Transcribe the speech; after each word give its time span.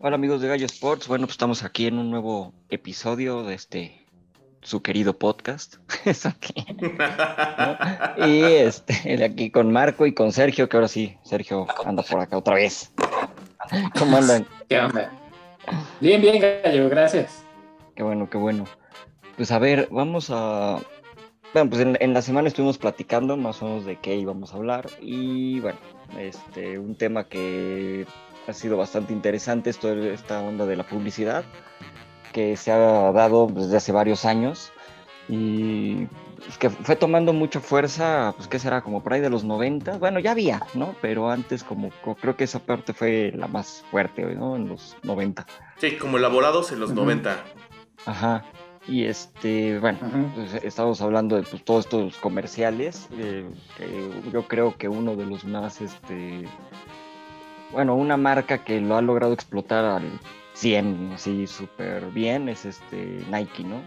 Hola 0.00 0.14
amigos 0.14 0.40
de 0.40 0.46
Gallo 0.46 0.66
Sports, 0.66 1.08
bueno 1.08 1.26
pues 1.26 1.34
estamos 1.34 1.64
aquí 1.64 1.88
en 1.88 1.98
un 1.98 2.08
nuevo 2.08 2.54
episodio 2.68 3.42
de 3.42 3.54
este 3.54 4.06
su 4.62 4.80
querido 4.80 5.18
podcast. 5.18 5.78
Y 8.24 8.42
este, 8.42 9.24
aquí 9.24 9.50
con 9.50 9.72
Marco 9.72 10.06
y 10.06 10.14
con 10.14 10.30
Sergio, 10.30 10.68
que 10.68 10.76
ahora 10.76 10.86
sí, 10.86 11.18
Sergio 11.24 11.66
anda 11.84 12.04
por 12.04 12.20
acá 12.20 12.38
otra 12.38 12.54
vez. 12.54 12.92
¿Cómo 13.98 14.18
andan? 14.18 14.46
¿Qué 14.68 14.78
onda? 14.78 15.10
Bien, 16.00 16.22
bien, 16.22 16.40
Gallo, 16.40 16.88
gracias. 16.88 17.42
Qué 17.96 18.04
bueno, 18.04 18.30
qué 18.30 18.38
bueno. 18.38 18.66
Pues 19.36 19.50
a 19.50 19.58
ver, 19.58 19.88
vamos 19.90 20.30
a... 20.30 20.78
Bueno, 21.52 21.70
pues 21.70 21.82
en, 21.82 22.14
la 22.14 22.22
semana 22.22 22.46
estuvimos 22.46 22.78
platicando 22.78 23.36
más 23.36 23.60
o 23.62 23.66
menos 23.66 23.84
de 23.84 23.96
qué 23.96 24.14
íbamos 24.14 24.52
a 24.52 24.58
hablar 24.58 24.88
y 25.00 25.58
bueno, 25.58 25.78
este, 26.18 26.78
un 26.78 26.94
tema 26.94 27.24
que 27.24 28.06
ha 28.48 28.52
sido 28.52 28.76
bastante 28.76 29.12
interesante, 29.12 29.70
esto, 29.70 29.92
esta 29.92 30.40
onda 30.40 30.66
de 30.66 30.76
la 30.76 30.86
publicidad 30.86 31.44
que 32.32 32.56
se 32.56 32.72
ha 32.72 32.78
dado 33.12 33.46
desde 33.46 33.76
hace 33.76 33.92
varios 33.92 34.24
años 34.24 34.72
y 35.28 36.06
que 36.58 36.70
fue 36.70 36.96
tomando 36.96 37.32
mucha 37.32 37.60
fuerza, 37.60 38.32
pues 38.36 38.48
qué 38.48 38.58
será, 38.58 38.80
como 38.80 39.02
por 39.02 39.12
ahí 39.12 39.20
de 39.20 39.28
los 39.28 39.44
90, 39.44 39.98
bueno, 39.98 40.18
ya 40.20 40.30
había, 40.30 40.60
¿no? 40.74 40.94
Pero 41.02 41.30
antes 41.30 41.62
como 41.62 41.90
creo 42.20 42.36
que 42.36 42.44
esa 42.44 42.60
parte 42.60 42.94
fue 42.94 43.32
la 43.34 43.48
más 43.48 43.84
fuerte, 43.90 44.22
¿no? 44.34 44.56
En 44.56 44.68
los 44.68 44.96
90. 45.02 45.46
Sí, 45.76 45.96
como 45.96 46.16
elaborados 46.16 46.72
en 46.72 46.80
los 46.80 46.92
90. 46.92 47.36
Ajá. 48.06 48.44
Y 48.86 49.04
este, 49.04 49.78
bueno, 49.80 49.98
pues, 50.34 50.64
estamos 50.64 51.02
hablando 51.02 51.36
de 51.36 51.42
pues, 51.42 51.62
todos 51.62 51.84
estos 51.84 52.16
comerciales, 52.16 53.08
eh, 53.18 53.44
yo 54.32 54.48
creo 54.48 54.78
que 54.78 54.88
uno 54.88 55.14
de 55.14 55.26
los 55.26 55.44
más, 55.44 55.82
este, 55.82 56.48
bueno, 57.72 57.94
una 57.96 58.16
marca 58.16 58.64
que 58.64 58.80
lo 58.80 58.96
ha 58.96 59.02
logrado 59.02 59.32
explotar 59.32 59.84
al 59.84 60.20
100, 60.54 61.12
así 61.14 61.46
súper 61.46 62.06
bien, 62.10 62.48
es 62.48 62.64
este 62.64 63.24
Nike, 63.30 63.64
¿no? 63.64 63.80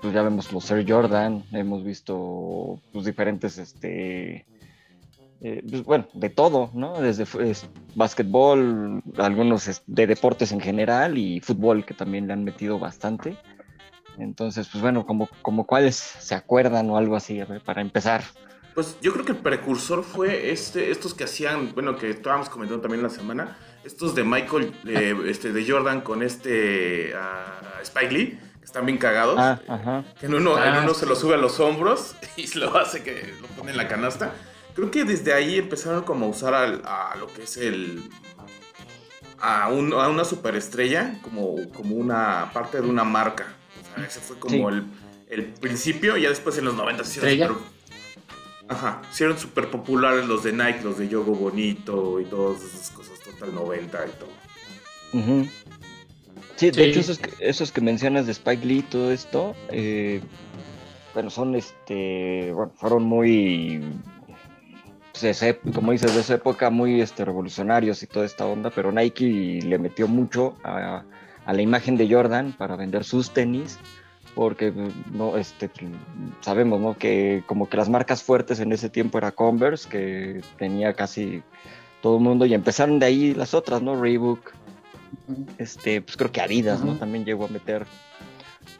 pues 0.00 0.12
ya 0.12 0.22
vemos 0.22 0.52
los 0.52 0.68
Air 0.70 0.84
Jordan, 0.88 1.44
hemos 1.52 1.84
visto 1.84 2.80
pues, 2.92 3.04
diferentes, 3.04 3.56
este, 3.56 4.46
eh, 5.40 5.62
pues, 5.68 5.84
bueno, 5.84 6.08
de 6.12 6.28
todo, 6.28 6.70
¿no? 6.74 7.00
Desde 7.00 7.24
básquetbol, 7.94 9.02
algunos 9.16 9.82
de 9.86 10.06
deportes 10.06 10.50
en 10.52 10.60
general 10.60 11.18
y 11.18 11.40
fútbol 11.40 11.84
que 11.84 11.94
también 11.94 12.26
le 12.26 12.32
han 12.32 12.42
metido 12.42 12.78
bastante. 12.78 13.36
Entonces, 14.18 14.68
pues 14.70 14.82
bueno, 14.82 15.06
como, 15.06 15.28
como 15.40 15.66
cuáles 15.66 15.94
se 15.96 16.34
acuerdan 16.34 16.90
o 16.90 16.96
algo 16.96 17.16
así, 17.16 17.40
para 17.64 17.80
empezar. 17.80 18.22
Pues 18.80 18.96
yo 19.02 19.12
creo 19.12 19.26
que 19.26 19.32
el 19.32 19.38
precursor 19.38 20.02
fue 20.02 20.52
este, 20.52 20.90
estos 20.90 21.12
que 21.12 21.24
hacían, 21.24 21.74
bueno, 21.74 21.98
que 21.98 22.08
estábamos 22.08 22.48
comentando 22.48 22.80
también 22.80 23.02
la 23.02 23.10
semana, 23.10 23.58
estos 23.84 24.14
de 24.14 24.24
Michael, 24.24 24.72
este, 25.26 25.52
de 25.52 25.70
Jordan 25.70 26.00
con 26.00 26.22
este 26.22 27.12
Spike 27.82 28.10
Lee, 28.10 28.38
que 28.58 28.64
están 28.64 28.86
bien 28.86 28.96
cagados. 28.96 29.36
Ah, 29.38 30.02
que 30.18 30.24
en 30.24 30.34
uno, 30.34 30.56
en 30.64 30.76
uno 30.76 30.94
se 30.94 31.04
lo 31.04 31.14
sube 31.14 31.34
a 31.34 31.36
los 31.36 31.60
hombros 31.60 32.14
y 32.38 32.46
lo 32.58 32.74
hace 32.74 33.02
que 33.02 33.34
lo 33.42 33.48
pone 33.48 33.72
en 33.72 33.76
la 33.76 33.86
canasta. 33.86 34.32
Creo 34.74 34.90
que 34.90 35.04
desde 35.04 35.34
ahí 35.34 35.58
empezaron 35.58 36.02
como 36.04 36.24
a 36.24 36.28
usar 36.30 36.54
a, 36.54 37.14
lo 37.18 37.26
que 37.26 37.42
es 37.42 37.58
el... 37.58 38.02
A, 39.40 39.68
una 39.68 40.24
superestrella 40.24 41.18
como, 41.20 41.70
como 41.74 41.96
una 41.96 42.50
parte 42.54 42.80
de 42.80 42.88
una 42.88 43.04
marca. 43.04 43.44
O 43.78 43.94
sea, 43.94 44.06
ese 44.06 44.20
fue 44.20 44.38
como 44.38 44.70
el, 44.70 44.86
el, 45.28 45.44
principio 45.44 46.16
y 46.16 46.22
ya 46.22 46.30
después 46.30 46.56
en 46.56 46.64
los 46.64 46.76
90 46.76 47.04
se 47.04 47.26
hicieron 47.26 47.58
Ajá, 48.70 49.02
hicieron 49.10 49.36
súper 49.36 49.68
populares 49.68 50.26
los 50.26 50.44
de 50.44 50.52
Nike, 50.52 50.82
los 50.84 50.96
de 50.96 51.08
Yogo 51.08 51.34
Bonito 51.34 52.20
y 52.20 52.24
todas 52.24 52.62
esas 52.62 52.90
cosas, 52.90 53.18
Total 53.18 53.52
90 53.52 53.98
y 54.06 54.10
todo. 54.10 54.30
sí, 56.54 56.70
de 56.70 56.84
hecho, 56.84 57.00
esos 57.00 57.18
que, 57.18 57.32
esos 57.40 57.72
que 57.72 57.80
mencionas 57.80 58.26
de 58.26 58.32
Spike 58.32 58.64
Lee 58.64 58.78
y 58.78 58.82
todo 58.82 59.10
esto, 59.10 59.56
eh, 59.72 60.20
bueno, 61.14 61.30
son 61.30 61.56
este, 61.56 62.52
bueno, 62.52 62.70
fueron 62.76 63.02
muy, 63.02 63.82
pues, 65.20 65.44
como 65.74 65.90
dices, 65.90 66.14
de 66.14 66.20
esa 66.20 66.34
época 66.34 66.70
muy 66.70 67.00
este, 67.00 67.24
revolucionarios 67.24 68.04
y 68.04 68.06
toda 68.06 68.24
esta 68.24 68.46
onda, 68.46 68.70
pero 68.70 68.92
Nike 68.92 69.62
le 69.64 69.78
metió 69.80 70.06
mucho 70.06 70.54
a, 70.62 71.02
a 71.44 71.52
la 71.52 71.60
imagen 71.60 71.96
de 71.96 72.08
Jordan 72.08 72.54
para 72.56 72.76
vender 72.76 73.02
sus 73.02 73.32
tenis 73.32 73.80
porque 74.34 74.72
no 75.12 75.36
este 75.36 75.70
sabemos 76.40 76.80
¿no? 76.80 76.96
que 76.96 77.42
como 77.46 77.68
que 77.68 77.76
las 77.76 77.88
marcas 77.88 78.22
fuertes 78.22 78.60
en 78.60 78.72
ese 78.72 78.88
tiempo 78.88 79.18
era 79.18 79.32
Converse 79.32 79.88
que 79.88 80.40
tenía 80.58 80.94
casi 80.94 81.42
todo 82.00 82.16
el 82.16 82.22
mundo 82.22 82.46
y 82.46 82.54
empezaron 82.54 82.98
de 82.98 83.06
ahí 83.06 83.34
las 83.34 83.54
otras 83.54 83.82
no 83.82 84.00
Reebok 84.00 84.52
este 85.58 86.00
pues 86.00 86.16
creo 86.16 86.32
que 86.32 86.40
Adidas 86.40 86.82
no 86.82 86.96
también 86.96 87.24
llegó 87.24 87.44
a 87.44 87.48
meter 87.48 87.86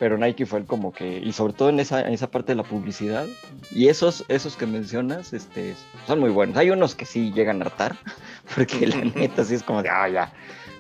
pero 0.01 0.19
Nike 0.19 0.47
fue 0.47 0.59
el 0.61 0.65
como 0.65 0.93
que 0.93 1.19
y 1.19 1.33
sobre 1.33 1.53
todo 1.53 1.69
en 1.69 1.79
esa 1.79 2.01
en 2.01 2.13
esa 2.13 2.29
parte 2.29 2.53
de 2.53 2.57
la 2.57 2.65
publicidad 2.65 3.27
y 3.71 3.89
esos 3.89 4.25
esos 4.29 4.57
que 4.57 4.67
mencionas 4.67 5.33
este 5.33 5.77
son 6.07 6.19
muy 6.19 6.31
buenos 6.31 6.57
hay 6.57 6.71
unos 6.71 6.97
que 6.97 7.05
sí 7.05 7.31
llegan 7.33 7.63
a 7.63 7.67
hartar 7.67 7.97
porque 8.57 8.87
la 8.87 9.05
neta 9.05 9.45
sí 9.45 9.55
es 9.55 9.63
como 9.63 9.83
de 9.83 9.91
ah 9.91 10.09
ya 10.09 10.33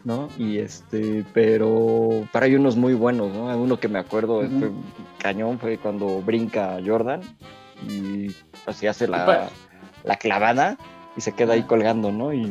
¿no? 0.03 0.28
Y 0.38 0.58
este, 0.58 1.26
pero 1.34 2.26
para 2.32 2.47
hay 2.47 2.54
unos 2.54 2.75
muy 2.76 2.94
buenos, 2.94 3.34
¿no? 3.34 3.54
Uno 3.56 3.78
que 3.78 3.88
me 3.88 3.98
acuerdo, 3.98 4.41
fue 4.41 4.70
cañón, 5.19 5.58
fue 5.58 5.76
cuando 5.76 6.22
brinca 6.22 6.78
Jordan 6.84 7.20
y 7.87 8.34
así 8.66 8.87
hace 8.87 9.06
la, 9.06 9.50
la 10.04 10.16
clavada 10.16 10.78
y 11.16 11.20
se 11.20 11.32
queda 11.32 11.52
ahí 11.52 11.64
colgando, 11.64 12.12
¿no? 12.12 12.32
Y 12.32 12.50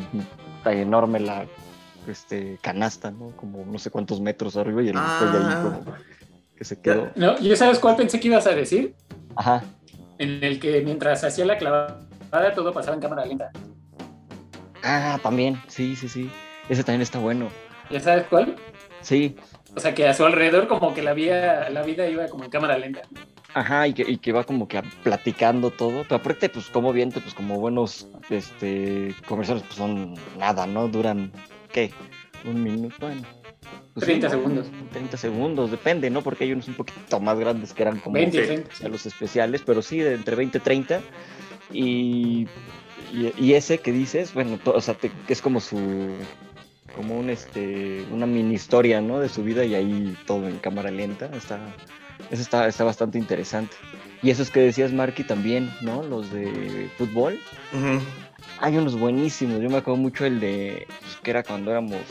está 0.58 0.74
enorme 0.74 1.20
la 1.20 1.48
este, 2.08 2.60
canasta, 2.62 3.12
¿no? 3.12 3.32
Como 3.36 3.66
no 3.66 3.80
sé 3.80 3.90
cuántos 3.90 4.22
metros 4.22 4.56
arriba 4.56 4.84
y 4.84 4.90
el 4.90 4.98
ah. 4.98 5.20
ahí 5.34 5.64
como 5.64 5.96
que 6.60 6.66
se 6.66 6.80
quedó. 6.82 7.10
No, 7.16 7.40
¿yo 7.40 7.56
sabes 7.56 7.80
cuál 7.80 7.96
pensé 7.96 8.20
que 8.20 8.28
ibas 8.28 8.46
a 8.46 8.52
decir? 8.52 8.94
Ajá. 9.38 9.64
En 10.18 10.44
el 10.44 10.60
que 10.60 10.82
mientras 10.82 11.24
hacía 11.24 11.46
la 11.46 11.58
clavada 11.58 12.54
todo 12.54 12.74
pasaba 12.74 12.96
en 12.96 13.02
cámara 13.02 13.26
lenta. 13.26 13.50
Ah, 14.84 15.18
también, 15.24 15.62
sí, 15.68 15.96
sí, 15.96 16.10
sí. 16.10 16.30
Ese 16.68 16.84
también 16.84 17.02
está 17.02 17.18
bueno. 17.18 17.48
¿Ya 17.90 18.02
sabes 18.02 18.26
cuál? 18.30 18.58
Sí. 19.00 19.38
O 19.74 19.80
sea, 19.80 19.96
que 19.96 20.06
a 20.06 20.14
su 20.14 20.26
alrededor 20.26 20.68
como 20.68 20.94
que 20.94 21.02
la 21.02 21.14
vida, 21.14 21.70
la 21.70 21.82
vida 21.82 22.10
iba 22.10 22.28
como 22.28 22.44
en 22.44 22.50
cámara 22.50 22.78
lenta. 22.78 23.04
Ajá, 23.54 23.88
y 23.88 23.94
que, 23.94 24.04
y 24.04 24.18
que 24.18 24.34
va 24.34 24.44
como 24.44 24.68
que 24.68 24.82
platicando 25.02 25.72
todo. 25.72 26.04
Pero 26.04 26.16
aparte, 26.18 26.50
pues 26.50 26.66
como 26.68 26.92
viento, 26.92 27.22
pues 27.22 27.34
como 27.34 27.58
buenos 27.58 28.06
este, 28.30 29.16
comerciales, 29.26 29.64
pues 29.64 29.76
son 29.76 30.16
nada, 30.38 30.68
¿no? 30.68 30.90
Duran, 30.90 31.32
¿qué? 31.72 31.92
Un 32.44 32.62
minuto, 32.62 32.96
bueno. 33.00 33.39
30 34.00 34.28
pues 34.28 34.32
segundos. 34.32 34.68
30 34.92 35.18
segundos, 35.18 35.72
depende, 35.72 36.10
¿no? 36.10 36.22
Porque 36.22 36.46
hay 36.46 36.54
unos 36.54 36.68
un 36.68 36.76
poquito 36.76 37.20
más 37.20 37.38
grandes 37.40 37.74
que 37.74 37.84
eran 37.84 38.00
como 38.00 38.14
20, 38.14 38.66
los 38.90 39.06
especiales, 39.06 39.62
pero 39.66 39.82
sí, 39.82 40.00
de 40.00 40.14
entre 40.14 40.36
20 40.36 40.58
y 40.58 40.62
30. 40.62 41.02
Y, 41.72 42.48
y, 43.38 43.54
ese 43.54 43.80
que 43.80 43.92
dices, 43.92 44.34
bueno, 44.34 44.60
o 44.66 44.82
sea, 44.82 44.96
que 44.96 45.12
es 45.28 45.42
como 45.42 45.60
su 45.60 45.78
como 46.96 47.18
un 47.18 47.30
este 47.30 48.06
una 48.12 48.26
mini 48.26 48.56
historia 48.56 49.02
¿no? 49.02 49.20
de 49.20 49.30
su 49.30 49.44
vida 49.44 49.64
y 49.64 49.76
ahí 49.76 50.18
todo 50.26 50.48
en 50.48 50.58
cámara 50.58 50.92
lenta 50.92 51.30
está 51.34 51.60
eso 52.32 52.42
está, 52.42 52.68
está 52.68 52.84
bastante 52.84 53.18
interesante 53.18 53.76
y 54.22 54.32
esos 54.32 54.50
que 54.50 54.60
decías 54.60 54.92
Marky 54.92 55.24
también 55.24 55.72
no 55.82 56.04
los 56.04 56.32
de 56.32 56.90
fútbol 56.98 57.40
hay 58.60 58.78
unos 58.78 58.98
buenísimos 58.98 59.62
yo 59.62 59.70
me 59.70 59.78
acuerdo 59.78 60.02
mucho 60.02 60.26
el 60.26 60.40
de 60.40 60.88
pues, 61.00 61.16
que 61.24 61.32
era 61.32 61.44
cuando 61.44 61.72
éramos 61.72 62.02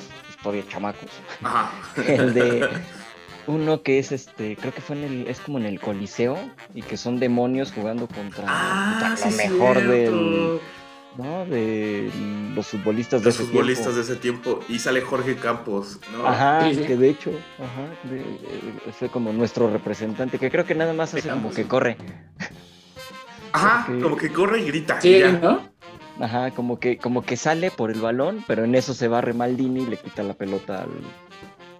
todavía 0.43 0.65
chamacos 0.69 1.10
el 2.06 2.34
de 2.34 2.69
uno 3.47 3.82
que 3.82 3.99
es 3.99 4.12
este 4.12 4.56
creo 4.56 4.75
que 4.75 4.81
fue 4.81 4.97
en 4.97 5.04
el 5.04 5.26
es 5.26 5.41
como 5.41 5.59
en 5.59 5.66
el 5.66 5.81
coliseo 5.81 6.38
y 6.75 6.82
que 6.82 6.97
son 6.97 7.19
demonios 7.19 7.72
jugando 7.72 8.06
contra, 8.06 8.44
ah, 8.47 9.16
lo 9.25 9.31
mejor 9.31 9.82
del 9.87 10.60
¿no? 11.19 11.44
De 11.47 12.10
los 12.54 12.69
futbolistas 12.69 13.21
de 13.21 13.26
los 13.26 13.34
ese 13.34 13.44
futbolistas 13.44 13.87
tiempo. 13.87 13.97
de 13.97 14.03
ese 14.03 14.16
tiempo. 14.16 14.60
Y 14.69 14.78
sale 14.78 15.00
Jorge 15.03 15.37
Campos, 15.37 15.99
¿no? 16.12 16.26
Ajá, 16.26 16.70
que 16.70 16.96
de 16.96 17.11
hecho, 17.11 17.31
ajá, 17.58 17.93
eh, 18.12 18.93
fue 18.99 19.08
como 19.08 19.32
nuestro 19.32 19.69
representante, 19.70 20.38
que 20.38 20.50
creo 20.50 20.64
que 20.64 20.75
nada 20.75 20.93
más 20.93 21.12
hace 21.14 21.29
como 21.29 21.50
que 21.50 21.67
corre. 21.67 21.96
Ajá, 23.52 23.87
como 24.02 24.17
que 24.17 24.32
corre 24.32 24.61
y 24.61 24.67
grita. 24.67 25.00
Sí, 25.00 25.20
¿no? 25.43 25.69
Ajá, 26.20 26.50
como 26.50 26.81
que, 26.81 26.99
como 26.99 27.23
que 27.23 27.37
sale 27.37 27.70
por 27.70 27.91
el 27.91 28.00
balón, 28.00 28.44
pero 28.47 28.65
en 28.65 28.75
eso 28.75 28.93
se 28.94 29.09
va 29.09 29.20
Remaldini 29.20 29.82
y 29.82 29.87
le 29.87 29.97
quita 29.97 30.23
la 30.23 30.35
pelota 30.35 30.82
al, 30.82 30.91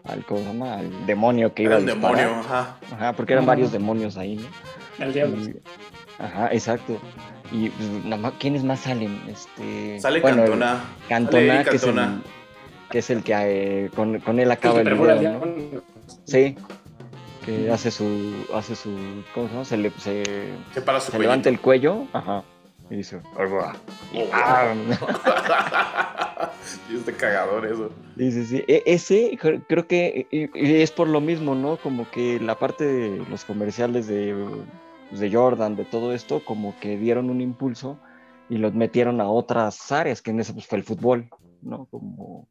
al, 0.05 0.25
¿cómo 0.25 0.40
se 0.40 0.46
llama? 0.46 0.75
al 0.75 1.06
demonio 1.06 1.55
que 1.55 1.64
iba 1.64 1.76
a 1.76 1.81
disparar. 1.81 2.17
demonio, 2.17 2.40
ajá. 2.40 2.76
Ajá, 2.93 3.12
porque 3.14 3.32
eran 3.32 3.46
varios 3.46 3.73
demonios 3.73 4.17
ahí, 4.17 4.37
¿no? 4.37 5.05
El 5.05 5.12
diablo. 5.12 5.37
ajá, 6.19 6.49
exacto. 6.52 7.00
Y 7.50 7.70
pues, 7.70 8.32
¿quiénes 8.38 8.62
más 8.62 8.81
salen? 8.81 9.20
Este, 9.29 9.99
Sale 10.00 10.20
Cantona. 10.20 10.84
Cantona, 11.08 11.64
que, 11.64 11.76
Es 11.76 11.84
el, 11.84 12.23
que 12.91 12.99
es 12.99 13.11
el 13.11 13.23
que 13.23 13.34
eh, 13.34 13.91
con, 13.94 14.20
con, 14.20 14.38
él 14.38 14.50
acaba 14.50 14.81
el 14.81 14.94
video, 14.94 15.32
¿no? 15.32 15.82
Sí. 16.25 16.56
Que 17.44 17.70
hace 17.70 17.91
su, 17.91 18.46
hace 18.55 18.76
su, 18.76 18.91
¿cómo 19.34 19.46
se 19.46 19.52
llama? 19.52 19.64
Se 19.64 19.76
le, 19.79 19.91
se, 19.93 20.23
se, 20.75 20.82
para 20.82 21.00
su 21.00 21.11
se 21.11 21.19
levanta 21.19 21.49
el 21.49 21.58
cuello, 21.61 22.06
ajá, 22.12 22.44
y 22.90 22.96
dice, 22.96 23.20
y 26.90 26.96
es 26.96 27.06
de 27.06 27.12
cagador 27.14 27.67
eso. 27.67 27.90
Sí, 28.17 28.32
sí, 28.32 28.44
sí. 28.46 28.64
E- 28.67 28.82
ese 28.87 29.38
creo 29.69 29.87
que 29.87 30.26
es 30.55 30.90
por 30.90 31.08
lo 31.08 31.20
mismo, 31.20 31.55
¿no? 31.55 31.76
Como 31.76 32.11
que 32.11 32.40
la 32.40 32.58
parte 32.58 32.85
de 32.85 33.19
los 33.29 33.44
comerciales 33.44 34.06
de, 34.06 34.35
de 35.11 35.32
Jordan, 35.32 35.76
de 35.76 35.85
todo 35.85 36.14
esto, 36.14 36.43
como 36.44 36.79
que 36.81 36.96
dieron 36.96 37.31
un 37.31 37.40
impulso 37.40 37.99
y 38.49 38.56
los 38.56 38.75
metieron 38.75 39.20
a 39.20 39.29
otras 39.29 39.93
áreas, 39.93 40.23
que 40.23 40.31
en 40.31 40.41
ese 40.41 40.55
pues, 40.55 40.67
fue 40.67 40.79
el 40.79 40.84
fútbol, 40.84 41.29
¿no? 41.62 41.87
Como... 41.87 42.49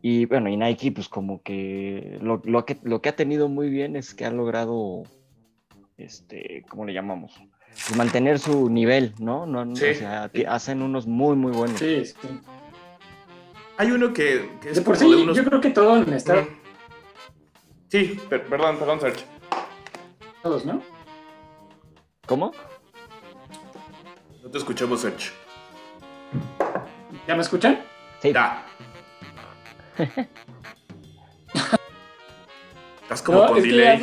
Y 0.00 0.26
bueno, 0.26 0.48
y 0.48 0.56
Nike, 0.56 0.92
pues 0.92 1.08
como 1.08 1.42
que 1.42 2.18
lo, 2.20 2.40
lo 2.44 2.64
que 2.64 2.76
lo 2.82 3.00
que 3.00 3.08
ha 3.08 3.16
tenido 3.16 3.48
muy 3.48 3.70
bien 3.70 3.94
es 3.94 4.14
que 4.14 4.24
ha 4.24 4.32
logrado, 4.32 5.04
este, 5.96 6.64
¿cómo 6.68 6.84
le 6.84 6.92
llamamos? 6.92 7.40
Pues 7.74 7.96
mantener 7.96 8.38
su 8.38 8.68
nivel, 8.70 9.14
¿no? 9.18 9.46
no, 9.46 9.64
no 9.64 9.74
Sí. 9.76 9.86
O 9.90 9.94
sea, 9.94 10.30
hacen 10.48 10.82
unos 10.82 11.06
muy, 11.06 11.34
muy 11.36 11.52
buenos. 11.52 11.78
Sí, 11.78 12.04
sí. 12.04 12.14
Hay 13.78 13.90
uno 13.90 14.12
que, 14.12 14.50
que 14.60 14.70
es 14.70 14.76
De 14.76 14.82
por 14.82 14.96
como 14.98 15.10
sí, 15.10 15.16
de 15.16 15.22
unos... 15.22 15.36
yo 15.36 15.44
creo 15.44 15.60
que 15.60 15.70
todo 15.70 15.96
en. 15.96 16.20
Sí, 17.88 18.20
per- 18.28 18.44
perdón, 18.46 18.78
perdón, 18.78 19.00
Sergio. 19.00 19.26
Unidos, 20.44 20.64
¿no? 20.64 20.82
¿Cómo? 22.26 22.52
No 24.42 24.50
te 24.50 24.58
escuchamos, 24.58 25.00
Sergio. 25.00 25.32
¿Ya 27.26 27.34
me 27.34 27.42
escuchan? 27.42 27.80
Sí. 28.20 28.32
Ya. 28.32 28.64
Estás 33.02 33.22
como 33.22 33.38
no, 33.40 33.46
con 33.48 33.58
es 33.58 33.64
que 33.64 33.70
delay. 33.70 34.02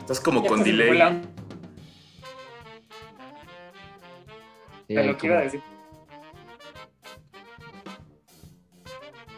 Estás 0.00 0.20
como 0.20 0.42
Ya 0.42 0.48
con 0.48 0.62
delay. 0.62 1.20
Sí, 4.88 4.94
lo 4.94 5.16
que 5.18 5.26
iba 5.26 5.38
a 5.38 5.42
decir. 5.42 5.60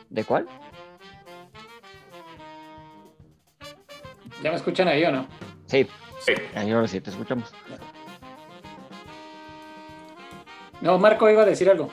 ¿De 0.09 0.25
cuál? 0.25 0.47
¿Ya 4.43 4.51
me 4.51 4.57
escuchan 4.57 4.89
ahí 4.89 5.05
o 5.05 5.13
no? 5.13 5.27
Sí, 5.67 5.87
Sí. 6.21 6.33
ahí 6.55 6.71
ahora 6.71 6.87
sí 6.89 7.01
te 7.01 7.11
escuchamos. 7.11 7.53
No, 10.81 10.99
Marco 10.99 11.29
iba 11.29 11.43
a 11.43 11.47
decir 11.47 11.69
algo. 11.69 11.91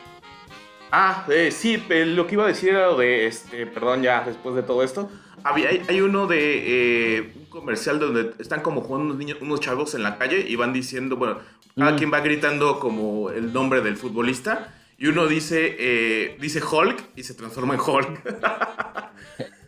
Ah, 0.92 1.26
eh, 1.30 1.52
sí, 1.52 1.84
eh, 1.90 2.06
lo 2.06 2.28
que 2.28 2.36
iba 2.36 2.46
a 2.46 2.48
decir 2.48 2.70
era 2.70 2.88
lo 2.88 2.98
de, 2.98 3.26
este, 3.28 3.66
perdón, 3.66 4.02
ya 4.04 4.24
después 4.24 4.56
de 4.56 4.64
todo 4.64 4.84
esto. 4.84 5.10
Había, 5.44 5.70
hay, 5.70 5.82
hay 5.90 6.00
uno 6.02 6.28
de 6.28 7.18
eh, 7.18 7.34
comercial 7.50 8.00
donde 8.00 8.34
están 8.40 8.62
como 8.62 8.82
jugando 8.82 9.06
unos 9.08 9.18
niños, 9.18 9.38
unos 9.42 9.60
chavos 9.60 9.94
en 9.96 10.04
la 10.04 10.18
calle 10.18 10.46
y 10.48 10.56
van 10.56 10.74
diciendo, 10.74 11.16
bueno, 11.16 11.40
cada 11.76 11.92
Mm. 11.94 11.98
quien 11.98 12.12
va 12.14 12.20
gritando 12.22 12.80
como 12.80 13.30
el 13.30 13.54
nombre 13.54 13.82
del 13.82 13.98
futbolista 13.98 14.74
y 14.98 15.08
uno 15.08 15.28
dice, 15.28 15.76
eh, 15.80 16.38
dice 16.42 16.60
Hulk 16.64 17.04
y 17.16 17.24
se 17.24 17.34
transforma 17.34 17.76
en 17.76 17.80
Hulk. 17.80 18.22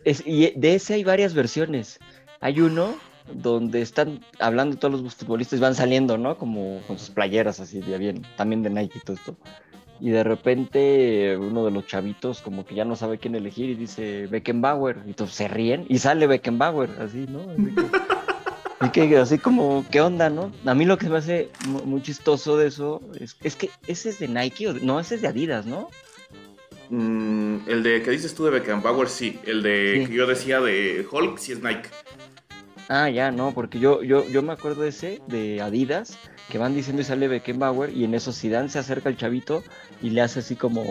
Es- 0.04 0.22
y 0.26 0.52
de 0.56 0.74
ese 0.74 0.94
hay 0.94 1.04
varias 1.04 1.34
versiones. 1.34 1.98
Hay 2.40 2.60
uno 2.60 2.94
donde 3.32 3.82
están 3.82 4.24
hablando 4.38 4.76
todos 4.78 5.00
los 5.02 5.14
futbolistas 5.14 5.58
y 5.58 5.62
van 5.62 5.74
saliendo, 5.74 6.16
¿no? 6.18 6.36
Como 6.38 6.80
con 6.86 6.98
sus 6.98 7.10
playeras 7.10 7.60
así 7.60 7.80
de 7.80 7.98
bien, 7.98 8.26
también 8.36 8.62
de 8.62 8.70
Nike 8.70 8.98
y 8.98 9.00
todo 9.04 9.16
esto. 9.16 9.36
Y 10.00 10.10
de 10.10 10.24
repente 10.24 11.36
uno 11.36 11.64
de 11.64 11.70
los 11.70 11.86
chavitos 11.86 12.40
como 12.40 12.64
que 12.64 12.74
ya 12.74 12.84
no 12.84 12.96
sabe 12.96 13.18
quién 13.18 13.34
elegir 13.34 13.68
y 13.70 13.74
dice 13.74 14.26
Beckenbauer. 14.28 14.98
Y 15.06 15.12
todos 15.12 15.32
se 15.34 15.46
ríen 15.48 15.84
y 15.88 15.98
sale 15.98 16.26
Beckenbauer, 16.26 16.90
así, 17.00 17.26
¿no? 17.28 17.40
Así 18.80 18.92
que, 18.92 19.04
y 19.04 19.08
que 19.10 19.18
así 19.18 19.36
como, 19.38 19.84
¿qué 19.90 20.00
onda, 20.00 20.30
no? 20.30 20.50
A 20.64 20.74
mí 20.74 20.86
lo 20.86 20.96
que 20.96 21.08
me 21.10 21.18
hace 21.18 21.50
mu- 21.68 21.82
muy 21.84 22.00
chistoso 22.02 22.56
de 22.56 22.68
eso 22.68 23.02
es, 23.20 23.36
es 23.42 23.54
que 23.56 23.68
ese 23.86 24.08
es 24.08 24.18
de 24.18 24.28
Nike, 24.28 24.68
o 24.68 24.72
de- 24.74 24.80
no, 24.80 24.98
ese 24.98 25.16
es 25.16 25.22
de 25.22 25.28
Adidas, 25.28 25.66
¿no? 25.66 25.90
Mm, 26.88 27.68
el 27.68 27.82
de 27.82 28.02
que 28.02 28.10
dices 28.10 28.34
tú 28.34 28.44
de 28.46 28.50
Beckenbauer, 28.52 29.08
sí. 29.08 29.38
El 29.44 29.62
de 29.62 30.00
Sí. 30.02 30.06
que 30.10 30.14
yo 30.16 30.26
decía 30.26 30.60
de 30.60 31.06
Hulk, 31.10 31.36
sí 31.38 31.52
es 31.52 31.62
Nike. 31.62 31.88
Ah, 32.92 33.08
ya, 33.08 33.30
no, 33.30 33.52
porque 33.54 33.78
yo, 33.78 34.02
yo, 34.02 34.28
yo 34.30 34.42
me 34.42 34.52
acuerdo 34.52 34.82
ese 34.82 35.20
de 35.28 35.62
Adidas, 35.62 36.18
que 36.50 36.58
van 36.58 36.74
diciendo 36.74 37.02
y 37.02 37.04
sale 37.04 37.28
Beckenbauer, 37.28 37.90
y 37.96 38.02
en 38.02 38.14
eso 38.14 38.32
Zidane 38.32 38.68
se 38.68 38.80
acerca 38.80 39.08
al 39.08 39.16
chavito 39.16 39.62
y 40.02 40.10
le 40.10 40.22
hace 40.22 40.40
así 40.40 40.56
como, 40.56 40.84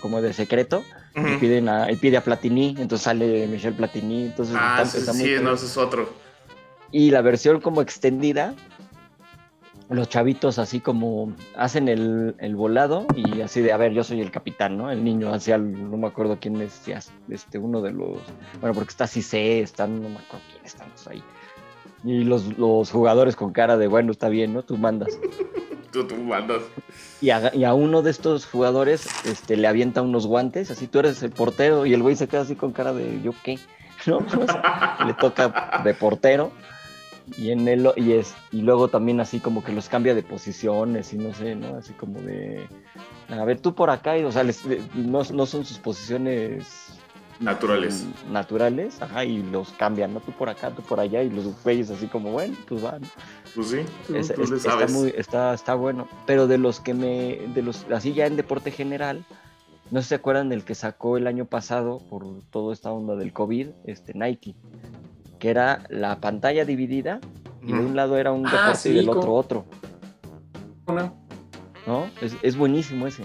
como 0.00 0.22
de 0.22 0.32
secreto, 0.32 0.82
y, 1.14 1.34
piden 1.38 1.68
a, 1.68 1.92
y 1.92 1.96
pide 1.96 2.16
a 2.16 2.24
Platini, 2.24 2.70
entonces 2.78 3.02
sale 3.02 3.46
Michel 3.48 3.74
Platini, 3.74 4.24
entonces 4.24 4.56
Ah, 4.58 4.82
está- 4.82 5.12
sí, 5.12 5.24
está 5.30 5.42
no, 5.42 5.52
ese 5.52 5.66
es 5.66 5.76
otro. 5.76 6.08
Y 6.90 7.10
la 7.10 7.20
versión 7.20 7.60
como 7.60 7.82
extendida, 7.82 8.54
los 9.90 10.08
chavitos 10.08 10.58
así 10.58 10.80
como 10.80 11.34
hacen 11.54 11.88
el, 11.88 12.34
el 12.38 12.56
volado 12.56 13.06
y 13.14 13.42
así 13.42 13.60
de, 13.60 13.72
a 13.72 13.76
ver, 13.76 13.92
yo 13.92 14.04
soy 14.04 14.22
el 14.22 14.30
capitán, 14.30 14.78
¿no? 14.78 14.90
El 14.90 15.04
niño 15.04 15.34
hacia, 15.34 15.56
el- 15.56 15.90
no 15.90 15.98
me 15.98 16.06
acuerdo 16.06 16.38
quién 16.40 16.58
es, 16.62 16.80
este, 17.28 17.58
uno 17.58 17.82
de 17.82 17.92
los, 17.92 18.16
bueno, 18.60 18.72
porque 18.74 18.90
está 18.90 19.06
Cissé, 19.06 19.60
están, 19.60 20.02
no 20.02 20.08
me 20.08 20.16
acuerdo 20.16 20.46
quién 20.50 20.64
estamos 20.64 21.06
ahí. 21.08 21.22
Y 22.04 22.24
los, 22.24 22.58
los 22.58 22.90
jugadores 22.90 23.36
con 23.36 23.52
cara 23.52 23.76
de, 23.76 23.86
bueno, 23.86 24.10
está 24.12 24.28
bien, 24.28 24.52
¿no? 24.54 24.62
Tú 24.62 24.76
mandas. 24.76 25.18
Tú, 25.92 26.04
tú 26.06 26.16
mandas. 26.16 26.62
Y 27.20 27.30
a, 27.30 27.54
y 27.54 27.64
a 27.64 27.74
uno 27.74 28.02
de 28.02 28.10
estos 28.10 28.46
jugadores 28.46 29.06
este, 29.24 29.56
le 29.56 29.68
avienta 29.68 30.02
unos 30.02 30.26
guantes, 30.26 30.70
así 30.70 30.86
tú 30.88 30.98
eres 30.98 31.22
el 31.22 31.30
portero, 31.30 31.86
y 31.86 31.94
el 31.94 32.02
güey 32.02 32.16
se 32.16 32.26
queda 32.28 32.40
así 32.40 32.56
con 32.56 32.72
cara 32.72 32.92
de, 32.92 33.20
¿yo 33.22 33.32
qué? 33.44 33.58
¿No? 34.06 34.16
O 34.18 34.46
sea, 34.46 34.98
le 35.06 35.14
toca 35.14 35.80
de 35.84 35.94
portero. 35.94 36.50
Y 37.38 37.52
en 37.52 37.68
el 37.68 37.88
y 37.94 38.12
es 38.14 38.34
y 38.50 38.62
luego 38.62 38.88
también 38.88 39.20
así 39.20 39.38
como 39.38 39.62
que 39.62 39.72
los 39.72 39.88
cambia 39.88 40.12
de 40.12 40.24
posiciones 40.24 41.12
y 41.12 41.18
no 41.18 41.32
sé, 41.32 41.54
¿no? 41.54 41.76
Así 41.76 41.92
como 41.92 42.20
de 42.20 42.66
a 43.28 43.44
ver 43.44 43.60
tú 43.60 43.76
por 43.76 43.90
acá 43.90 44.18
y 44.18 44.24
o 44.24 44.32
sea, 44.32 44.42
les- 44.42 44.64
no, 44.96 45.22
no 45.32 45.46
son 45.46 45.64
sus 45.64 45.78
posiciones 45.78 46.98
Naturales. 47.42 48.06
mm, 48.28 48.32
naturales, 48.32 49.02
ajá, 49.02 49.24
y 49.24 49.42
los 49.42 49.70
cambian, 49.72 50.14
¿no? 50.14 50.20
Tú 50.20 50.32
por 50.32 50.48
acá, 50.48 50.70
tú 50.70 50.82
por 50.82 51.00
allá 51.00 51.22
y 51.22 51.30
los 51.30 51.44
güeyes 51.62 51.90
así 51.90 52.06
como, 52.06 52.30
bueno, 52.32 52.54
pues 52.68 52.80
van. 52.82 53.02
Pues 53.54 53.68
sí, 53.68 53.78
tú, 54.06 54.14
Es- 54.16 54.32
tú 54.32 54.42
es- 54.42 54.50
le 54.50 54.56
está 54.56 54.70
sabes. 54.70 54.92
muy 54.92 55.12
está 55.16 55.52
está 55.52 55.74
bueno 55.74 56.08
pero 56.26 56.46
de 56.46 56.56
los 56.56 56.80
que 56.80 56.94
me 56.94 57.38
de 57.54 57.60
los 57.60 57.84
así 57.92 58.14
ya 58.14 58.24
en 58.26 58.36
deporte 58.36 58.70
general 58.70 59.26
no 59.90 60.00
sé 60.00 60.04
si 60.04 60.08
se 60.10 60.14
acuerdan 60.14 60.48
del 60.48 60.64
que 60.64 60.74
sacó 60.74 61.18
el 61.18 61.26
año 61.26 61.44
pasado 61.44 61.98
por 62.08 62.24
toda 62.50 62.72
esta 62.72 62.90
onda 62.90 63.14
del 63.14 63.34
covid 63.34 63.68
este 63.84 64.14
Nike 64.14 64.54
que 65.38 65.50
era 65.50 65.82
la 65.90 66.18
pantalla 66.18 66.64
dividida 66.64 67.20
y 67.62 67.72
de 67.74 67.78
un 67.78 67.94
lado 67.94 68.16
era 68.16 68.32
un 68.32 68.46
Ah, 68.46 68.52
deporte 68.52 68.78
sí, 68.78 68.88
y 68.88 68.94
del 68.94 69.10
otro 69.10 69.34
otro 69.34 69.64
¿No? 70.86 71.12
no 71.86 72.06
es, 72.22 72.34
es 72.42 72.56
buenísimo 72.56 73.06
ese 73.06 73.24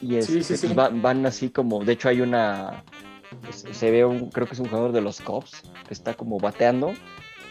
y 0.00 0.16
este, 0.16 0.42
sí, 0.42 0.56
sí. 0.56 0.66
pues 0.66 0.78
va- 0.78 0.90
van 0.90 1.24
así 1.26 1.50
como 1.50 1.84
de 1.84 1.92
hecho 1.92 2.08
hay 2.08 2.20
una 2.20 2.82
se 3.50 3.72
se 3.74 3.90
ve 3.90 4.04
un 4.04 4.30
creo 4.30 4.46
que 4.46 4.54
es 4.54 4.60
un 4.60 4.68
jugador 4.68 4.92
de 4.92 5.00
los 5.00 5.20
Cubs 5.20 5.62
que 5.86 5.94
está 5.94 6.14
como 6.14 6.38
bateando 6.38 6.92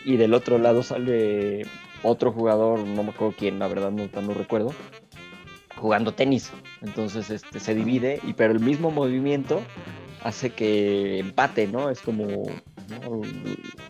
y 0.06 0.18
del 0.18 0.34
otro 0.34 0.58
lado 0.58 0.84
sale 0.84 1.64
otro 2.04 2.32
jugador, 2.32 2.80
no 2.80 3.02
me 3.04 3.10
acuerdo 3.10 3.34
quién, 3.38 3.58
la 3.58 3.68
verdad 3.68 3.90
no, 3.92 4.08
no 4.22 4.34
recuerdo, 4.36 4.72
jugando 5.76 6.14
tenis. 6.14 6.52
Entonces 6.84 7.32
este, 7.32 7.60
se 7.60 7.74
divide, 7.74 8.20
y 8.24 8.34
pero 8.34 8.54
el 8.54 8.60
mismo 8.60 8.92
movimiento 8.92 9.62
hace 10.24 10.52
que 10.52 11.18
empate, 11.20 11.66
¿no? 11.68 11.90
Es 11.90 12.02
como 12.02 12.26
¿no? 12.28 13.22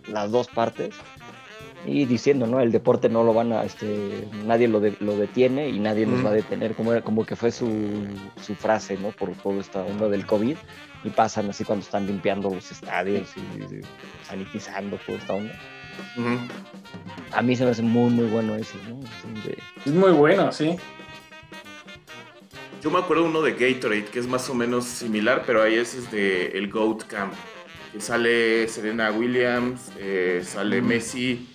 las 0.07 0.31
dos 0.31 0.47
partes. 0.47 0.95
Y 1.87 2.05
diciendo, 2.05 2.47
¿no? 2.47 2.59
El 2.61 2.71
deporte 2.71 3.09
no 3.09 3.23
lo 3.23 3.33
van 3.33 3.53
a, 3.53 3.63
este, 3.63 4.27
nadie 4.45 4.67
lo, 4.67 4.79
de- 4.79 4.97
lo 4.99 5.15
detiene 5.17 5.69
y 5.69 5.79
nadie 5.79 6.05
los 6.05 6.15
Ujú. 6.15 6.23
va 6.25 6.29
a 6.31 6.33
detener, 6.33 6.73
como, 6.73 6.91
era, 6.93 7.01
como 7.03 7.25
que 7.25 7.35
fue 7.35 7.51
su, 7.51 7.69
su 8.41 8.55
frase, 8.55 8.97
¿no? 8.97 9.09
Por 9.09 9.31
toda 9.33 9.61
esta 9.61 9.83
onda 9.83 10.07
del 10.09 10.25
COVID. 10.25 10.57
Y 11.03 11.09
pasan 11.11 11.47
así 11.49 11.63
cuando 11.63 11.85
están 11.85 12.07
limpiando 12.07 12.49
los 12.49 12.71
estadios 12.71 13.29
y, 13.37 13.39
y 13.75 13.81
sanitizando 14.27 14.97
toda 15.05 15.19
esta 15.19 15.33
onda. 15.35 15.53
A 17.31 17.41
mí 17.43 17.55
se 17.55 17.63
me 17.65 17.71
hace 17.71 17.83
muy, 17.83 18.09
muy 18.09 18.25
bueno 18.25 18.55
ese, 18.55 18.77
¿no? 18.89 18.99
De- 19.43 19.57
Es 19.85 19.93
muy 19.93 20.11
bueno, 20.11 20.51
sí. 20.51 20.75
Yo 22.81 22.91
me 22.91 22.99
acuerdo 22.99 23.25
uno 23.25 23.41
de 23.41 23.51
Gatorade 23.53 24.05
que 24.05 24.19
es 24.19 24.27
más 24.27 24.49
o 24.49 24.53
menos 24.55 24.85
similar, 24.85 25.43
pero 25.45 25.61
ahí 25.63 25.75
es 25.75 26.11
de 26.11 26.47
el 26.57 26.69
Goat 26.71 27.03
Camp. 27.03 27.33
Que 27.91 28.01
sale 28.01 28.67
Serena 28.67 29.09
Williams, 29.11 29.91
eh, 29.97 30.41
sale 30.43 30.81
Mm. 30.81 30.85
Messi, 30.87 31.47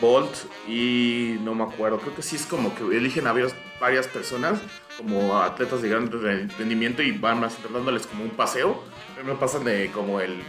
Bolt 0.00 0.34
y 0.68 1.36
no 1.42 1.54
me 1.54 1.64
acuerdo. 1.64 1.98
Creo 1.98 2.14
que 2.14 2.22
sí 2.22 2.36
es 2.36 2.46
como 2.46 2.74
que 2.74 2.82
eligen 2.96 3.26
a 3.26 3.32
varias, 3.80 4.06
personas 4.08 4.60
como 4.96 5.36
atletas 5.38 5.82
de 5.82 5.88
gran 5.88 6.10
re- 6.10 6.46
rendimiento 6.58 7.02
y 7.02 7.12
van 7.12 7.40
más 7.40 7.56
dándoles 7.72 8.06
como 8.06 8.24
un 8.24 8.30
paseo. 8.30 8.82
Primero 9.14 9.38
pasan 9.38 9.64
de 9.64 9.90
como 9.90 10.20
el, 10.20 10.42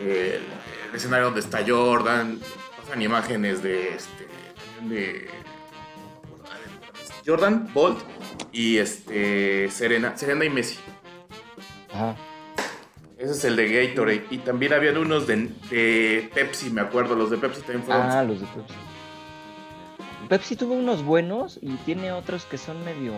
el- 0.00 0.42
el 0.90 0.94
escenario 0.94 1.26
donde 1.26 1.40
está 1.40 1.64
Jordan, 1.66 2.40
pasan 2.80 3.02
imágenes 3.02 3.62
de 3.62 3.94
este 3.96 4.26
de 4.88 5.28
Jordan, 7.26 7.68
Bolt 7.74 7.98
y 8.52 8.78
este 8.78 9.68
Serena, 9.70 10.16
Serena 10.16 10.44
y 10.44 10.50
Messi. 10.50 10.78
Ajá. 11.92 12.14
Ese 13.18 13.32
es 13.32 13.44
el 13.44 13.56
de 13.56 13.86
Gatorade. 13.88 14.26
Y 14.30 14.38
también 14.38 14.74
habían 14.74 14.98
unos 14.98 15.26
de, 15.26 15.48
de 15.70 16.30
Pepsi, 16.34 16.70
me 16.70 16.82
acuerdo. 16.82 17.16
Los 17.16 17.30
de 17.30 17.38
Pepsi 17.38 17.62
también 17.62 17.82
fueron. 17.82 18.02
Ah, 18.10 18.22
los 18.22 18.40
de 18.40 18.46
Pepsi. 18.46 18.74
Pepsi 20.28 20.56
tuvo 20.56 20.74
unos 20.74 21.04
buenos 21.04 21.58
y 21.62 21.74
tiene 21.76 22.12
otros 22.12 22.44
que 22.44 22.58
son 22.58 22.84
medio. 22.84 23.12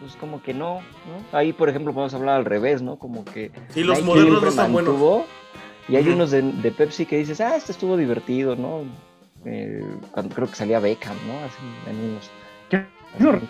pues 0.00 0.14
como 0.16 0.42
que 0.42 0.54
no, 0.54 0.76
¿no? 0.76 1.38
Ahí, 1.38 1.52
por 1.52 1.68
ejemplo, 1.68 1.92
podemos 1.92 2.14
hablar 2.14 2.36
al 2.36 2.44
revés, 2.44 2.82
¿no? 2.82 2.96
Como 2.98 3.24
que... 3.24 3.50
Sí, 3.70 3.82
los 3.82 4.02
modernos 4.02 4.42
no 4.42 4.48
están 4.48 4.72
buenos. 4.72 5.24
Y 5.88 5.96
hay 5.96 6.08
unos 6.08 6.30
de, 6.30 6.72
Pepsi 6.76 7.06
que 7.06 7.18
dices, 7.18 7.40
ah, 7.40 7.56
este 7.56 7.72
estuvo 7.72 7.96
divertido, 7.96 8.56
¿no? 8.56 8.82
Eh, 9.44 9.84
cuando 10.12 10.34
creo 10.34 10.48
que 10.48 10.54
salía 10.54 10.80
Beckham, 10.80 11.16
¿no? 11.26 11.38
Así, 11.44 11.90
en 11.90 12.10
unos... 12.10 12.30
Yo 13.18 13.32
no 13.32 13.40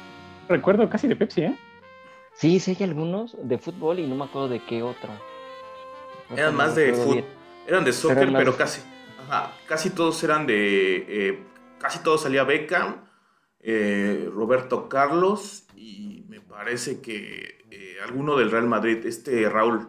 recuerdo 0.49 0.88
casi 0.88 1.09
de 1.09 1.17
Pepsi, 1.17 1.43
¿eh? 1.43 1.59
Sí, 2.35 2.61
sí 2.61 2.77
hay 2.79 2.85
algunos 2.85 3.37
de 3.43 3.59
fútbol 3.59 3.99
y 3.99 4.07
no 4.07 4.15
me 4.15 4.25
acuerdo 4.25 4.49
de 4.49 4.61
qué 4.61 4.83
otro. 4.83 5.11
eran 6.37 6.55
más 6.55 6.77
de 6.77 6.93
fútbol, 6.93 7.25
eran 7.67 7.85
de 7.85 7.93
soccer, 7.93 8.33
pero, 8.33 8.57
casi, 8.57 8.81
casi 9.67 9.91
todos 9.91 10.23
eran 10.23 10.47
de, 10.47 11.05
eh, 11.09 11.43
casi 11.79 12.01
todos 12.01 12.23
salía 12.23 12.45
Beckham, 12.45 13.05
eh, 13.61 14.29
Roberto 14.33 14.89
Carlos 14.89 15.67
y 15.77 16.25
me 16.29 16.41
parece 16.41 17.01
que 17.01 17.59
eh, 17.71 17.97
alguno 18.05 18.37
del 18.37 18.51
Real 18.51 18.67
Madrid, 18.67 19.05
este 19.05 19.49
Raúl. 19.49 19.89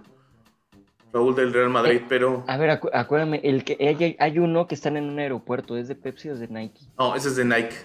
Raúl 1.12 1.36
del 1.36 1.54
Real 1.54 1.70
Madrid, 1.70 2.02
pero... 2.08 2.44
A 2.48 2.58
ver, 2.58 2.80
acuérdame, 2.94 3.42
el 3.44 3.64
que 3.64 4.16
hay, 4.20 4.40
uno 4.40 4.68
que 4.68 4.76
están 4.76 4.96
en 4.96 5.06
un 5.06 5.18
aeropuerto, 5.18 5.76
¿es 5.76 5.88
de 5.88 5.96
Pepsi 5.96 6.30
o 6.30 6.34
es 6.34 6.40
de 6.40 6.48
Nike? 6.48 6.82
No, 6.98 7.16
ese 7.16 7.30
es 7.30 7.36
de 7.36 7.46
Nike. 7.46 7.76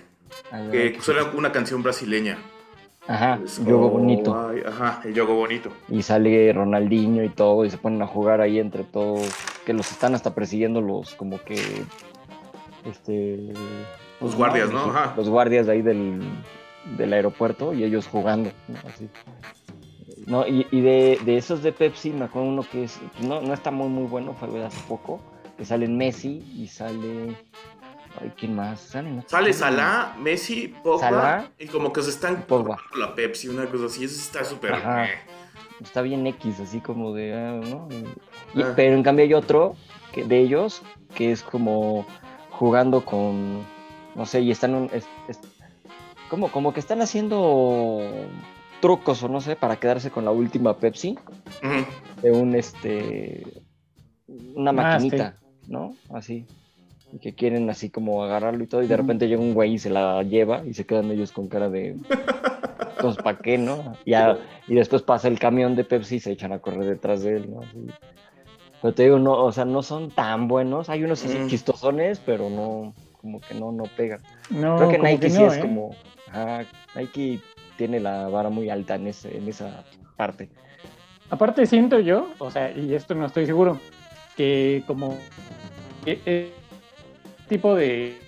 que 0.70 1.00
suena 1.00 1.24
una 1.34 1.50
canción 1.50 1.82
brasileña. 1.82 2.38
Ajá, 3.06 3.38
el 3.58 3.66
Yogo 3.66 3.90
Bonito. 3.90 4.52
ajá, 4.66 5.02
el 5.04 5.14
Yogo 5.14 5.34
Bonito. 5.34 5.70
Y 5.88 6.02
sale 6.02 6.52
Ronaldinho 6.52 7.22
y 7.22 7.28
todo, 7.28 7.64
y 7.64 7.70
se 7.70 7.78
ponen 7.78 8.00
a 8.02 8.06
jugar 8.06 8.40
ahí 8.40 8.58
entre 8.58 8.84
todos, 8.84 9.30
que 9.66 9.74
los 9.74 9.90
están 9.90 10.14
hasta 10.14 10.34
persiguiendo 10.34 10.80
los, 10.80 11.14
como 11.14 11.42
que, 11.42 11.60
este... 12.84 13.52
Los 14.20 14.36
guardias, 14.36 14.70
¿no? 14.70 14.84
Ajá. 14.90 15.14
Los 15.16 15.28
guardias 15.28 15.66
de 15.66 15.72
ahí 15.72 15.82
del, 15.82 16.22
del 16.96 17.12
aeropuerto 17.12 17.72
y 17.72 17.84
ellos 17.84 18.06
jugando, 18.06 18.50
¿no? 18.68 18.78
Así. 18.88 19.08
No, 20.26 20.46
y, 20.46 20.66
y 20.70 20.80
de, 20.80 21.18
de, 21.24 21.36
esos 21.36 21.62
de 21.62 21.72
Pepsi, 21.72 22.10
me 22.10 22.24
acuerdo 22.24 22.48
uno 22.48 22.64
que 22.70 22.84
es, 22.84 22.98
no, 23.20 23.42
no 23.42 23.52
está 23.52 23.70
muy, 23.70 23.88
muy 23.88 24.06
bueno, 24.06 24.34
fue 24.34 24.48
de 24.48 24.64
hace 24.64 24.80
poco, 24.88 25.20
que 25.58 25.64
sale 25.64 25.86
Messi 25.88 26.42
y 26.56 26.66
sale 26.66 27.36
Ay, 28.20 28.32
¿quién 28.36 28.54
más? 28.54 28.80
Sale, 28.80 29.22
Sale 29.26 29.52
Salah, 29.52 30.14
Messi, 30.18 30.68
Pogba. 30.82 31.48
Y 31.58 31.66
como 31.66 31.92
que 31.92 32.02
se 32.02 32.10
están 32.10 32.42
Pogba. 32.42 32.78
la 32.96 33.14
Pepsi, 33.14 33.48
una 33.48 33.66
cosa 33.66 33.86
así. 33.86 34.04
Eso 34.04 34.20
está 34.20 34.44
súper. 34.44 34.74
Está 35.80 36.02
bien 36.02 36.26
X, 36.26 36.60
así 36.60 36.80
como 36.80 37.12
de. 37.12 37.34
Ah, 37.34 37.60
¿no? 37.68 37.88
Ah. 38.56 38.72
Pero 38.76 38.94
en 38.94 39.02
cambio 39.02 39.24
hay 39.24 39.34
otro 39.34 39.74
que, 40.12 40.24
de 40.24 40.38
ellos 40.38 40.82
que 41.14 41.32
es 41.32 41.42
como 41.42 42.06
jugando 42.58 43.04
con. 43.04 43.62
No 44.14 44.26
sé, 44.26 44.40
y 44.40 44.50
están. 44.50 44.90
como, 46.28 46.50
como 46.50 46.72
que 46.72 46.80
están 46.80 47.02
haciendo 47.02 48.00
trucos 48.80 49.22
o 49.22 49.28
no 49.28 49.40
sé 49.40 49.56
para 49.56 49.76
quedarse 49.76 50.10
con 50.10 50.24
la 50.24 50.30
última 50.30 50.76
Pepsi 50.76 51.18
de 52.22 52.32
un 52.32 52.54
este 52.54 53.62
una 54.54 54.70
ah, 54.70 54.74
maquinita, 54.74 55.36
¿no? 55.68 55.94
Así 56.12 56.46
y 57.14 57.18
que 57.18 57.32
quieren 57.32 57.70
así 57.70 57.90
como 57.90 58.24
agarrarlo 58.24 58.64
y 58.64 58.66
todo, 58.66 58.82
y 58.82 58.88
de 58.88 58.96
repente 58.96 59.28
llega 59.28 59.40
un 59.40 59.54
güey 59.54 59.74
y 59.74 59.78
se 59.78 59.88
la 59.88 60.20
lleva 60.24 60.64
y 60.66 60.74
se 60.74 60.84
quedan 60.84 61.12
ellos 61.12 61.30
con 61.30 61.48
cara 61.48 61.70
de. 61.70 61.96
Pues, 63.00 63.16
¿para 63.16 63.38
qué, 63.38 63.58
no? 63.58 63.96
y 64.06 64.74
después 64.74 65.02
pasa 65.02 65.28
el 65.28 65.38
camión 65.38 65.76
de 65.76 65.84
Pepsi 65.84 66.16
y 66.16 66.20
se 66.20 66.32
echan 66.32 66.52
a 66.52 66.58
correr 66.58 66.86
detrás 66.86 67.22
de 67.22 67.36
él, 67.36 67.50
¿no? 67.50 67.60
Pero 68.84 68.94
te 68.94 69.04
digo, 69.04 69.18
no, 69.18 69.42
o 69.42 69.50
sea, 69.50 69.64
no 69.64 69.82
son 69.82 70.10
tan 70.10 70.46
buenos. 70.46 70.90
Hay 70.90 71.02
unos 71.04 71.24
así 71.24 71.38
chistosones, 71.46 72.20
pero 72.20 72.50
no, 72.50 72.92
como 73.18 73.40
que 73.40 73.54
no, 73.54 73.72
no 73.72 73.84
pegan. 73.84 74.20
Creo 74.50 74.90
que 74.90 74.98
Nike 74.98 75.30
sí 75.30 75.42
es 75.42 75.56
¿eh? 75.56 75.60
como. 75.60 75.96
Nike 76.94 77.40
tiene 77.78 77.98
la 77.98 78.28
vara 78.28 78.50
muy 78.50 78.68
alta 78.68 78.96
en, 78.96 79.06
ese, 79.06 79.38
en 79.38 79.48
esa 79.48 79.84
parte. 80.18 80.50
Aparte 81.30 81.64
siento 81.64 81.98
yo, 81.98 82.28
o 82.36 82.50
sea, 82.50 82.72
y 82.72 82.92
esto 82.92 83.14
no 83.14 83.24
estoy 83.24 83.46
seguro, 83.46 83.80
que 84.36 84.84
como 84.86 85.16
eh, 86.04 86.52
tipo 87.48 87.74
de 87.74 88.18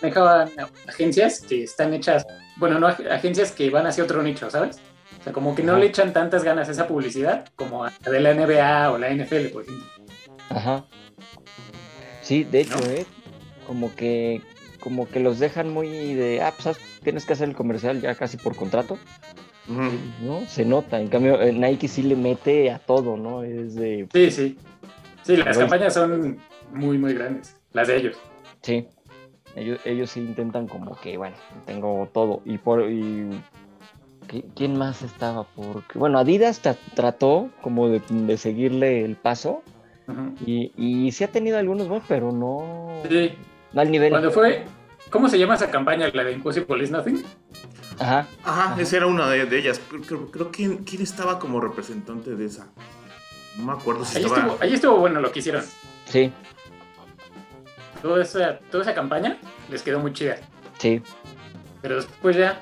manejaban 0.00 0.48
agencias 0.88 1.42
que 1.42 1.64
están 1.64 1.92
hechas, 1.92 2.26
bueno, 2.56 2.80
no 2.80 2.86
agencias 2.86 3.52
que 3.52 3.68
van 3.68 3.86
hacia 3.86 4.04
otro 4.04 4.22
nicho, 4.22 4.48
¿sabes? 4.48 4.80
O 5.22 5.24
sea, 5.24 5.32
como 5.32 5.54
que 5.54 5.62
no 5.62 5.78
le 5.78 5.86
echan 5.86 6.12
tantas 6.12 6.42
ganas 6.42 6.68
a 6.68 6.72
esa 6.72 6.88
publicidad 6.88 7.46
como 7.54 7.84
a 7.84 7.92
la 8.04 8.10
de 8.10 8.18
la 8.18 8.34
NBA 8.34 8.90
o 8.90 8.98
la 8.98 9.08
NFL, 9.14 9.52
por 9.52 9.62
ejemplo. 9.62 9.86
Ajá. 10.48 10.84
Sí, 12.22 12.42
de 12.42 12.62
hecho, 12.62 12.78
¿eh? 12.90 13.06
Como 13.66 13.94
que 13.94 14.42
como 14.80 15.08
que 15.08 15.20
los 15.20 15.38
dejan 15.38 15.72
muy 15.72 16.14
de, 16.14 16.42
ah, 16.42 16.52
pues 16.60 16.76
tienes 17.04 17.24
que 17.24 17.34
hacer 17.34 17.48
el 17.48 17.54
comercial 17.54 18.00
ya 18.00 18.16
casi 18.16 18.36
por 18.36 18.56
contrato. 18.56 18.98
¿No? 19.68 20.44
Se 20.48 20.64
nota. 20.64 21.00
En 21.00 21.06
cambio, 21.06 21.40
eh, 21.40 21.52
Nike 21.52 21.86
sí 21.86 22.02
le 22.02 22.16
mete 22.16 22.68
a 22.72 22.80
todo, 22.80 23.16
¿no? 23.16 23.44
Es 23.44 23.76
de... 23.76 24.08
Sí, 24.12 24.30
sí. 24.32 24.58
Sí, 25.22 25.36
las 25.36 25.56
campañas 25.56 25.94
son 25.94 26.38
muy, 26.72 26.98
muy 26.98 27.14
grandes, 27.14 27.56
las 27.72 27.86
de 27.86 27.96
ellos. 27.96 28.16
Sí, 28.60 28.88
ellos, 29.54 29.78
ellos 29.84 30.10
sí 30.10 30.18
intentan 30.18 30.66
como 30.66 31.00
que, 31.00 31.16
bueno, 31.16 31.36
tengo 31.64 32.08
todo. 32.12 32.42
Y 32.44 32.58
por 32.58 32.90
y, 32.90 33.30
¿Quién 34.54 34.78
más 34.78 35.02
estaba? 35.02 35.44
Porque, 35.44 35.98
bueno, 35.98 36.18
Adidas 36.18 36.60
trató 36.94 37.50
como 37.60 37.88
de, 37.88 38.36
seguirle 38.36 39.04
el 39.04 39.16
paso. 39.16 39.62
y, 40.46 40.72
y, 40.76 41.12
sí 41.12 41.24
ha 41.24 41.28
tenido 41.28 41.58
algunos 41.58 41.88
buenos, 41.88 42.06
pero 42.08 42.32
no, 42.32 43.02
sí. 43.08 43.32
no 43.72 43.80
al 43.80 43.90
nivel. 43.90 44.10
Cuando 44.10 44.30
fue, 44.30 44.64
¿cómo 45.10 45.28
se 45.28 45.38
llama 45.38 45.54
esa 45.54 45.70
campaña? 45.70 46.08
¿La 46.12 46.24
de 46.24 46.32
Impossible 46.32 46.82
is 46.82 46.90
Nothing? 46.90 47.22
Ajá. 47.98 48.26
Ajá, 48.44 48.80
esa 48.80 48.96
era 48.96 49.06
una 49.06 49.28
de, 49.28 49.58
ellas. 49.58 49.80
Creo, 50.06 50.30
creo, 50.30 50.50
que 50.50 50.78
quién 50.84 51.02
estaba 51.02 51.38
como 51.38 51.60
representante 51.60 52.34
de 52.34 52.46
esa. 52.46 52.68
No 53.56 53.64
me 53.64 53.72
acuerdo 53.72 54.04
si 54.04 54.18
ahí 54.18 54.24
estaba. 54.24 54.40
Estuvo, 54.40 54.62
ahí 54.62 54.74
estuvo 54.74 54.96
bueno 54.96 55.20
lo 55.20 55.30
que 55.30 55.40
hicieron. 55.40 55.62
Sí 56.06 56.32
toda 58.02 58.22
esa, 58.22 58.58
toda 58.70 58.82
esa 58.82 58.94
campaña 58.94 59.38
les 59.70 59.82
quedó 59.82 60.00
muy 60.00 60.12
chida. 60.12 60.36
Sí. 60.78 61.00
Pero 61.80 61.96
después 61.96 62.36
ya. 62.36 62.60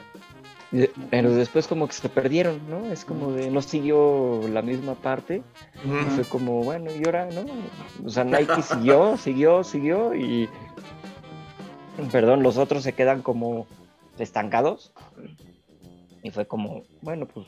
Pero 1.10 1.34
después 1.34 1.66
como 1.66 1.88
que 1.88 1.94
se 1.94 2.08
perdieron, 2.08 2.60
¿no? 2.70 2.86
Es 2.92 3.04
como 3.04 3.32
de 3.32 3.50
no 3.50 3.60
siguió 3.60 4.40
la 4.48 4.62
misma 4.62 4.94
parte. 4.94 5.42
fue 6.14 6.24
como, 6.24 6.62
bueno, 6.62 6.90
y 6.94 7.04
ahora, 7.04 7.28
¿no? 7.30 7.44
O 8.04 8.08
sea, 8.08 8.24
Nike 8.24 8.62
siguió, 8.62 9.16
siguió, 9.16 9.64
siguió 9.64 10.14
y. 10.14 10.48
Perdón, 12.12 12.42
los 12.42 12.56
otros 12.56 12.84
se 12.84 12.92
quedan 12.92 13.22
como 13.22 13.66
estancados. 14.18 14.92
Y 16.22 16.30
fue 16.30 16.46
como, 16.46 16.84
bueno, 17.02 17.26
pues. 17.26 17.46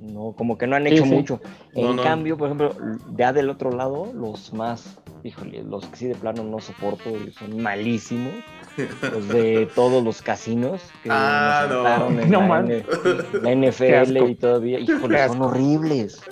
No, 0.00 0.32
como 0.32 0.56
que 0.56 0.66
no 0.66 0.76
han 0.76 0.86
hecho 0.86 1.04
mucho. 1.04 1.40
En 1.74 1.98
cambio, 1.98 2.38
por 2.38 2.48
ejemplo, 2.48 2.74
ya 3.14 3.34
del 3.34 3.50
otro 3.50 3.72
lado, 3.72 4.10
los 4.14 4.54
más 4.54 4.96
híjole, 5.24 5.62
los 5.62 5.86
que 5.86 5.96
sí 5.96 6.06
de 6.06 6.14
plano 6.14 6.44
no 6.44 6.60
soporto, 6.60 7.10
son 7.38 7.60
malísimos. 7.60 8.32
Los 9.02 9.28
de 9.28 9.68
todos 9.74 10.04
los 10.04 10.22
casinos 10.22 10.80
que 11.02 11.08
ah, 11.10 11.66
no. 11.68 12.20
en 12.20 12.30
no, 12.30 12.46
la, 12.46 13.54
NFL 13.56 14.16
y 14.30 14.34
todavía, 14.36 14.78
híjole, 14.78 15.26
son 15.26 15.42
horribles. 15.42 16.22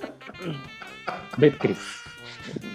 Betcris. 1.38 1.78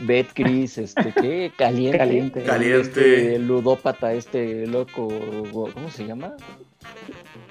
Betcris, 0.01 0.77
este, 0.77 1.13
¿qué? 1.13 1.53
Caliente. 1.58 1.98
Caliente. 1.98 2.44
Caliente. 2.44 2.82
Este, 2.82 3.39
ludópata, 3.39 4.12
este 4.12 4.68
loco, 4.68 5.08
¿cómo 5.74 5.89
se 5.89 6.06
llama? 6.06 6.36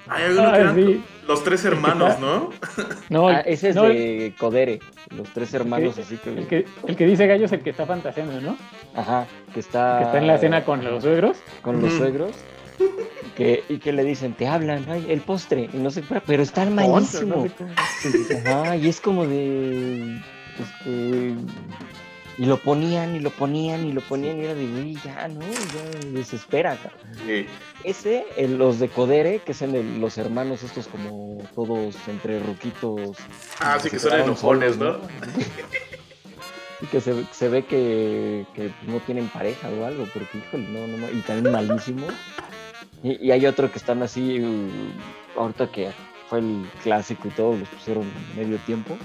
Hay 0.07 0.23
alguno 0.23 0.51
que 0.51 0.59
eran 0.59 1.03
los 1.27 1.43
tres 1.43 1.63
hermanos, 1.63 2.19
¿no? 2.19 2.49
No, 3.09 3.29
ah, 3.29 3.39
ese 3.41 3.69
es 3.69 3.75
de 3.75 4.33
Codere, 4.37 4.79
los 5.15 5.29
tres 5.29 5.53
hermanos, 5.53 5.97
así 5.97 6.17
que... 6.17 6.29
El, 6.29 6.47
que... 6.47 6.65
el 6.87 6.95
que 6.95 7.05
dice 7.05 7.27
gallo 7.27 7.45
es 7.45 7.51
el 7.51 7.61
que 7.61 7.69
está 7.69 7.85
fantaseando, 7.85 8.41
¿no? 8.41 8.57
Ajá, 8.95 9.27
que 9.53 9.59
está... 9.59 9.99
Que 9.99 10.05
está 10.05 10.17
en 10.17 10.27
la 10.27 10.37
cena 10.37 10.65
con 10.65 10.83
los 10.83 11.03
suegros. 11.03 11.37
Con 11.61 11.81
los 11.81 11.93
suegros. 11.93 12.35
Que, 13.35 13.63
y 13.69 13.77
que 13.77 13.93
le 13.93 14.03
dicen, 14.03 14.33
te 14.33 14.47
hablan, 14.47 14.85
ay, 14.89 15.05
el 15.09 15.21
postre, 15.21 15.69
y 15.71 15.77
no 15.77 15.91
sé, 15.91 16.03
pero 16.25 16.43
está 16.43 16.65
malísimo. 16.65 17.47
Ajá, 18.45 18.75
y 18.75 18.89
es 18.89 18.99
como 18.99 19.25
de... 19.25 20.19
Este, 20.59 21.35
y 22.37 22.45
lo 22.45 22.57
ponían 22.57 23.15
y 23.15 23.19
lo 23.19 23.29
ponían 23.29 23.85
y 23.85 23.91
lo 23.91 24.01
ponían 24.01 24.39
y 24.39 24.45
era 24.45 24.55
de, 24.55 24.65
uy, 24.65 24.97
ya, 25.03 25.27
¿no? 25.27 25.41
Ya 25.41 26.09
desespera. 26.11 26.77
Sí. 27.25 27.45
Ese, 27.83 28.25
los 28.47 28.79
de 28.79 28.89
Codere, 28.89 29.39
que 29.39 29.53
son 29.53 29.99
los 29.99 30.17
hermanos 30.17 30.63
estos 30.63 30.87
como 30.87 31.43
todos 31.55 31.95
entre 32.07 32.39
ruquitos. 32.39 33.17
Ah, 33.59 33.77
sí, 33.79 33.89
que 33.89 33.99
son 33.99 34.19
enojones, 34.19 34.77
¿no? 34.77 34.99
y 36.81 36.85
que 36.87 36.99
se, 36.99 37.25
se 37.31 37.47
ve 37.47 37.63
que, 37.63 38.45
que, 38.55 38.71
no 38.87 38.99
tienen 39.01 39.29
pareja 39.29 39.69
o 39.69 39.85
algo, 39.85 40.07
porque, 40.13 40.39
híjole, 40.39 40.67
no, 40.69 40.87
no, 40.87 41.11
y 41.11 41.21
también 41.21 41.53
malísimo. 41.53 42.07
Y, 43.03 43.27
y 43.27 43.31
hay 43.31 43.45
otro 43.45 43.71
que 43.71 43.77
están 43.77 44.01
así, 44.01 44.39
uh, 44.39 45.39
ahorita 45.39 45.71
que 45.71 45.91
fue 46.27 46.39
el 46.39 46.67
clásico 46.81 47.27
y 47.27 47.31
todo, 47.31 47.55
los 47.55 47.67
pusieron 47.69 48.05
medio 48.35 48.57
tiempo. 48.59 48.97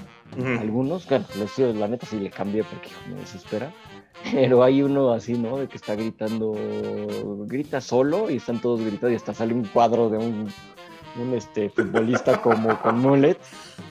Algunos, 0.59 1.05
claro, 1.05 1.25
la 1.57 1.87
neta 1.87 2.05
sí 2.05 2.19
le 2.19 2.29
cambié 2.29 2.63
porque 2.63 2.89
me 3.09 3.19
desespera. 3.19 3.73
Pero 4.31 4.63
hay 4.63 4.81
uno 4.81 5.11
así, 5.11 5.33
¿no? 5.37 5.57
De 5.57 5.67
que 5.67 5.77
está 5.77 5.95
gritando, 5.95 6.53
grita 7.45 7.81
solo 7.81 8.29
y 8.29 8.37
están 8.37 8.59
todos 8.61 8.81
gritando 8.81 9.11
y 9.11 9.15
hasta 9.15 9.33
sale 9.33 9.53
un 9.53 9.65
cuadro 9.65 10.09
de 10.09 10.17
un 10.17 10.49
un 11.19 11.33
este, 11.33 11.69
futbolista 11.69 12.41
como 12.41 12.79
con 12.81 12.99
mullet. 12.99 13.37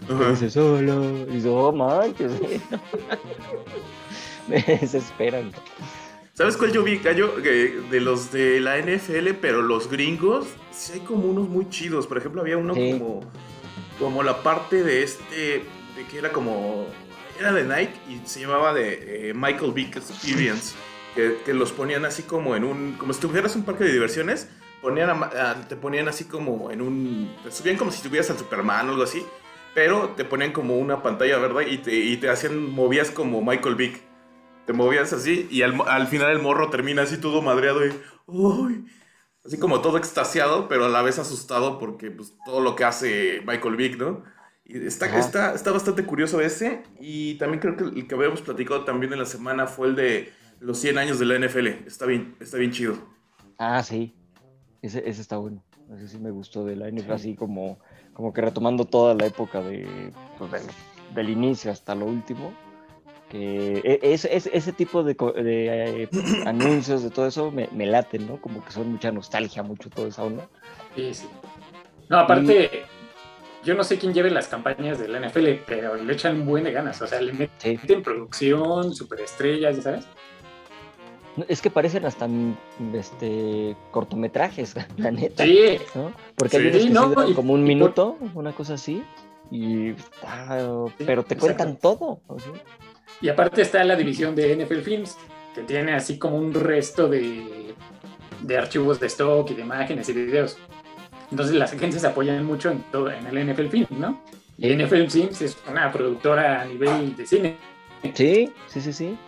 Y 0.09 0.31
dice, 0.31 0.51
solo. 0.51 1.05
Y 1.29 1.33
dice, 1.33 1.49
oh, 1.49 1.73
manches. 1.73 2.33
Me 4.49 4.63
desesperan. 4.63 5.53
¿Sabes 6.35 6.57
cuál 6.57 6.73
yo 6.73 6.83
vi, 6.83 6.99
Gallo? 6.99 7.35
De 7.37 8.01
los 8.01 8.31
de 8.31 8.61
la 8.61 8.79
NFL, 8.79 9.31
pero 9.41 9.63
los 9.63 9.91
gringos, 9.91 10.47
sí 10.71 10.95
hay 10.95 11.01
como 11.01 11.29
unos 11.29 11.49
muy 11.49 11.69
chidos. 11.69 12.07
Por 12.07 12.19
ejemplo, 12.19 12.43
había 12.43 12.59
uno 12.59 12.75
como, 12.75 13.23
como 13.99 14.23
la 14.23 14.43
parte 14.43 14.85
de 14.85 15.03
este, 15.03 15.65
de 15.97 16.05
que 16.05 16.19
era 16.19 16.33
como, 16.33 16.87
era 17.39 17.53
de 17.53 17.65
Nike 17.65 17.99
y 18.09 18.27
se 18.27 18.41
llamaba 18.41 18.73
de 18.73 19.31
eh, 19.31 19.35
Michael 19.35 19.73
Vick 19.73 19.97
Experience. 19.97 20.75
Que, 21.15 21.55
los 21.55 21.73
ponían 21.73 22.05
así 22.05 22.25
como 22.25 22.57
en 22.57 22.65
un, 22.65 22.93
como 22.99 23.15
si 23.15 23.21
tuvieras 23.21 23.57
un 23.57 23.65
parque 23.65 23.85
de 23.85 23.93
diversiones, 23.93 24.51
ponían 24.83 25.19
te 25.67 25.75
ponían 25.75 26.09
así 26.09 26.27
como 26.27 26.71
en 26.71 26.83
un, 26.83 27.35
te 27.43 27.51
subían 27.51 27.79
como 27.79 27.91
si 27.91 27.97
estuvieras 27.97 28.29
al 28.29 28.37
Superman 28.37 28.89
o 28.89 28.93
algo 28.93 29.03
así, 29.03 29.25
pero 29.75 30.11
te 30.11 30.27
ponían 30.27 30.53
como 30.53 30.77
una 30.77 31.03
pantalla 31.03 31.39
verde 31.39 31.71
y 31.71 31.79
te, 31.79 31.95
y 31.95 32.19
te 32.19 32.29
hacían, 32.29 32.71
movías 32.71 33.11
como 33.11 33.41
Michael 33.41 33.77
Vick 33.77 34.03
te 34.67 34.73
movías 34.73 35.13
así 35.13 35.49
y 35.51 35.63
al, 35.63 36.07
final 36.09 36.33
el 36.33 36.41
morro 36.41 36.69
termina 36.69 37.03
así 37.03 37.19
todo 37.19 37.41
madreado 37.41 37.87
y 37.87 37.93
¡Uy! 38.27 38.85
así 39.45 39.59
como 39.59 39.81
todo 39.81 39.97
extasiado, 39.97 40.69
pero 40.69 40.87
a 40.87 40.89
la 40.89 41.03
vez 41.03 41.21
asustado 41.21 41.79
porque 41.79 42.11
pues, 42.11 42.35
todo 42.45 42.61
lo 42.61 42.75
que 42.75 42.85
hace 42.85 43.43
Michael 43.47 43.77
Vick, 43.77 43.97
¿no? 43.97 44.25
Y 44.69 44.85
está, 44.87 45.07
está, 45.19 45.55
está 45.55 45.71
bastante 45.71 46.05
curioso 46.05 46.41
ese. 46.41 46.83
Y 47.01 47.35
también 47.37 47.61
creo 47.61 47.77
que 47.77 47.85
el 47.85 48.07
que 48.07 48.15
habíamos 48.15 48.43
platicado 48.43 48.85
también 48.85 49.13
en 49.13 49.21
la 49.21 49.27
semana 49.27 49.67
fue 49.67 49.89
el 49.89 49.97
de 49.97 50.33
los 50.61 50.79
100 50.79 50.99
años 50.99 51.19
de 51.19 51.27
la 51.27 51.39
NFL. 51.39 51.67
Está 51.87 52.07
bien, 52.07 52.35
está 52.41 52.57
bien 52.57 52.73
chido. 52.73 52.97
Ah, 53.59 53.83
sí. 53.83 54.15
Ese, 54.83 55.09
ese 55.09 55.21
está 55.21 55.37
bueno. 55.37 55.63
Ese 55.95 56.09
sí 56.09 56.19
me 56.19 56.31
gustó 56.31 56.65
de 56.65 56.75
la 56.75 56.91
NFL, 56.91 57.13
así 57.13 57.35
como, 57.37 57.79
como 58.13 58.33
que 58.33 58.41
retomando 58.41 58.85
toda 58.87 59.15
la 59.15 59.27
época 59.27 59.63
de, 59.63 60.11
pues, 60.37 60.51
del 61.15 61.31
inicio 61.31 61.71
hasta 61.71 61.95
lo 61.95 62.07
último 62.07 62.53
que 63.29 63.79
e, 63.85 64.01
es, 64.03 64.25
ese 64.25 64.73
tipo 64.73 65.03
de, 65.03 65.17
eh, 65.37 66.09
anuncios, 66.47 67.03
de 67.03 67.11
todo 67.11 67.27
eso, 67.27 67.51
me, 67.51 67.69
me 67.73 67.87
laten, 67.87 68.27
¿no? 68.27 68.41
Como 68.41 68.65
que 68.65 68.71
son 68.71 68.93
mucha 68.93 69.11
nostalgia, 69.11 69.63
mucho 69.63 69.91
todo 69.91 70.07
eso, 70.07 70.31
¿no? 70.31 70.43
Sí, 70.95 71.15
sí. 71.15 71.27
No, 72.09 72.21
aparte, 72.21 72.85
yo 73.67 73.75
no 73.75 73.83
sé 73.83 73.99
quién 73.99 74.15
lleve 74.15 74.31
las 74.31 74.47
campañas 74.47 75.01
de 75.01 75.09
la 75.09 75.19
NFL, 75.19 75.65
pero 75.67 75.97
le 75.97 76.13
echan 76.13 76.41
un 76.41 76.47
buen 76.47 76.63
de 76.63 76.71
ganas, 76.71 77.03
o 77.03 77.07
sea, 77.07 77.21
le 77.21 77.33
meten 77.33 78.01
producción, 78.03 78.95
superestrellas, 78.95 79.83
¿sabes? 79.83 80.07
Es 81.49 81.61
que 81.61 81.69
parecen 81.69 82.07
hasta 82.07 82.29
este 82.95 83.77
cortometrajes, 83.91 84.75
la 84.97 85.11
neta. 85.11 85.45
Sí. 85.45 85.79
¿no? 85.97 86.13
Porque 86.37 86.59
hay 86.59 86.91
unos 86.91 87.33
como 87.35 87.55
un 87.55 87.65
minuto, 87.65 88.17
una 88.35 88.53
cosa 88.53 88.75
así, 88.75 89.03
y 89.51 89.95
ah, 90.23 90.87
pero 91.05 91.25
te 91.25 91.37
cuentan 91.37 91.77
todo. 91.77 92.21
Y 93.21 93.29
aparte 93.29 93.63
está 93.63 93.83
la 93.83 93.97
división 93.97 94.37
de 94.37 94.65
NFL 94.65 94.81
Films, 94.81 95.17
que 95.57 95.63
tiene 95.63 95.93
así 95.93 96.19
como 96.19 96.37
un 96.37 96.55
resto 96.55 97.09
de, 97.09 97.75
de 98.43 98.57
archivos 98.57 99.01
de 99.01 99.09
stock 99.09 99.51
y 99.51 99.55
de 99.55 99.63
imágenes 99.63 100.09
y 100.09 100.13
videos. 100.13 100.57
Entonces 101.31 101.57
las 101.57 101.73
agencias 101.73 102.05
apoyan 102.05 102.45
mucho 102.45 102.71
en, 102.71 102.83
todo, 102.93 103.11
en 103.11 103.27
el 103.27 103.53
NFL 103.53 103.67
Film, 103.69 103.87
¿no? 103.91 104.21
Y 104.59 104.75
NFL 104.75 105.09
Films 105.09 105.43
es 105.43 105.57
una 105.69 105.93
productora 105.93 106.63
a 106.63 106.65
nivel 106.65 107.15
de 107.17 107.27
cine. 107.27 107.57
Sí, 108.15 108.51
sí, 108.69 108.81
sí, 108.81 108.93
sí. 108.93 109.19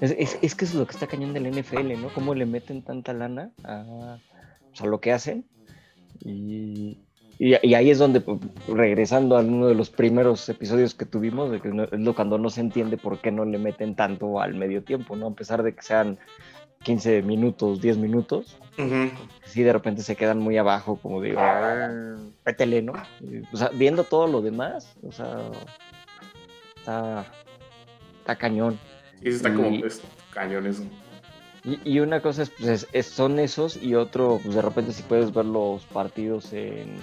Es, 0.00 0.38
es, 0.42 0.54
que 0.54 0.64
eso 0.66 0.74
es 0.74 0.74
lo 0.74 0.86
que 0.86 0.92
está 0.92 1.06
cañón 1.06 1.32
del 1.32 1.50
NFL, 1.50 2.00
¿no? 2.00 2.08
Cómo 2.10 2.34
le 2.34 2.44
meten 2.44 2.82
tanta 2.82 3.12
lana 3.12 3.50
a, 3.64 4.18
lo 4.84 5.00
que 5.00 5.12
hacen. 5.12 5.46
Y, 6.20 6.98
y, 7.38 7.54
ahí 7.54 7.90
es 7.90 7.98
donde, 7.98 8.20
pues, 8.20 8.38
regresando 8.68 9.36
a 9.36 9.40
uno 9.40 9.68
de 9.68 9.74
los 9.74 9.90
primeros 9.90 10.48
episodios 10.50 10.94
que 10.94 11.06
tuvimos, 11.06 11.50
de 11.50 11.60
que 11.60 11.68
es 11.68 12.00
lo 12.00 12.14
cuando 12.14 12.36
no 12.38 12.50
se 12.50 12.60
entiende 12.60 12.98
por 12.98 13.20
qué 13.20 13.32
no 13.32 13.44
le 13.46 13.58
meten 13.58 13.94
tanto 13.96 14.40
al 14.40 14.54
medio 14.54 14.84
tiempo, 14.84 15.16
¿no? 15.16 15.28
A 15.28 15.34
pesar 15.34 15.62
de 15.62 15.74
que 15.74 15.82
sean 15.82 16.18
15 16.86 17.22
minutos, 17.22 17.80
10 17.80 17.96
minutos, 17.98 18.56
sí 19.44 19.64
de 19.64 19.72
repente 19.72 20.02
se 20.02 20.14
quedan 20.14 20.38
muy 20.38 20.56
abajo, 20.56 21.00
como 21.02 21.20
digo, 21.20 21.40
pétele, 22.44 22.80
¿no? 22.80 22.92
O 23.52 23.56
sea, 23.56 23.70
viendo 23.70 24.04
todo 24.04 24.28
lo 24.28 24.40
demás, 24.40 24.94
o 25.02 25.10
sea, 25.10 25.50
está, 26.76 27.26
está 28.20 28.36
cañón. 28.36 28.78
Sí, 29.20 29.30
está 29.30 29.52
como 29.52 29.80
pues, 29.80 30.00
cañón 30.30 30.68
eso. 30.68 30.84
Y, 31.84 31.98
una 31.98 32.22
cosa 32.22 32.44
es, 32.44 32.50
pues, 32.50 32.86
son 33.06 33.40
esos 33.40 33.82
y 33.82 33.96
otro, 33.96 34.38
pues 34.40 34.54
de 34.54 34.62
repente 34.62 34.92
si 34.92 35.02
puedes 35.02 35.34
ver 35.34 35.46
los 35.46 35.84
partidos 35.86 36.52
en 36.52 36.98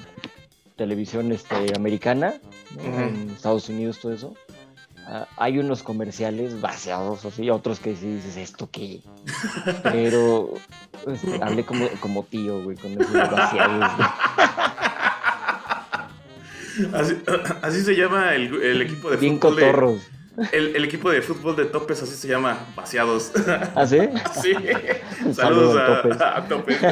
televisión 0.77 1.29
este, 1.33 1.75
americana, 1.75 2.35
en 2.81 3.31
Estados 3.31 3.67
Unidos, 3.67 3.99
todo 3.99 4.13
eso. 4.13 4.33
Ah, 5.05 5.27
hay 5.37 5.59
unos 5.59 5.83
comerciales 5.83 6.61
vaciados 6.61 7.25
así, 7.25 7.49
otros 7.49 7.79
que 7.79 7.95
sí 7.95 8.15
dices, 8.15 8.37
¿esto 8.37 8.69
qué? 8.71 9.01
Pero 9.83 10.53
este, 11.07 11.43
hablé 11.43 11.65
como, 11.65 11.87
como 11.99 12.23
tío, 12.23 12.63
güey, 12.63 12.77
con 12.77 12.91
esos 12.93 13.13
vaciados. 13.13 13.91
Así, 16.93 17.21
así, 17.61 17.81
se 17.81 17.95
llama 17.95 18.33
el, 18.33 18.61
el 18.61 18.81
equipo 18.81 19.09
de 19.11 19.17
Bien 19.17 19.37
cotorros. 19.39 20.01
El, 20.51 20.83
equipo 20.83 21.11
de 21.11 21.21
fútbol 21.21 21.55
de 21.55 21.65
Topes 21.65 22.01
así 22.01 22.15
se 22.15 22.27
llama, 22.27 22.57
Vaciados. 22.75 23.31
¿Ah, 23.75 23.85
sí? 23.85 23.99
sí. 24.41 24.53
Saludos 25.33 26.19
a, 26.19 26.45
Topes. 26.47 26.77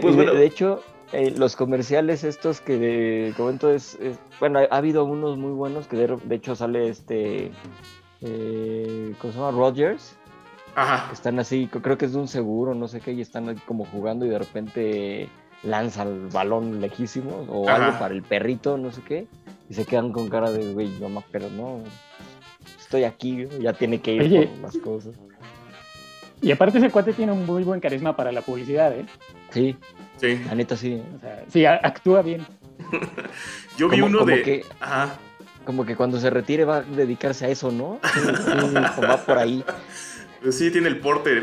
Pues, 0.00 0.16
de, 0.16 0.44
hecho, 0.44 0.82
eh, 1.12 1.32
los 1.36 1.56
comerciales 1.56 2.24
estos 2.24 2.60
que 2.60 3.32
comento 3.36 3.70
es, 3.70 3.98
bueno, 4.40 4.60
ha, 4.60 4.76
habido 4.76 5.04
unos 5.04 5.36
muy 5.38 5.52
buenos 5.52 5.86
que 5.86 5.96
de, 5.96 6.34
hecho 6.34 6.54
sale 6.56 6.88
este, 6.88 7.50
eh, 8.20 9.14
¿cómo 9.20 9.32
se 9.32 9.38
llama? 9.38 9.50
Rogers. 9.52 10.16
Ajá. 10.74 11.10
están 11.12 11.40
así, 11.40 11.66
creo 11.66 11.98
que 11.98 12.04
es 12.04 12.12
de 12.12 12.18
un 12.18 12.28
seguro, 12.28 12.72
no 12.74 12.86
sé 12.86 13.00
qué, 13.00 13.12
y 13.12 13.20
están 13.20 13.56
como 13.66 13.84
jugando 13.84 14.24
y 14.26 14.28
de 14.28 14.38
repente 14.38 15.28
lanza 15.64 16.04
el 16.04 16.28
balón 16.28 16.80
lejísimo 16.80 17.44
o 17.48 17.68
algo 17.68 17.98
para 17.98 18.14
el 18.14 18.22
perrito, 18.22 18.78
no 18.78 18.92
sé 18.92 19.02
qué 19.02 19.26
y 19.68 19.74
se 19.74 19.84
quedan 19.84 20.12
con 20.12 20.28
cara 20.28 20.50
de, 20.50 20.72
güey, 20.72 20.88
mamá, 21.00 21.22
pero 21.30 21.50
no, 21.50 21.80
estoy 22.78 23.04
aquí, 23.04 23.46
ya 23.60 23.72
tiene 23.72 24.00
que 24.00 24.14
ir 24.14 24.48
con 24.48 24.62
las 24.62 24.76
cosas. 24.78 25.14
Y 26.40 26.52
aparte 26.52 26.78
ese 26.78 26.90
cuate 26.90 27.12
tiene 27.12 27.32
un 27.32 27.44
muy 27.44 27.64
buen 27.64 27.80
carisma 27.80 28.16
para 28.16 28.32
la 28.32 28.42
publicidad, 28.42 28.92
¿eh? 28.96 29.04
Sí. 29.50 29.76
Sí. 30.20 30.40
La 30.46 30.54
neta 30.54 30.76
sí. 30.76 31.02
O 31.16 31.20
sea, 31.20 31.44
sí, 31.48 31.64
actúa 31.64 32.22
bien. 32.22 32.46
Yo 33.78 33.88
vi 33.88 34.00
uno 34.00 34.24
de... 34.24 34.64
Ajá. 34.80 35.16
Como 35.64 35.84
que 35.84 35.96
cuando 35.96 36.18
se 36.18 36.30
retire 36.30 36.64
va 36.64 36.78
a 36.78 36.82
dedicarse 36.82 37.44
a 37.44 37.48
eso, 37.48 37.70
¿no? 37.70 38.00
o 38.00 39.02
va 39.02 39.22
por 39.24 39.38
ahí. 39.38 39.62
Pues 40.42 40.56
sí, 40.56 40.70
tiene 40.70 40.88
el 40.88 40.98
porte. 40.98 41.42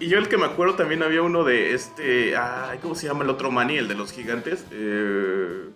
y, 0.00 0.06
yo 0.06 0.18
el 0.18 0.28
que 0.28 0.36
me 0.36 0.44
acuerdo 0.44 0.74
también 0.74 1.02
había 1.02 1.22
uno 1.22 1.42
de 1.42 1.74
este... 1.74 2.36
Ay, 2.36 2.78
¿Cómo 2.80 2.94
se 2.94 3.06
llama 3.06 3.24
el 3.24 3.30
otro 3.30 3.50
Manny? 3.50 3.76
El 3.78 3.88
de 3.88 3.94
los 3.94 4.12
gigantes. 4.12 4.64
Eh... 4.70 5.70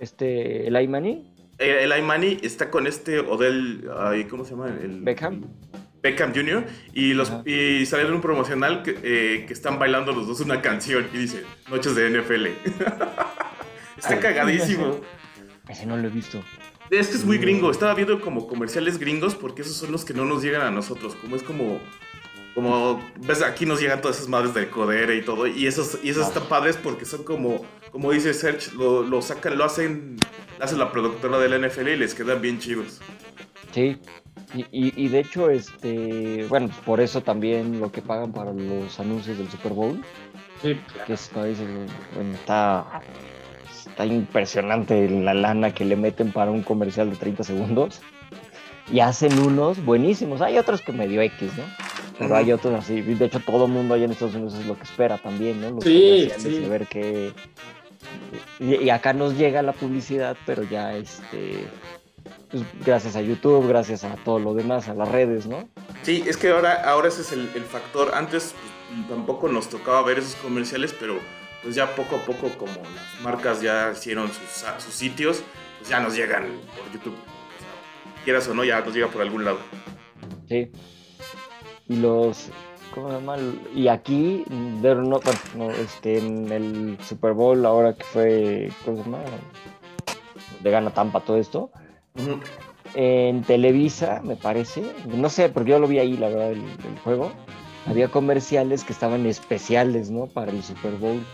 Este, 0.00 0.66
el 0.66 0.76
Aymani. 0.76 1.30
El, 1.58 1.92
Aymani 1.92 2.38
está 2.42 2.70
con 2.70 2.86
este 2.86 3.20
Odell, 3.20 3.88
¿cómo 4.30 4.44
se 4.44 4.52
llama? 4.52 4.68
El, 4.82 5.02
Beckham. 5.02 5.44
Beckham 6.02 6.34
Jr. 6.34 6.64
Y, 6.92 7.14
los, 7.14 7.32
y 7.44 7.84
sale 7.86 8.04
en 8.04 8.14
un 8.14 8.20
promocional 8.20 8.82
eh, 8.86 9.44
que, 9.46 9.52
están 9.52 9.78
bailando 9.78 10.12
los 10.12 10.26
dos 10.26 10.40
una 10.40 10.62
canción 10.62 11.08
y 11.12 11.18
dice 11.18 11.44
Noches 11.68 11.94
de 11.94 12.10
NFL. 12.10 12.46
está 13.98 14.18
cagadísimo. 14.20 15.00
Ese 15.68 15.86
no 15.86 15.96
lo 15.96 16.08
he 16.08 16.10
visto. 16.10 16.42
Es 16.90 17.08
que 17.08 17.16
es 17.16 17.24
muy 17.24 17.38
gringo. 17.38 17.70
Estaba 17.70 17.94
viendo 17.94 18.20
como 18.20 18.48
comerciales 18.48 18.98
gringos 18.98 19.34
porque 19.34 19.62
esos 19.62 19.76
son 19.76 19.92
los 19.92 20.04
que 20.04 20.14
no 20.14 20.24
nos 20.24 20.42
llegan 20.42 20.62
a 20.62 20.70
nosotros. 20.70 21.14
Como 21.14 21.36
es 21.36 21.42
como 21.42 21.80
como, 22.54 23.00
ves, 23.20 23.42
aquí 23.42 23.64
nos 23.64 23.80
llegan 23.80 24.00
todas 24.00 24.16
esas 24.16 24.28
madres 24.28 24.54
del 24.54 24.70
codere 24.70 25.16
y 25.16 25.22
todo. 25.22 25.46
Y 25.46 25.66
esos, 25.66 25.98
y 26.02 26.10
esos 26.10 26.28
están 26.28 26.48
padres 26.48 26.76
porque 26.76 27.04
son 27.04 27.22
como, 27.22 27.64
como 27.92 28.10
dice 28.10 28.34
Serge, 28.34 28.72
lo, 28.74 29.02
lo 29.02 29.22
sacan, 29.22 29.56
lo 29.56 29.64
hacen, 29.64 30.16
hace 30.58 30.76
la 30.76 30.90
productora 30.90 31.38
de 31.38 31.48
la 31.48 31.68
NFL 31.68 31.88
y 31.88 31.96
les 31.96 32.14
quedan 32.14 32.40
bien 32.40 32.58
chidos. 32.58 33.00
Sí, 33.72 33.98
y, 34.54 34.66
y, 34.72 35.08
de 35.08 35.20
hecho, 35.20 35.48
este, 35.50 36.46
bueno, 36.48 36.70
por 36.84 37.00
eso 37.00 37.20
también 37.20 37.80
lo 37.80 37.92
que 37.92 38.02
pagan 38.02 38.32
para 38.32 38.52
los 38.52 38.98
anuncios 38.98 39.38
del 39.38 39.48
Super 39.48 39.72
Bowl. 39.72 40.02
Sí, 40.60 40.78
Que 41.06 41.14
es, 41.14 41.30
bueno, 42.14 42.34
está, 42.34 43.00
está 43.86 44.04
impresionante 44.04 45.08
la 45.08 45.34
lana 45.34 45.72
que 45.72 45.84
le 45.84 45.96
meten 45.96 46.32
para 46.32 46.50
un 46.50 46.62
comercial 46.62 47.10
de 47.10 47.16
30 47.16 47.44
segundos. 47.44 48.00
Y 48.92 49.00
hacen 49.00 49.38
unos 49.38 49.84
buenísimos. 49.84 50.40
Hay 50.40 50.58
otros 50.58 50.82
que 50.82 50.92
medio 50.92 51.22
X, 51.22 51.52
¿no? 51.56 51.64
Pero 52.18 52.36
hay 52.36 52.52
otros 52.52 52.74
así. 52.74 53.00
De 53.00 53.24
hecho, 53.24 53.40
todo 53.40 53.66
el 53.66 53.72
mundo 53.72 53.94
allá 53.94 54.04
en 54.04 54.10
Estados 54.10 54.34
Unidos 54.34 54.54
es 54.54 54.66
lo 54.66 54.76
que 54.76 54.82
espera 54.82 55.16
también, 55.18 55.60
¿no? 55.60 55.80
sí, 55.80 56.28
sí. 56.36 56.58
De 56.58 56.68
ver 56.68 56.86
que... 56.86 57.32
Y, 58.58 58.90
acá 58.90 59.12
nos 59.12 59.38
llega 59.38 59.62
la 59.62 59.72
publicidad, 59.72 60.36
pero 60.44 60.64
ya 60.64 60.96
este... 60.96 61.66
Pues, 62.50 62.64
gracias 62.84 63.14
a 63.16 63.22
YouTube, 63.22 63.68
gracias 63.68 64.02
a 64.02 64.16
todo 64.16 64.38
lo 64.38 64.54
demás, 64.54 64.88
a 64.88 64.94
las 64.94 65.08
redes, 65.08 65.46
¿no? 65.46 65.68
Sí, 66.02 66.24
es 66.26 66.36
que 66.36 66.50
ahora, 66.50 66.82
ahora 66.84 67.08
ese 67.08 67.22
es 67.22 67.32
el, 67.32 67.46
factor. 67.64 68.12
Antes 68.14 68.54
tampoco 69.08 69.48
nos 69.48 69.68
tocaba 69.68 70.02
ver 70.02 70.18
esos 70.18 70.34
comerciales, 70.36 70.94
pero 70.98 71.18
pues 71.62 71.74
ya 71.74 71.94
poco 71.94 72.16
a 72.16 72.20
poco 72.20 72.48
como 72.58 72.72
las 72.72 73.22
marcas 73.22 73.60
ya 73.60 73.92
hicieron 73.92 74.28
sus, 74.28 74.64
sus 74.82 74.94
sitios, 74.94 75.42
pues 75.78 75.90
ya 75.90 76.00
nos 76.00 76.16
llegan 76.16 76.44
por 76.76 76.92
YouTube. 76.92 77.16
quieras 78.24 78.48
o 78.48 78.54
no, 78.54 78.64
ya 78.64 78.80
nos 78.80 78.94
llega 78.94 79.08
por 79.08 79.22
algún 79.22 79.44
lado. 79.44 79.58
Sí. 80.48 80.72
Y 81.88 81.96
los 81.96 82.50
¿cómo 82.94 83.08
se 83.08 83.14
llama? 83.14 83.36
Y 83.74 83.88
aquí, 83.88 84.44
no, 84.48 84.94
no, 84.94 85.70
este, 85.70 86.18
en 86.18 86.50
el 86.50 86.98
Super 87.06 87.32
Bowl, 87.32 87.64
ahora 87.64 87.94
que 87.94 88.04
fue, 88.04 88.72
¿cómo 88.84 88.96
se 88.96 89.04
llama? 89.04 89.18
De 90.60 90.70
gana 90.70 90.90
Tampa 90.90 91.20
todo 91.20 91.36
esto. 91.36 91.70
En 92.94 93.44
Televisa, 93.44 94.20
me 94.24 94.36
parece, 94.36 94.82
no 95.06 95.30
sé, 95.30 95.48
porque 95.48 95.70
yo 95.70 95.78
lo 95.78 95.86
vi 95.86 95.98
ahí, 95.98 96.16
la 96.16 96.28
verdad, 96.28 96.52
el, 96.52 96.62
juego. 97.04 97.32
Había 97.86 98.08
comerciales 98.08 98.84
que 98.84 98.92
estaban 98.92 99.26
especiales, 99.26 100.10
¿no? 100.10 100.26
Para 100.26 100.50
el 100.50 100.62
Super 100.62 100.92
Bowl. 100.92 101.24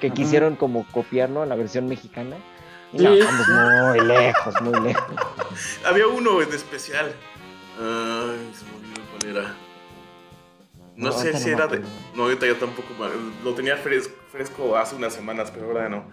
que 0.00 0.10
quisieron 0.10 0.56
como 0.56 0.86
copiarlo 0.90 1.42
a 1.42 1.46
la 1.46 1.54
versión 1.54 1.86
mexicana. 1.86 2.36
Y 2.92 2.98
no, 2.98 3.10
muy 3.10 4.00
lejos, 4.06 4.60
muy 4.60 4.80
lejos. 4.80 5.16
Había 5.84 6.08
uno 6.08 6.42
en 6.42 6.52
especial. 6.52 7.12
Ay, 7.78 8.52
se 8.54 8.64
me 8.66 8.76
olvidó 8.76 9.02
cuál 9.10 9.36
era. 9.36 9.54
No, 10.96 11.12
sé 11.12 11.38
si 11.38 11.50
era 11.50 11.66
de. 11.68 11.80
No, 12.14 12.24
ahorita 12.24 12.46
yo 12.46 12.56
tampoco. 12.56 12.88
Lo 13.44 13.54
tenía 13.54 13.76
fresco, 13.76 14.76
hace 14.76 14.96
unas 14.96 15.14
semanas, 15.14 15.50
pero 15.50 15.66
ahora 15.68 15.88
no. 15.88 16.04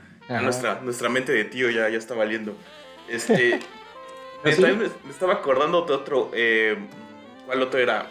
Nuestra, 0.42 0.80
nuestra 0.82 1.10
mente 1.10 1.32
de 1.32 1.44
tío 1.44 1.70
ya, 1.70 1.90
ya 1.90 1.98
está 1.98 2.14
valiendo. 2.14 2.56
Este. 3.10 3.60
¿Ah, 4.44 4.50
me, 4.50 5.10
estaba 5.10 5.34
acordando 5.34 5.82
de 5.84 5.94
otro. 5.94 6.32
Eh, 6.34 6.78
¿Cuál 7.46 7.62
otro 7.62 7.80
era? 7.80 8.10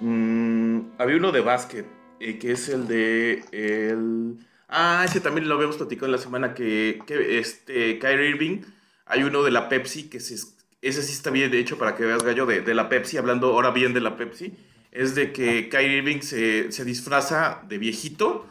Mm, 0.00 0.80
había 0.98 1.16
uno 1.16 1.32
de 1.32 1.40
básquet, 1.40 1.86
eh, 2.20 2.38
que 2.38 2.52
es 2.52 2.68
el 2.68 2.88
de. 2.88 3.44
El... 3.52 4.36
Ah, 4.68 5.02
ese 5.04 5.20
también 5.20 5.48
lo 5.48 5.54
habíamos 5.54 5.76
platicado 5.76 6.06
en 6.06 6.12
la 6.12 6.18
semana 6.18 6.54
que, 6.54 7.00
que 7.06 7.38
este, 7.38 7.98
Kyrie 7.98 8.30
Irving. 8.30 8.62
Hay 9.06 9.22
uno 9.22 9.42
de 9.42 9.50
la 9.50 9.68
Pepsi, 9.68 10.10
que 10.10 10.18
ese 10.18 10.36
sí 10.80 11.12
está 11.12 11.30
bien, 11.30 11.50
de 11.50 11.58
hecho, 11.58 11.78
para 11.78 11.96
que 11.96 12.04
veas 12.04 12.22
gallo, 12.22 12.44
de, 12.44 12.60
de 12.60 12.74
la 12.74 12.88
Pepsi, 12.88 13.16
hablando 13.16 13.48
ahora 13.48 13.70
bien 13.70 13.94
de 13.94 14.00
la 14.00 14.16
Pepsi 14.16 14.54
es 14.90 15.14
de 15.14 15.32
que 15.32 15.68
Kyrie 15.68 15.98
Irving 15.98 16.20
se, 16.20 16.72
se 16.72 16.84
disfraza 16.84 17.62
de 17.68 17.78
viejito 17.78 18.46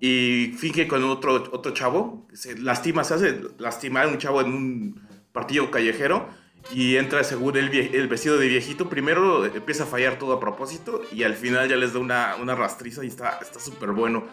y 0.00 0.54
finge 0.58 0.88
con 0.88 1.04
otro, 1.04 1.34
otro 1.52 1.72
chavo, 1.72 2.26
se 2.32 2.56
lastima, 2.58 3.04
se 3.04 3.14
hace 3.14 3.40
lastimar 3.58 4.06
a 4.06 4.08
un 4.08 4.18
chavo 4.18 4.40
en 4.40 4.52
un 4.52 5.07
partido 5.38 5.70
callejero 5.70 6.26
y 6.72 6.96
entra 6.96 7.22
según 7.22 7.56
el, 7.56 7.72
el 7.72 8.08
vestido 8.08 8.38
de 8.38 8.48
viejito. 8.48 8.88
Primero 8.88 9.44
empieza 9.46 9.84
a 9.84 9.86
fallar 9.86 10.18
todo 10.18 10.32
a 10.32 10.40
propósito 10.40 11.02
y 11.12 11.22
al 11.22 11.34
final 11.34 11.68
ya 11.68 11.76
les 11.76 11.92
da 11.92 12.00
una, 12.00 12.34
una 12.42 12.56
rastriza 12.56 13.04
y 13.04 13.08
está 13.08 13.40
súper 13.60 13.92
bueno. 13.92 14.24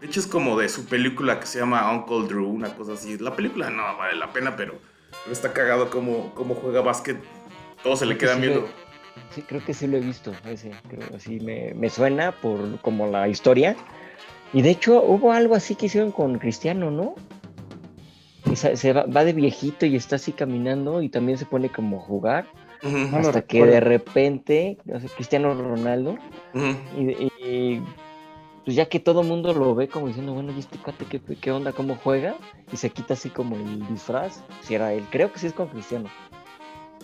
De 0.00 0.06
hecho 0.06 0.20
es 0.20 0.26
como 0.26 0.58
de 0.58 0.68
su 0.68 0.86
película 0.86 1.38
que 1.40 1.46
se 1.46 1.58
llama 1.58 1.90
Uncle 1.92 2.28
Drew, 2.28 2.48
una 2.48 2.74
cosa 2.74 2.92
así. 2.92 3.18
La 3.18 3.34
película 3.34 3.70
no 3.70 3.96
vale 3.96 4.16
la 4.16 4.32
pena, 4.32 4.56
pero, 4.56 4.74
está 5.30 5.52
cagado 5.52 5.90
como, 5.90 6.32
como 6.34 6.54
juega 6.54 6.80
básquet. 6.80 7.16
Todo 7.82 7.96
se 7.96 8.06
le 8.06 8.16
queda 8.16 8.36
viendo. 8.36 8.68
Sí, 9.30 9.42
creo 9.42 9.64
que 9.64 9.74
sí 9.74 9.86
lo 9.86 9.96
he 9.96 10.00
visto, 10.00 10.32
ese, 10.44 10.72
creo, 10.88 11.18
sí 11.18 11.40
me, 11.40 11.74
me, 11.74 11.90
suena 11.90 12.32
por 12.32 12.80
como 12.80 13.06
la 13.08 13.28
historia. 13.28 13.76
Y 14.52 14.62
de 14.62 14.70
hecho 14.70 15.02
hubo 15.02 15.32
algo 15.32 15.54
así 15.54 15.74
que 15.74 15.86
hicieron 15.86 16.12
con 16.12 16.38
Cristiano, 16.38 16.90
¿no? 16.90 17.14
Se, 18.56 18.92
va, 18.92 19.24
de 19.24 19.32
viejito 19.32 19.86
y 19.86 19.96
está 19.96 20.16
así 20.16 20.32
caminando 20.32 21.02
y 21.02 21.08
también 21.08 21.38
se 21.38 21.46
pone 21.46 21.68
como 21.68 21.98
a 21.98 22.00
jugar. 22.00 22.46
hasta 23.14 23.42
que 23.42 23.64
de 23.64 23.80
repente, 23.80 24.78
Cristiano 25.16 25.54
Ronaldo, 25.54 26.16
y, 26.96 27.80
pues 28.64 28.76
ya 28.76 28.86
que 28.86 29.00
todo 29.00 29.22
el 29.22 29.28
mundo 29.28 29.52
lo 29.52 29.74
ve 29.74 29.88
como 29.88 30.06
diciendo, 30.06 30.34
bueno, 30.34 30.52
¿y 30.52 30.60
este 30.60 30.78
cuate 30.78 31.04
qué, 31.06 31.20
qué 31.20 31.50
onda, 31.50 31.72
cómo 31.72 31.96
juega? 31.96 32.36
Y 32.72 32.76
se 32.76 32.90
quita 32.90 33.14
así 33.14 33.28
como 33.28 33.56
el 33.56 33.86
disfraz, 33.88 34.42
si 34.62 34.74
era 34.74 34.92
él, 34.92 35.04
creo 35.10 35.32
que 35.32 35.38
sí 35.38 35.48
es 35.48 35.52
con 35.52 35.68
Cristiano, 35.68 36.08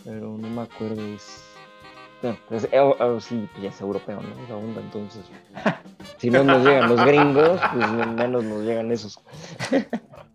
pero 0.05 0.39
no 0.39 0.49
me 0.49 0.63
acuerdo, 0.63 1.05
es 1.15 1.49
pues, 2.49 2.69
eh, 2.73 2.81
sí, 3.21 3.49
pues 3.53 3.63
ya 3.63 3.69
es 3.69 3.81
europeo, 3.81 4.21
¿no? 4.21 4.49
La 4.49 4.57
onda, 4.57 4.81
entonces. 4.81 5.25
si 6.19 6.31
no 6.31 6.43
nos 6.43 6.65
llegan 6.65 6.89
los 6.89 7.05
gringos, 7.05 7.61
pues 7.73 7.91
menos 7.93 8.45
nos 8.45 8.65
llegan 8.65 8.91
esos. 8.91 9.21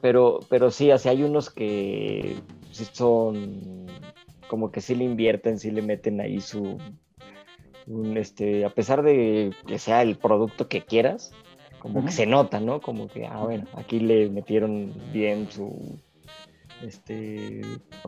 pero, 0.00 0.40
pero 0.48 0.70
sí, 0.70 0.90
así 0.90 1.08
hay 1.08 1.22
unos 1.22 1.50
que 1.50 2.36
sí 2.70 2.86
son 2.92 3.86
como 4.48 4.72
que 4.72 4.80
sí 4.80 4.94
le 4.94 5.04
invierten, 5.04 5.58
sí 5.58 5.70
le 5.70 5.82
meten 5.82 6.20
ahí 6.20 6.40
su. 6.40 6.78
este, 8.16 8.64
a 8.64 8.70
pesar 8.70 9.02
de 9.02 9.54
que 9.66 9.78
sea 9.78 10.02
el 10.02 10.16
producto 10.16 10.68
que 10.68 10.82
quieras, 10.82 11.32
como 11.78 12.04
que 12.04 12.10
se 12.10 12.26
nota, 12.26 12.60
¿no? 12.60 12.80
Como 12.80 13.08
que, 13.08 13.26
ah, 13.26 13.42
bueno, 13.42 13.66
aquí 13.74 14.00
le 14.00 14.28
metieron 14.28 14.92
bien 15.12 15.50
su 15.50 15.98
este, 16.82 17.60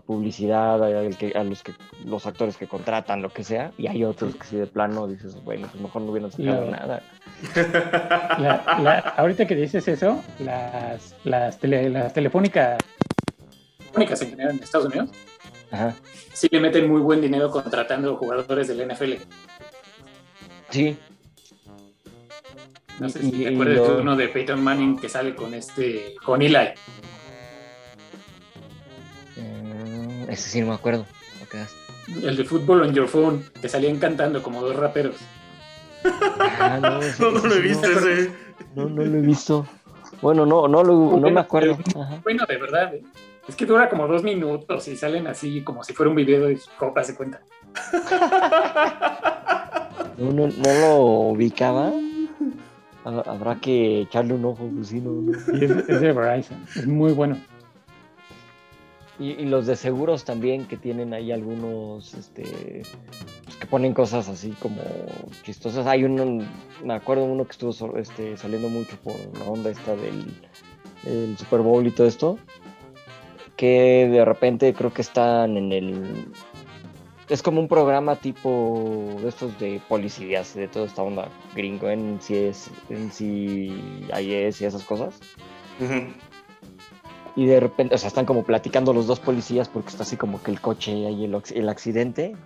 publicidad, 0.07 0.83
a, 0.83 1.03
los, 1.45 1.63
que, 1.63 1.75
los 2.05 2.27
actores 2.27 2.57
que 2.57 2.67
contratan, 2.67 3.23
lo 3.23 3.31
que 3.31 3.45
sea, 3.45 3.73
y 3.79 3.87
hay 3.87 4.05
otros 4.05 4.37
que 4.37 4.45
si 4.45 4.57
de 4.57 4.67
plano 4.67 5.07
dices, 5.07 5.43
bueno, 5.45 5.69
pues 5.71 5.83
mejor 5.83 6.03
no 6.03 6.13
hubieran 6.13 6.31
sacado 6.31 6.71
nada. 6.71 7.03
ahorita 9.17 9.47
que 9.47 9.55
dices 9.55 9.87
eso, 9.89 10.23
las, 10.39 11.15
las, 11.25 11.63
las 11.63 12.13
telefónicas, 12.13 12.79
telefónicas 13.79 14.23
en 14.23 14.31
general 14.31 14.57
en 14.57 14.63
Estados 14.63 14.87
Unidos, 14.87 15.11
sí 16.33 16.49
le 16.51 16.61
meten 16.61 16.89
muy 16.89 17.01
buen 17.01 17.21
dinero 17.21 17.51
contratando 17.51 18.17
jugadores 18.17 18.69
del 18.69 18.89
NFL. 18.89 19.15
Sí. 20.71 20.97
No 22.99 23.09
sé 23.09 23.21
si 23.21 23.31
te 23.31 23.49
acuerdas 23.49 23.89
de 23.89 23.95
uno 23.95 24.17
de 24.17 24.29
Peyton 24.29 24.63
Manning 24.63 24.99
que 24.99 25.09
sale 25.09 25.35
con 25.35 25.55
este, 25.55 26.15
con 26.25 26.43
Eli. 26.43 26.57
Ese 30.33 30.49
sí 30.49 30.61
no 30.63 30.69
me 30.69 30.75
acuerdo. 30.75 31.05
El 32.23 32.37
de 32.37 32.45
Fútbol 32.45 32.83
on 32.83 32.95
Your 32.95 33.07
Phone, 33.07 33.45
que 33.61 33.69
salían 33.69 33.99
cantando 33.99 34.43
como 34.43 34.63
dos 34.63 34.75
raperos. 34.75 35.17
Ah, 36.59 36.79
no, 36.81 37.01
no, 37.31 37.47
lo 37.47 37.55
he 37.55 37.61
visto 37.61 37.87
ese. 37.87 38.33
No, 38.75 38.89
no 38.89 39.05
lo 39.05 39.19
he 39.19 39.21
visto. 39.21 39.67
Bueno, 40.23 40.47
no, 40.47 40.69
no, 40.69 40.83
lo, 40.83 41.19
no 41.21 41.31
me 41.31 41.41
acuerdo. 41.41 41.77
Bueno, 42.23 42.47
de 42.47 42.57
verdad, 42.57 42.95
¿eh? 42.95 43.03
es 43.47 43.55
que 43.55 43.67
dura 43.67 43.91
como 43.91 44.09
dos 44.09 44.23
minutos 44.23 44.89
y 44.89 44.97
salen 44.97 45.27
así 45.27 45.63
como 45.63 45.85
si 45.85 45.93
fuera 45.93 46.09
un 46.09 46.17
video 46.17 46.47
de 46.47 46.59
copa, 46.79 47.05
se 47.05 47.15
cuenta. 47.15 47.43
No, 50.17 50.31
no, 50.33 50.47
no 50.47 50.81
lo 50.81 50.97
ubicaba. 51.33 51.93
Habrá 53.05 53.57
que 53.57 54.03
echarle 54.03 54.33
un 54.33 54.47
ojo, 54.47 54.71
pues 54.75 54.93
no, 54.95 55.33
es, 55.33 55.71
es 55.89 56.01
de 56.01 56.13
Verizon, 56.13 56.65
es 56.75 56.87
muy 56.87 57.13
bueno. 57.13 57.37
Y, 59.19 59.45
los 59.45 59.67
de 59.67 59.77
seguros 59.77 60.25
también, 60.25 60.67
que 60.67 60.77
tienen 60.77 61.13
ahí 61.13 61.33
algunos, 61.33 62.15
este, 62.15 62.83
pues, 63.45 63.57
que 63.57 63.67
ponen 63.67 63.93
cosas 63.93 64.29
así 64.29 64.51
como 64.61 64.81
chistosas. 65.43 65.87
Hay 65.87 66.05
uno, 66.05 66.45
me 66.83 66.95
acuerdo 66.95 67.25
uno 67.25 67.45
que 67.45 67.53
estuvo 67.53 67.97
este, 67.99 68.37
saliendo 68.37 68.69
mucho 68.69 68.97
por 68.97 69.15
la 69.39 69.45
onda 69.45 69.71
esta 69.71 69.95
del, 69.95 71.37
Super 71.37 71.61
Bowl 71.61 71.87
y 71.87 71.91
todo 71.91 72.07
esto, 72.07 72.39
que 73.57 74.09
de 74.11 74.25
repente 74.25 74.73
creo 74.73 74.93
que 74.93 75.03
están 75.03 75.57
en 75.57 75.73
el... 75.73 76.27
Es 77.29 77.43
como 77.43 77.61
un 77.61 77.69
programa 77.69 78.17
tipo 78.17 79.17
de 79.21 79.29
estos 79.29 79.59
de 79.59 79.81
policías, 79.89 80.55
de 80.55 80.69
toda 80.69 80.87
esta 80.87 81.03
onda 81.03 81.29
gringo, 81.55 81.89
en 81.89 82.21
si 82.21 82.37
es, 82.37 82.71
en 82.89 83.11
hay 84.13 84.31
y 84.31 84.65
esas 84.65 84.85
cosas 84.85 85.19
y 87.35 87.47
de 87.47 87.61
repente, 87.61 87.95
o 87.95 87.99
sea, 87.99 88.09
están 88.09 88.27
como 88.27 88.45
platicando 88.45 88.93
los 88.93 89.07
dos 89.07 89.21
policías 89.21 89.69
porque 89.69 89.89
está 89.91 90.03
así 90.03 90.17
como 90.17 90.43
que 90.43 90.51
el 90.51 90.61
coche 90.61 90.93
y 90.93 91.25
el, 91.25 91.43
el 91.55 91.69
accidente 91.69 92.37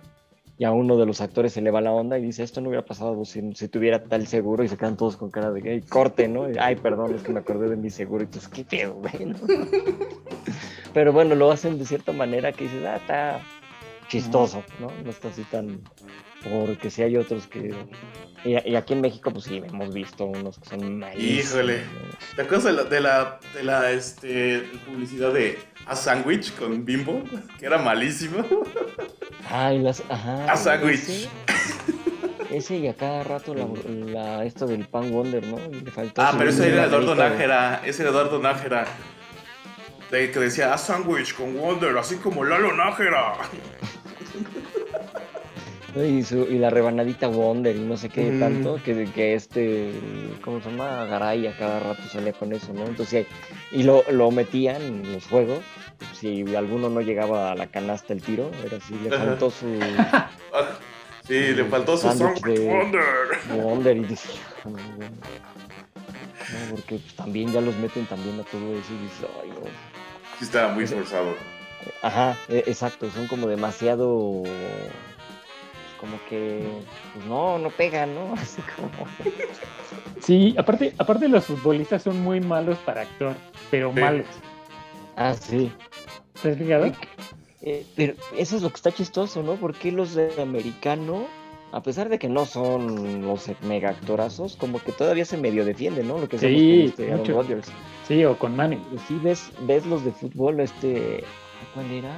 y 0.59 0.65
a 0.65 0.71
uno 0.71 0.97
de 0.97 1.05
los 1.05 1.21
actores 1.21 1.53
se 1.53 1.61
le 1.61 1.69
va 1.69 1.81
la 1.81 1.91
onda 1.91 2.17
y 2.17 2.23
dice, 2.23 2.43
esto 2.43 2.61
no 2.61 2.69
hubiera 2.69 2.85
pasado 2.85 3.23
si, 3.25 3.53
si 3.53 3.67
tuviera 3.67 4.03
tal 4.03 4.25
seguro 4.25 4.63
y 4.63 4.67
se 4.67 4.75
quedan 4.75 4.97
todos 4.97 5.15
con 5.15 5.29
cara 5.29 5.51
de 5.51 5.83
corte, 5.87 6.27
¿no? 6.27 6.47
Ay, 6.59 6.75
perdón, 6.75 7.13
es 7.13 7.21
que 7.21 7.31
me 7.31 7.39
acordé 7.39 7.69
de 7.69 7.75
mi 7.75 7.91
seguro 7.91 8.23
y 8.23 8.27
tú, 8.27 8.39
qué 8.51 8.63
pedo, 8.63 8.95
güey, 8.95 9.13
Pero 10.93 11.13
bueno, 11.13 11.35
lo 11.35 11.51
hacen 11.51 11.77
de 11.77 11.85
cierta 11.85 12.11
manera 12.11 12.51
que 12.51 12.63
dices, 12.63 12.83
ah, 12.85 12.95
está 12.95 13.41
chistoso, 14.07 14.63
¿no? 14.79 14.87
No 15.03 15.09
está 15.11 15.27
así 15.27 15.43
tan... 15.43 15.81
Porque 16.43 16.89
si 16.89 17.03
hay 17.03 17.17
otros 17.17 17.47
que 17.47 17.73
y, 18.43 18.75
aquí 18.75 18.93
en 18.93 19.01
México, 19.01 19.31
pues 19.31 19.45
sí, 19.45 19.57
hemos 19.57 19.93
visto 19.93 20.25
unos 20.25 20.59
que 20.59 20.69
son 20.69 20.99
malísimos. 20.99 21.45
Híjole. 21.45 21.81
¿Te 22.35 22.43
acuerdas 22.43 22.89
de 22.89 23.01
la, 23.01 23.39
de 23.53 23.63
la, 23.63 23.91
este, 23.91 24.59
publicidad 24.85 25.33
de 25.33 25.59
A 25.85 25.95
Sandwich 25.95 26.53
con 26.55 26.85
Bimbo? 26.85 27.23
Que 27.59 27.65
era 27.65 27.77
malísimo. 27.77 28.45
Ay, 29.49 29.79
las. 29.79 30.03
Ajá. 30.09 30.51
A 30.51 30.55
Sandwich. 30.55 31.27
Ese, 32.51 32.77
y 32.77 32.87
a 32.87 32.93
cada 32.95 33.23
rato 33.23 33.53
la, 33.53 34.45
esto 34.45 34.65
del 34.67 34.87
Pan 34.87 35.11
Wonder, 35.11 35.45
¿no? 35.45 35.57
ah, 36.15 36.35
pero 36.37 36.49
ese 36.49 36.69
era 36.71 36.85
Eduardo 36.85 37.15
Nájera. 37.15 37.81
Ese 37.83 38.03
era 38.03 38.11
Eduardo 38.11 38.39
Nájera. 38.39 38.85
De, 40.11 40.31
que 40.31 40.39
decía 40.39 40.73
A 40.73 40.77
Sandwich 40.77 41.35
con 41.35 41.57
Wonder, 41.57 41.97
así 41.97 42.15
como 42.15 42.45
Lalo 42.45 42.71
Nájera. 42.73 43.33
Y, 45.95 45.99
y, 45.99 46.59
la 46.59 46.69
rebanadita 46.69 47.27
Wonder 47.27 47.75
y 47.75 47.79
no 47.79 47.97
sé 47.97 48.09
qué 48.09 48.31
tanto, 48.39 48.79
que, 48.83 49.05
que 49.05 49.33
este, 49.33 49.91
¿cómo 50.43 50.61
se 50.61 50.69
llama? 50.69 51.05
Garay 51.05 51.47
a 51.47 51.57
cada 51.57 51.79
rato 51.79 52.01
salía 52.11 52.33
con 52.33 52.53
eso, 52.53 52.73
¿no? 52.73 52.85
Entonces, 52.85 53.25
y 53.71 53.83
lo, 53.83 54.03
lo 54.11 54.29
metían 54.29 54.81
en 54.81 55.13
los 55.13 55.25
juegos, 55.25 55.59
si 56.13 56.55
alguno 56.55 56.89
no 56.89 57.01
llegaba 57.01 57.51
a 57.51 57.55
la 57.55 57.67
canasta 57.67 58.13
el 58.13 58.21
tiro, 58.21 58.51
era 58.65 58.77
así, 58.77 58.99
le 59.01 59.09
faltó 59.09 59.49
su... 59.49 59.65
sí, 61.27 61.53
le 61.53 61.65
faltó 61.65 61.97
su 61.97 62.07
Wonder. 62.07 63.03
Wonder 63.55 63.97
y 63.97 64.03
dice, 64.03 64.29
no, 64.65 64.77
porque 66.75 66.99
pues, 66.99 67.15
también 67.15 67.51
ya 67.51 67.61
los 67.61 67.75
meten 67.77 68.05
también 68.05 68.39
a 68.39 68.43
todo 68.43 68.73
eso 68.73 68.93
y 68.93 69.03
dices, 69.03 69.27
ay, 69.41 69.49
no. 69.49 69.65
Sí, 70.37 70.45
estaba 70.45 70.73
muy 70.73 70.85
forzado. 70.85 71.33
Ajá, 72.01 72.37
e, 72.49 72.63
exacto, 72.67 73.09
son 73.11 73.27
como 73.27 73.47
demasiado 73.47 74.43
como 75.99 76.17
que 76.29 76.67
pues 77.13 77.25
no, 77.25 77.57
no 77.57 77.69
pegan, 77.69 78.13
¿no? 78.13 78.33
Así 78.37 78.61
como. 78.75 78.89
Sí, 80.21 80.55
aparte, 80.57 80.93
aparte 80.97 81.27
los 81.27 81.45
futbolistas 81.45 82.03
son 82.03 82.21
muy 82.21 82.39
malos 82.39 82.77
para 82.79 83.01
actuar, 83.01 83.35
pero 83.69 83.91
malos. 83.91 84.27
Ah, 85.15 85.33
sí. 85.33 85.71
¿Te 86.41 86.51
has 86.51 86.57
fijado? 86.57 86.91
Eh, 87.61 87.85
pero 87.95 88.13
eso 88.37 88.55
es 88.55 88.61
lo 88.61 88.69
que 88.69 88.75
está 88.75 88.91
chistoso, 88.91 89.41
¿no? 89.43 89.55
Porque 89.55 89.91
los 89.91 90.13
de 90.13 90.31
americano, 90.41 91.27
a 91.71 91.81
pesar 91.81 92.07
de 92.09 92.19
que 92.19 92.29
no 92.29 92.45
son 92.45 93.23
los 93.23 93.49
mega 93.63 93.89
actorazos, 93.89 94.55
como 94.55 94.79
que 94.79 94.91
todavía 94.91 95.25
se 95.25 95.37
medio 95.37 95.65
defienden, 95.65 96.07
¿no? 96.07 96.19
Lo 96.19 96.29
que 96.29 96.37
sí, 96.37 96.85
este 96.85 97.11
Aaron 97.11 97.25
Rodgers. 97.27 97.67
Sí, 98.07 98.23
o 98.25 98.37
con 98.37 98.55
Manny. 98.55 98.79
Sí, 99.07 99.19
ves, 99.23 99.51
ves 99.61 99.85
los 99.85 100.05
de 100.05 100.11
fútbol, 100.11 100.59
este. 100.59 101.23
¿Cuál 101.73 101.91
era? 101.91 102.11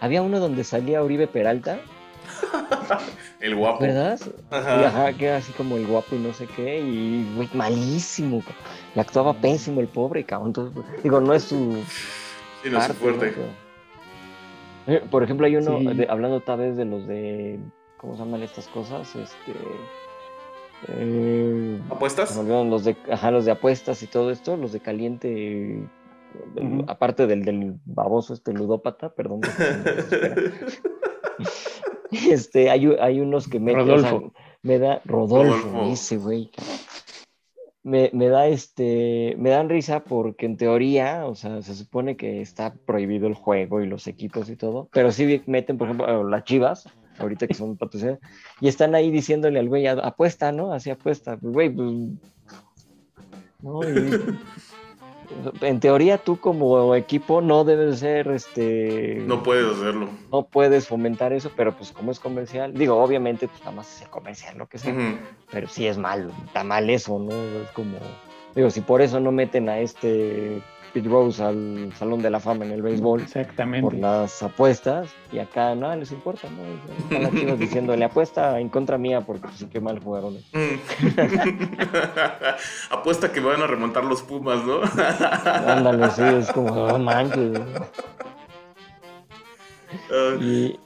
Había 0.00 0.22
uno 0.22 0.38
donde 0.38 0.62
salía 0.62 1.02
Uribe 1.02 1.26
Peralta 1.26 1.80
el 3.40 3.54
guapo. 3.54 3.80
¿Verdad? 3.80 4.18
Ajá. 4.50 5.12
que 5.12 5.26
era 5.26 5.36
así 5.38 5.52
como 5.52 5.76
el 5.76 5.86
guapo 5.86 6.16
y 6.16 6.18
no 6.18 6.32
sé 6.32 6.46
qué, 6.46 6.78
y 6.80 7.48
malísimo. 7.54 8.42
Y 8.94 9.00
actuaba 9.00 9.34
pésimo 9.34 9.80
el 9.80 9.88
pobre, 9.88 10.24
cabrón. 10.24 10.52
digo, 11.02 11.20
no 11.20 11.34
es 11.34 11.44
su. 11.44 11.82
Sí, 12.62 12.70
no 12.70 12.78
es 12.78 12.84
su 12.84 12.94
fuerte. 12.94 13.34
Eh, 14.86 15.02
por 15.10 15.22
ejemplo, 15.22 15.46
hay 15.46 15.56
uno, 15.56 15.78
hablando 16.08 16.40
tal 16.40 16.60
vez 16.60 16.76
de 16.76 16.84
los 16.84 17.06
de. 17.06 17.58
¿Cómo 17.98 18.14
se 18.14 18.20
llaman 18.20 18.42
estas 18.42 18.68
cosas? 18.68 19.14
Este. 19.16 19.52
Eh, 20.88 21.80
¿Apuestas? 21.90 22.36
Los 22.36 22.84
de, 22.84 22.96
ajá, 23.10 23.30
los 23.30 23.44
de 23.44 23.52
apuestas 23.52 24.02
y 24.02 24.06
todo 24.06 24.30
esto, 24.30 24.56
los 24.56 24.72
de 24.72 24.80
caliente. 24.80 25.88
Aparte 26.86 27.26
del, 27.26 27.44
del 27.44 27.78
baboso, 27.86 28.34
este 28.34 28.52
ludópata, 28.52 29.08
perdón. 29.08 29.40
Este, 32.30 32.70
hay, 32.70 32.86
hay 33.00 33.20
unos 33.20 33.48
que 33.48 33.60
me, 33.60 33.72
Rodolfo. 33.72 34.32
me 34.62 34.78
da 34.78 35.00
Rodolfo, 35.04 35.84
ese 35.90 36.16
güey. 36.18 36.50
Me, 37.82 38.10
me, 38.12 38.28
da 38.28 38.48
este, 38.48 39.36
me 39.38 39.50
dan 39.50 39.68
risa 39.68 40.02
porque 40.02 40.46
en 40.46 40.56
teoría, 40.56 41.24
o 41.26 41.36
sea, 41.36 41.62
se 41.62 41.74
supone 41.74 42.16
que 42.16 42.40
está 42.40 42.74
prohibido 42.74 43.28
el 43.28 43.34
juego 43.34 43.80
y 43.80 43.86
los 43.86 44.08
equipos 44.08 44.50
y 44.50 44.56
todo, 44.56 44.88
pero 44.92 45.12
sí 45.12 45.42
meten, 45.46 45.78
por 45.78 45.86
ejemplo, 45.86 46.28
las 46.28 46.42
chivas, 46.42 46.88
ahorita 47.18 47.46
que 47.46 47.54
son 47.54 47.76
patrocinadas, 47.76 48.18
y 48.60 48.66
están 48.66 48.96
ahí 48.96 49.12
diciéndole 49.12 49.60
al 49.60 49.68
güey, 49.68 49.86
apuesta, 49.86 50.50
¿no? 50.50 50.72
Así 50.72 50.90
apuesta, 50.90 51.36
pues, 51.36 51.52
güey, 51.52 51.70
pues, 51.70 51.92
no, 53.62 53.80
en 55.60 55.80
teoría 55.80 56.18
tú 56.18 56.38
como 56.38 56.94
equipo 56.94 57.40
no 57.40 57.64
debes 57.64 58.00
ser 58.00 58.28
este 58.28 59.22
no 59.26 59.42
puedes 59.42 59.66
hacerlo. 59.76 60.08
no 60.32 60.44
puedes 60.44 60.86
fomentar 60.86 61.32
eso 61.32 61.50
pero 61.56 61.76
pues 61.76 61.92
como 61.92 62.10
es 62.10 62.20
comercial 62.20 62.72
digo 62.74 62.96
obviamente 63.02 63.48
pues 63.48 63.60
nada 63.60 63.76
más 63.76 64.02
es 64.02 64.08
comercial 64.08 64.58
lo 64.58 64.66
que 64.66 64.78
sea 64.78 64.94
pero 65.50 65.68
sí 65.68 65.86
es 65.86 65.98
mal 65.98 66.30
está 66.46 66.64
mal 66.64 66.88
eso 66.90 67.18
no 67.18 67.32
es 67.32 67.70
como 67.74 67.98
digo 68.54 68.70
si 68.70 68.80
por 68.80 69.02
eso 69.02 69.20
no 69.20 69.32
meten 69.32 69.68
a 69.68 69.78
este 69.78 70.62
Rose 71.00 71.42
al 71.42 71.92
Salón 71.98 72.22
de 72.22 72.30
la 72.30 72.40
Fama 72.40 72.64
en 72.64 72.72
el 72.72 72.82
béisbol. 72.82 73.22
Exactamente. 73.22 73.82
Por 73.82 73.94
las 73.94 74.42
apuestas. 74.42 75.10
Y 75.32 75.38
acá 75.38 75.74
nada 75.74 75.96
les 75.96 76.12
importa, 76.12 76.48
¿no? 76.50 76.62
Están 77.04 77.26
aquí 77.26 77.44
diciéndole 77.56 78.04
apuesta 78.04 78.58
en 78.60 78.68
contra 78.68 78.98
mía 78.98 79.20
porque 79.20 79.42
pues, 79.42 79.56
sí 79.56 79.66
que 79.66 79.80
mal 79.80 80.00
jugaron. 80.00 80.38
apuesta 82.90 83.32
que 83.32 83.40
van 83.40 83.62
a 83.62 83.66
remontar 83.66 84.04
los 84.04 84.22
Pumas, 84.22 84.64
¿no? 84.64 84.80
Ándale, 85.44 86.10
sí, 86.10 86.22
es 86.22 86.52
como, 86.52 86.88
no 86.88 86.98
manches. 86.98 87.60
y, 90.40 90.78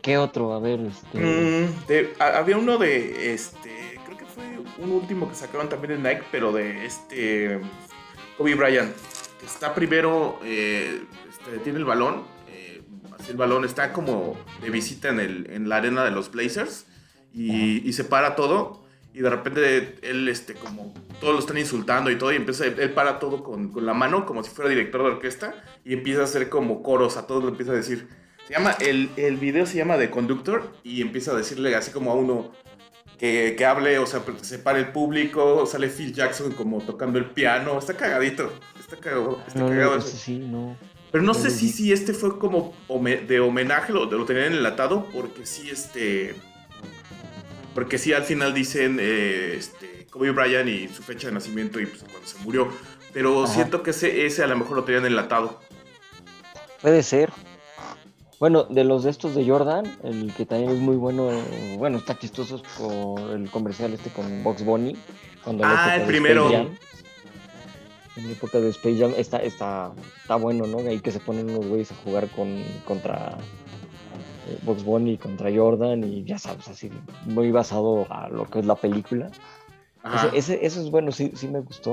¿qué, 0.00 0.18
otro? 0.18 0.52
A 0.52 0.60
ver, 0.60 0.80
este... 0.80 1.18
Mm, 1.18 1.74
había 2.20 2.56
uno 2.56 2.78
de 2.78 3.34
este. 3.34 3.98
Creo 4.04 4.16
que 4.16 4.24
fue 4.24 4.44
un 4.78 4.92
último 4.92 5.28
que 5.28 5.34
sacaron 5.34 5.68
también 5.68 5.94
en 5.94 6.02
Nike, 6.02 6.22
pero 6.30 6.52
de 6.52 6.86
este. 6.86 7.60
Kobe 8.36 8.54
Bryant, 8.54 8.94
que 9.38 9.46
está 9.46 9.74
primero, 9.74 10.38
eh, 10.44 11.02
este, 11.28 11.58
tiene 11.58 11.78
el 11.78 11.84
balón, 11.84 12.24
eh, 12.48 12.82
el 13.28 13.36
balón 13.36 13.64
está 13.64 13.92
como 13.92 14.36
de 14.60 14.70
visita 14.70 15.08
en, 15.08 15.20
el, 15.20 15.50
en 15.50 15.68
la 15.68 15.76
arena 15.76 16.04
de 16.04 16.10
los 16.10 16.30
Blazers 16.30 16.86
y, 17.32 17.92
se 17.92 18.04
para 18.04 18.36
todo 18.36 18.84
y 19.12 19.20
de 19.20 19.30
repente 19.30 19.96
él, 20.02 20.28
este, 20.28 20.54
como 20.54 20.92
todos 21.20 21.34
lo 21.34 21.38
están 21.38 21.58
insultando 21.58 22.10
y 22.10 22.18
todo, 22.18 22.32
y 22.32 22.36
empieza, 22.36 22.66
él 22.66 22.90
para 22.90 23.20
todo 23.20 23.44
con, 23.44 23.70
con, 23.70 23.86
la 23.86 23.94
mano, 23.94 24.26
como 24.26 24.42
si 24.42 24.50
fuera 24.50 24.68
director 24.68 25.02
de 25.02 25.08
orquesta, 25.08 25.54
y 25.84 25.94
empieza 25.94 26.22
a 26.22 26.24
hacer 26.24 26.48
como 26.48 26.82
coros, 26.82 27.16
a 27.16 27.28
todos 27.28 27.44
lo 27.44 27.50
empieza 27.50 27.70
a 27.70 27.76
decir. 27.76 28.08
Se 28.48 28.54
llama, 28.54 28.72
el, 28.80 29.10
el 29.16 29.36
video 29.36 29.66
se 29.66 29.76
llama 29.76 29.96
The 29.96 30.10
Conductor, 30.10 30.72
y 30.82 31.00
empieza 31.00 31.30
a 31.30 31.36
decirle 31.36 31.76
así 31.76 31.92
como 31.92 32.10
a 32.10 32.14
uno, 32.16 32.50
que, 33.18 33.54
que, 33.56 33.64
hable, 33.64 33.98
o 33.98 34.06
sea, 34.06 34.22
se 34.42 34.58
para 34.58 34.78
el 34.78 34.88
público, 34.88 35.66
sale 35.66 35.88
Phil 35.88 36.12
Jackson 36.12 36.52
como 36.52 36.80
tocando 36.82 37.18
el 37.18 37.26
piano, 37.26 37.78
está 37.78 37.94
cagadito, 37.94 38.52
está 38.78 38.96
cagado, 38.96 39.40
está 39.46 39.60
cagado 39.60 40.00
Sí, 40.00 40.38
no. 40.38 40.76
Pero 41.10 41.22
no 41.22 41.32
sé 41.32 41.50
si, 41.50 41.68
si 41.68 41.92
este 41.92 42.12
fue 42.12 42.38
como 42.40 42.74
de 43.28 43.40
homenaje, 43.40 43.92
lo, 43.92 44.06
lo 44.06 44.24
tenían 44.24 44.52
enlatado, 44.52 45.06
porque 45.12 45.46
sí, 45.46 45.70
este... 45.70 46.34
Porque 47.72 47.98
sí, 47.98 48.12
al 48.12 48.24
final 48.24 48.52
dicen 48.52 48.98
eh, 49.00 49.54
este, 49.56 50.06
Kobe 50.10 50.30
Bryant 50.30 50.68
y 50.68 50.88
su 50.88 51.02
fecha 51.02 51.28
de 51.28 51.34
nacimiento 51.34 51.80
y 51.80 51.86
pues, 51.86 52.02
cuando 52.02 52.26
se 52.26 52.38
murió. 52.38 52.68
Pero 53.12 53.46
siento 53.46 53.82
que 53.82 53.90
ese, 53.90 54.26
ese 54.26 54.42
a 54.42 54.48
lo 54.48 54.56
mejor 54.56 54.76
lo 54.76 54.84
tenían 54.84 55.06
enlatado. 55.06 55.60
Puede 56.82 57.02
ser, 57.02 57.32
bueno, 58.40 58.64
de 58.64 58.84
los 58.84 59.04
de 59.04 59.10
estos 59.10 59.34
de 59.34 59.48
Jordan, 59.48 59.84
el 60.02 60.32
que 60.34 60.44
también 60.44 60.70
es 60.70 60.78
muy 60.78 60.96
bueno, 60.96 61.28
bueno, 61.78 61.98
está 61.98 62.18
chistoso 62.18 62.62
por 62.78 63.32
el 63.32 63.50
comercial 63.50 63.92
este 63.92 64.10
con 64.10 64.42
Box 64.42 64.64
Bunny. 64.64 64.96
Cuando 65.44 65.64
ah, 65.64 65.96
el 65.96 66.06
primero. 66.06 66.50
en 66.50 66.76
la 68.16 68.30
época 68.30 68.58
de 68.58 68.70
Space 68.70 68.98
Jam 68.98 69.12
está, 69.16 69.38
está, 69.38 69.92
está 70.20 70.36
bueno, 70.36 70.66
¿no? 70.66 70.78
Ahí 70.78 71.00
que 71.00 71.10
se 71.10 71.20
ponen 71.20 71.50
unos 71.50 71.66
güeyes 71.66 71.92
a 71.92 71.96
jugar 71.96 72.28
con, 72.28 72.62
contra 72.84 73.36
eh, 74.48 74.58
Box 74.62 74.84
Bunny, 74.84 75.18
contra 75.18 75.50
Jordan 75.54 76.02
y 76.04 76.24
ya 76.24 76.38
sabes, 76.38 76.66
así 76.68 76.90
muy 77.26 77.50
basado 77.50 78.06
a 78.10 78.28
lo 78.28 78.48
que 78.50 78.60
es 78.60 78.66
la 78.66 78.74
película. 78.74 79.30
Ese, 80.16 80.36
ese, 80.36 80.66
eso 80.66 80.82
es 80.82 80.90
bueno, 80.90 81.12
sí, 81.12 81.32
sí 81.34 81.48
me 81.48 81.60
gustó. 81.60 81.92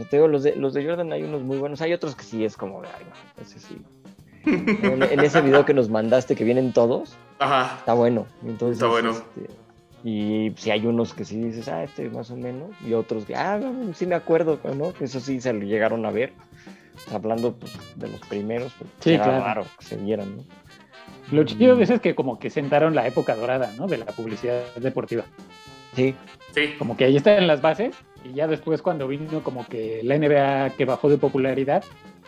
O 0.00 0.04
te 0.10 0.16
digo, 0.16 0.26
los 0.26 0.42
de, 0.42 0.56
los 0.56 0.74
de 0.74 0.84
Jordan 0.84 1.12
hay 1.12 1.22
unos 1.22 1.42
muy 1.42 1.58
buenos, 1.58 1.80
hay 1.80 1.92
otros 1.92 2.16
que 2.16 2.24
sí 2.24 2.44
es 2.44 2.56
como, 2.56 2.82
ay, 2.82 3.06
ese 3.40 3.60
sí 3.60 3.76
en, 4.44 5.20
ese 5.20 5.40
video 5.40 5.64
que 5.64 5.74
nos 5.74 5.88
mandaste 5.88 6.34
que 6.34 6.44
vienen 6.44 6.72
todos, 6.72 7.16
está 7.40 7.94
bueno. 7.94 8.26
Entonces, 8.44 8.78
está 8.78 8.88
bueno. 8.88 9.10
Este, 9.10 9.48
y 10.04 10.52
si 10.56 10.70
hay 10.70 10.84
unos 10.86 11.14
que 11.14 11.24
sí 11.24 11.38
dices, 11.38 11.68
ah, 11.68 11.84
este 11.84 12.10
más 12.10 12.30
o 12.30 12.36
menos, 12.36 12.70
y 12.84 12.92
otros 12.92 13.24
que, 13.24 13.36
ah, 13.36 13.60
sí 13.94 14.06
me 14.06 14.14
acuerdo, 14.14 14.58
¿no? 14.76 14.92
Que 14.92 15.04
eso 15.04 15.20
sí 15.20 15.40
se 15.40 15.52
lo 15.52 15.60
llegaron 15.60 16.04
a 16.06 16.10
ver. 16.10 16.32
Hablando 17.12 17.54
pues, 17.54 17.72
de 17.96 18.08
los 18.08 18.20
primeros, 18.20 18.72
pues, 18.78 18.90
sí, 19.00 19.12
era 19.14 19.40
raro 19.40 19.64
que 19.78 19.84
se 19.84 19.96
vieran, 19.96 20.36
¿no? 20.36 20.44
Lo 21.30 21.44
chido 21.44 21.76
de 21.76 21.84
eso 21.84 21.94
es 21.94 22.00
que 22.00 22.14
como 22.14 22.38
que 22.38 22.50
sentaron 22.50 22.94
la 22.94 23.06
época 23.06 23.34
dorada, 23.34 23.72
¿no? 23.78 23.86
De 23.86 23.96
la 23.96 24.06
publicidad 24.06 24.60
deportiva. 24.76 25.24
Sí. 25.94 26.14
Sí. 26.54 26.74
Como 26.78 26.96
que 26.96 27.04
ahí 27.04 27.16
están 27.16 27.46
las 27.46 27.62
bases 27.62 27.96
y 28.24 28.34
ya 28.34 28.46
después 28.46 28.82
cuando 28.82 29.08
vino 29.08 29.42
como 29.42 29.66
que 29.66 30.00
la 30.02 30.18
NBA 30.18 30.70
que 30.76 30.84
bajó 30.84 31.08
de 31.08 31.16
popularidad, 31.16 31.82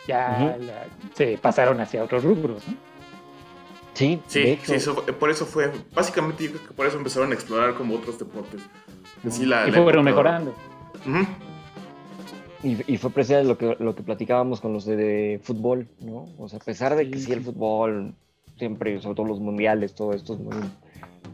ya 0.07 0.57
se 1.15 1.39
pasaron 1.39 1.81
hacia 1.81 2.03
otros 2.03 2.25
rubros, 2.25 2.67
¿no? 2.69 2.75
Sí, 3.95 4.21
sí, 4.27 4.59
sí 4.63 4.91
por 5.19 5.31
eso 5.31 5.47
fue, 5.47 5.71
básicamente 5.95 6.45
yo 6.45 6.51
creo 6.51 6.67
que 6.67 6.75
por 6.75 6.87
eso 6.87 6.99
empezaron 6.99 7.31
a 7.31 7.35
explorar 7.35 7.75
como 7.75 7.95
otros 7.95 8.19
deportes. 8.19 8.61
y 9.25 9.73
fueron 9.73 10.05
mejorando. 10.05 10.53
y, 12.63 12.97
fue 12.97 13.11
precisamente 13.11 13.49
lo 13.49 13.57
que, 13.57 13.83
lo 13.83 13.95
que 13.95 14.03
platicábamos 14.03 14.61
con 14.61 14.73
los 14.73 14.85
de, 14.85 15.41
fútbol, 15.45 15.89
¿no? 16.01 16.27
O 16.39 16.49
sea, 16.49 16.59
a 16.59 16.65
pesar 16.65 16.97
de 16.97 17.09
que 17.09 17.19
sí 17.19 17.33
el 17.33 17.43
fútbol, 17.43 18.15
siempre, 18.59 19.01
sobre 19.01 19.15
todo 19.15 19.27
los 19.27 19.39
mundiales, 19.39 19.95
todo 19.95 20.13
esto 20.13 20.35
es 20.35 20.41
muy, 20.41 20.57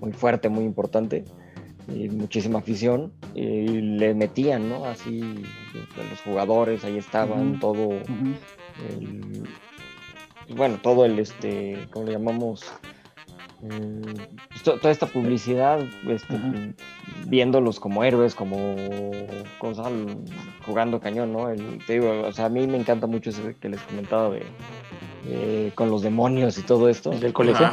muy 0.02 0.12
fuerte, 0.12 0.50
muy 0.50 0.64
importante, 0.64 1.24
y 1.88 2.10
muchísima 2.10 2.58
afición, 2.58 3.10
y 3.34 3.68
le 3.80 4.12
metían, 4.12 4.68
¿no? 4.68 4.84
Así, 4.84 5.20
los 5.96 6.20
jugadores 6.24 6.84
ahí 6.84 6.98
estaban, 6.98 7.58
todo 7.58 7.88
bueno, 10.48 10.78
todo 10.82 11.04
el, 11.04 11.18
este, 11.18 11.86
¿cómo 11.90 12.06
le 12.06 12.12
llamamos? 12.12 12.72
eh, 13.62 14.28
toda 14.64 14.90
esta 14.90 15.06
publicidad, 15.06 15.80
este, 16.08 16.74
viéndolos 17.26 17.78
como 17.80 18.04
héroes, 18.04 18.34
como 18.34 18.76
cosas 19.58 19.92
jugando 20.64 21.00
cañón, 21.00 21.32
¿no? 21.32 21.48
te 21.86 21.94
digo, 21.94 22.22
o 22.26 22.32
sea, 22.32 22.46
a 22.46 22.48
mí 22.48 22.66
me 22.66 22.78
encanta 22.78 23.06
mucho 23.06 23.30
eso 23.30 23.42
que 23.60 23.68
les 23.68 23.80
comentaba 23.82 24.30
de, 24.30 25.72
con 25.74 25.90
los 25.90 26.02
demonios 26.02 26.58
y 26.58 26.62
todo 26.62 26.88
esto. 26.88 27.10
Del 27.10 27.32
colegio. 27.32 27.70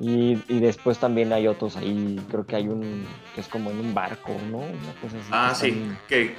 Y, 0.00 0.36
después 0.60 0.98
también 0.98 1.32
hay 1.32 1.48
otros 1.48 1.76
ahí, 1.76 2.20
creo 2.30 2.46
que 2.46 2.54
hay 2.54 2.68
un 2.68 3.04
que 3.34 3.40
es 3.40 3.48
como 3.48 3.70
en 3.70 3.80
un 3.80 3.94
barco, 3.94 4.32
¿no? 4.50 4.60
ah, 5.32 5.52
sí, 5.54 5.90
que 6.08 6.34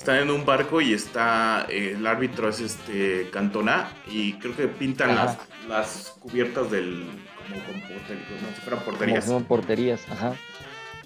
están 0.00 0.16
en 0.16 0.30
un 0.30 0.46
barco 0.46 0.80
y 0.80 0.94
está 0.94 1.66
el 1.68 2.06
árbitro 2.06 2.48
es 2.48 2.60
este 2.60 3.28
Cantona 3.30 3.92
y 4.10 4.32
creo 4.34 4.56
que 4.56 4.66
pintan 4.66 5.14
las, 5.14 5.36
las, 5.68 6.16
cubiertas 6.18 6.70
del 6.70 7.04
como, 7.46 7.62
como, 7.64 8.54
si 8.54 8.60
fueran 8.62 8.80
porterías. 8.82 9.24
Como, 9.26 9.44
porterías, 9.44 10.00
ajá. 10.10 10.32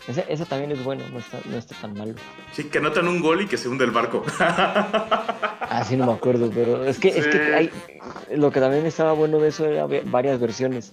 Ese, 0.06 0.24
ese, 0.28 0.46
también 0.46 0.70
es 0.70 0.84
bueno, 0.84 1.02
no 1.12 1.18
está, 1.18 1.40
no 1.46 1.56
está 1.56 1.74
tan 1.74 1.94
malo. 1.94 2.14
Sí, 2.52 2.64
que 2.64 2.78
anotan 2.78 3.08
un 3.08 3.20
gol 3.20 3.40
y 3.40 3.46
que 3.46 3.56
se 3.56 3.68
hunde 3.68 3.84
el 3.84 3.90
barco. 3.90 4.24
ah, 4.38 5.84
sí, 5.88 5.96
no 5.96 6.06
me 6.06 6.12
acuerdo, 6.12 6.50
pero 6.54 6.84
es 6.84 7.00
que, 7.00 7.08
es 7.08 7.26
que 7.26 7.38
hay, 7.52 7.70
lo 8.36 8.52
que 8.52 8.60
también 8.60 8.86
estaba 8.86 9.12
bueno 9.12 9.40
de 9.40 9.48
eso 9.48 9.66
era 9.66 9.88
varias 10.04 10.38
versiones. 10.38 10.92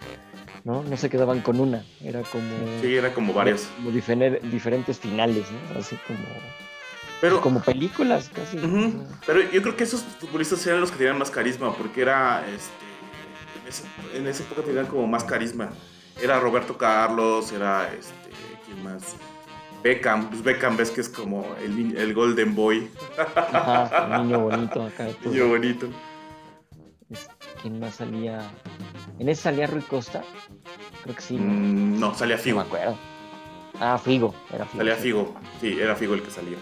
¿no? 0.63 0.81
No 0.83 0.97
se 0.97 1.09
quedaban 1.09 1.41
con 1.41 1.59
una, 1.59 1.83
era 2.03 2.21
como... 2.21 2.49
Sí, 2.81 2.95
era 2.95 3.13
como 3.13 3.33
varias. 3.33 3.69
Como 3.77 3.91
diferentes 3.91 4.99
finales, 4.99 5.45
¿no? 5.51 5.79
Así 5.79 5.95
como... 6.07 6.25
Pero, 7.21 7.39
como 7.39 7.61
películas 7.61 8.29
casi. 8.33 8.57
Pero 9.25 9.51
yo 9.51 9.61
creo 9.61 9.75
que 9.75 9.83
esos 9.83 10.01
futbolistas 10.01 10.65
eran 10.65 10.81
los 10.81 10.91
que 10.91 10.97
tenían 10.97 11.19
más 11.19 11.29
carisma, 11.29 11.71
porque 11.73 12.01
era, 12.01 12.43
este, 12.49 14.17
en, 14.17 14.27
esa 14.27 14.43
época 14.43 14.63
tenían 14.63 14.87
como 14.87 15.05
más 15.05 15.23
carisma. 15.23 15.69
Era 16.19 16.39
Roberto 16.39 16.77
Carlos, 16.77 17.51
era, 17.51 17.93
este, 17.93 18.31
¿quién 18.65 18.83
más? 18.83 19.15
Beckham, 19.83 20.29
pues 20.29 20.43
Beckham 20.43 20.77
ves 20.77 20.91
que 20.91 21.01
es 21.01 21.09
como 21.09 21.45
el, 21.63 21.95
el 21.95 22.13
Golden 22.13 22.55
Boy. 22.55 22.89
Ajá, 23.17 24.17
niño 24.23 24.39
bonito 24.39 24.83
acá. 24.83 25.07
Niño 25.23 25.47
bonito. 25.47 25.87
¿Quién 27.61 27.79
más 27.79 27.95
salía? 27.95 28.51
¿En 29.19 29.29
ese 29.29 29.43
salía 29.43 29.67
Rui 29.67 29.81
Costa? 29.81 30.23
Creo 31.03 31.15
que 31.15 31.21
sí. 31.21 31.35
¿no? 31.35 31.43
Mm, 31.43 31.99
no, 31.99 32.15
salía 32.15 32.37
Figo. 32.37 32.57
No 32.59 32.63
me 32.63 32.67
acuerdo. 32.67 32.97
Ah, 33.79 33.97
Figo. 33.97 34.33
Era 34.53 34.65
Figo. 34.65 34.77
Salía 34.77 34.95
Figo. 34.95 35.35
Sí, 35.59 35.79
era 35.79 35.95
Figo 35.95 36.13
el 36.13 36.23
que 36.23 36.31
salía. 36.31 36.57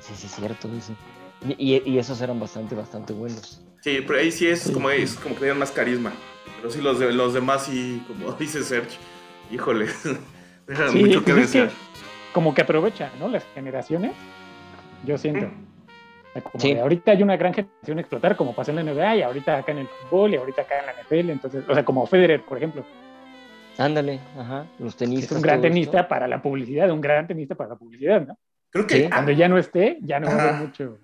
Sí, 0.00 0.14
sí, 0.16 0.26
es 0.26 0.34
cierto, 0.34 0.68
dice. 0.68 0.94
Y, 1.58 1.82
y, 1.90 1.98
esos 1.98 2.20
eran 2.20 2.38
bastante, 2.38 2.74
bastante 2.74 3.12
buenos. 3.12 3.62
Sí, 3.80 4.00
pero 4.06 4.18
ahí 4.18 4.30
sí 4.30 4.46
es 4.46 4.70
como, 4.70 4.90
es 4.90 5.14
como 5.14 5.34
que 5.34 5.40
tenían 5.40 5.58
más 5.58 5.70
carisma. 5.70 6.12
Pero 6.56 6.70
sí, 6.70 6.82
los, 6.82 6.98
de, 6.98 7.12
los 7.12 7.32
demás 7.32 7.64
sí, 7.64 8.02
como 8.06 8.32
dice 8.38 8.62
Serge, 8.62 8.98
híjole, 9.50 9.86
dejan 10.66 10.98
mucho 10.98 11.24
que 11.24 11.32
pues 11.32 11.52
desear. 11.52 11.70
como 12.34 12.54
que 12.54 12.62
aprovecha, 12.62 13.10
¿no? 13.18 13.28
Las 13.28 13.44
generaciones, 13.54 14.12
yo 15.04 15.16
siento. 15.16 15.50
sí. 16.58 16.76
ahorita 16.76 17.12
hay 17.12 17.22
una 17.22 17.36
gran 17.38 17.54
generación 17.54 17.98
a 17.98 18.00
explotar, 18.02 18.36
como 18.36 18.54
pasó 18.54 18.70
en 18.70 18.84
la 18.84 18.92
NBA 18.92 19.16
y 19.16 19.22
ahorita 19.22 19.56
acá 19.56 19.72
en 19.72 19.78
el 19.78 19.88
fútbol 19.88 20.34
y 20.34 20.36
ahorita 20.36 20.62
acá 20.62 20.80
en 20.80 20.86
la 20.86 20.92
NFL. 20.92 21.30
Entonces, 21.30 21.64
o 21.66 21.72
sea, 21.72 21.84
como 21.84 22.06
Federer, 22.06 22.42
por 22.42 22.58
ejemplo. 22.58 22.84
Ándale, 23.78 24.20
ajá, 24.38 24.66
los 24.78 24.94
tenistas. 24.94 25.30
Es 25.30 25.36
un 25.36 25.42
gran 25.42 25.62
tenista 25.62 26.06
para 26.06 26.28
la 26.28 26.42
publicidad, 26.42 26.90
un 26.90 27.00
gran 27.00 27.26
tenista 27.26 27.54
para 27.54 27.70
la 27.70 27.76
publicidad, 27.76 28.26
¿no? 28.26 28.38
Creo 28.70 28.86
que 28.86 29.10
cuando 29.10 29.32
ya 29.32 29.48
no 29.48 29.58
esté, 29.58 29.98
ya 30.02 30.20
no 30.20 30.28
va 30.28 30.34
a 30.34 30.48
haber 30.48 30.66
mucho. 30.66 30.98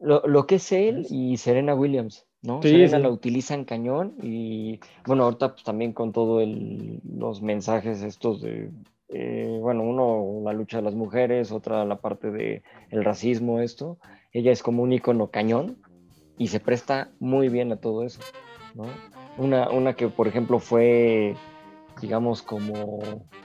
Lo, 0.00 0.26
lo, 0.26 0.46
que 0.46 0.56
es 0.56 0.70
él 0.72 1.06
y 1.08 1.38
Serena 1.38 1.74
Williams, 1.74 2.26
¿no? 2.42 2.60
Serena 2.60 2.98
la 2.98 3.08
utiliza 3.08 3.54
en 3.54 3.64
cañón 3.64 4.16
y 4.22 4.80
bueno, 5.06 5.24
ahorita 5.24 5.52
pues 5.54 5.64
también 5.64 5.94
con 5.94 6.12
todos 6.12 6.46
los 6.46 7.40
mensajes 7.40 8.02
estos 8.02 8.42
de, 8.42 8.70
eh, 9.08 9.58
bueno, 9.62 9.82
uno 9.82 10.42
la 10.44 10.52
lucha 10.52 10.76
de 10.76 10.82
las 10.82 10.94
mujeres, 10.94 11.52
otra 11.52 11.86
la 11.86 11.96
parte 11.96 12.30
de 12.30 12.62
el 12.90 13.02
racismo, 13.02 13.60
esto. 13.60 13.98
Ella 14.30 14.52
es 14.52 14.62
como 14.62 14.82
un 14.82 14.92
icono 14.92 15.30
cañón 15.30 15.78
y 16.36 16.48
se 16.48 16.60
presta 16.60 17.10
muy 17.18 17.48
bien 17.48 17.72
a 17.72 17.76
todo 17.76 18.04
eso, 18.04 18.20
¿no? 18.74 18.84
Una, 19.38 19.70
una 19.70 19.94
que, 19.94 20.08
por 20.08 20.28
ejemplo, 20.28 20.58
fue 20.58 21.34
digamos, 22.00 22.42
como, 22.42 23.00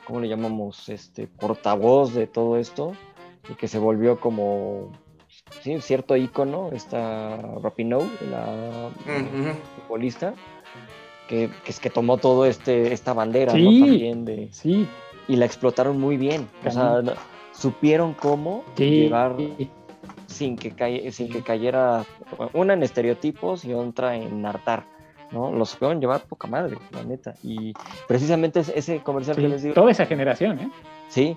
¿cómo 0.05 0.19
le 0.19 0.27
llamamos? 0.27 0.89
Este, 0.89 1.27
portavoz 1.27 2.13
de 2.13 2.27
todo 2.27 2.57
esto, 2.57 2.93
y 3.49 3.55
que 3.55 3.67
se 3.67 3.79
volvió 3.79 4.19
como 4.19 4.91
sí, 5.61 5.79
cierto 5.81 6.15
icono, 6.15 6.69
esta 6.71 7.37
Rapinoe, 7.61 8.07
la 8.29 8.89
futbolista, 9.75 10.33
que, 11.27 11.49
es 11.65 11.79
que 11.79 11.89
tomó 11.89 12.17
todo 12.17 12.45
este 12.45 12.93
esta 12.93 13.13
bandera 13.13 13.53
también 13.53 14.25
de 14.25 14.49
sí. 14.51 14.87
y 15.27 15.35
la 15.35 15.45
explotaron 15.45 15.99
muy 15.99 16.17
bien. 16.17 16.47
O 16.65 16.71
sea, 16.71 17.01
supieron 17.51 18.13
cómo 18.13 18.63
llevar 18.75 19.35
sin 20.27 20.57
que 20.57 21.11
sin 21.11 21.29
que 21.29 21.41
cayera 21.41 22.05
una 22.53 22.73
en 22.73 22.83
estereotipos 22.83 23.65
y 23.65 23.73
otra 23.73 24.15
en 24.15 24.45
hartar. 24.45 24.85
¿no? 25.31 25.51
Los 25.51 25.71
supieron 25.71 25.99
llevar 25.99 26.21
poca 26.21 26.47
madre, 26.47 26.77
la 26.91 27.03
neta. 27.03 27.33
Y 27.43 27.73
precisamente 28.07 28.59
ese 28.59 28.99
comercial 28.99 29.35
que 29.35 29.47
les 29.47 29.63
digo. 29.63 29.73
Toda 29.73 29.89
esa 29.89 30.05
generación, 30.05 30.59
¿eh? 30.59 30.71
Sí, 31.09 31.35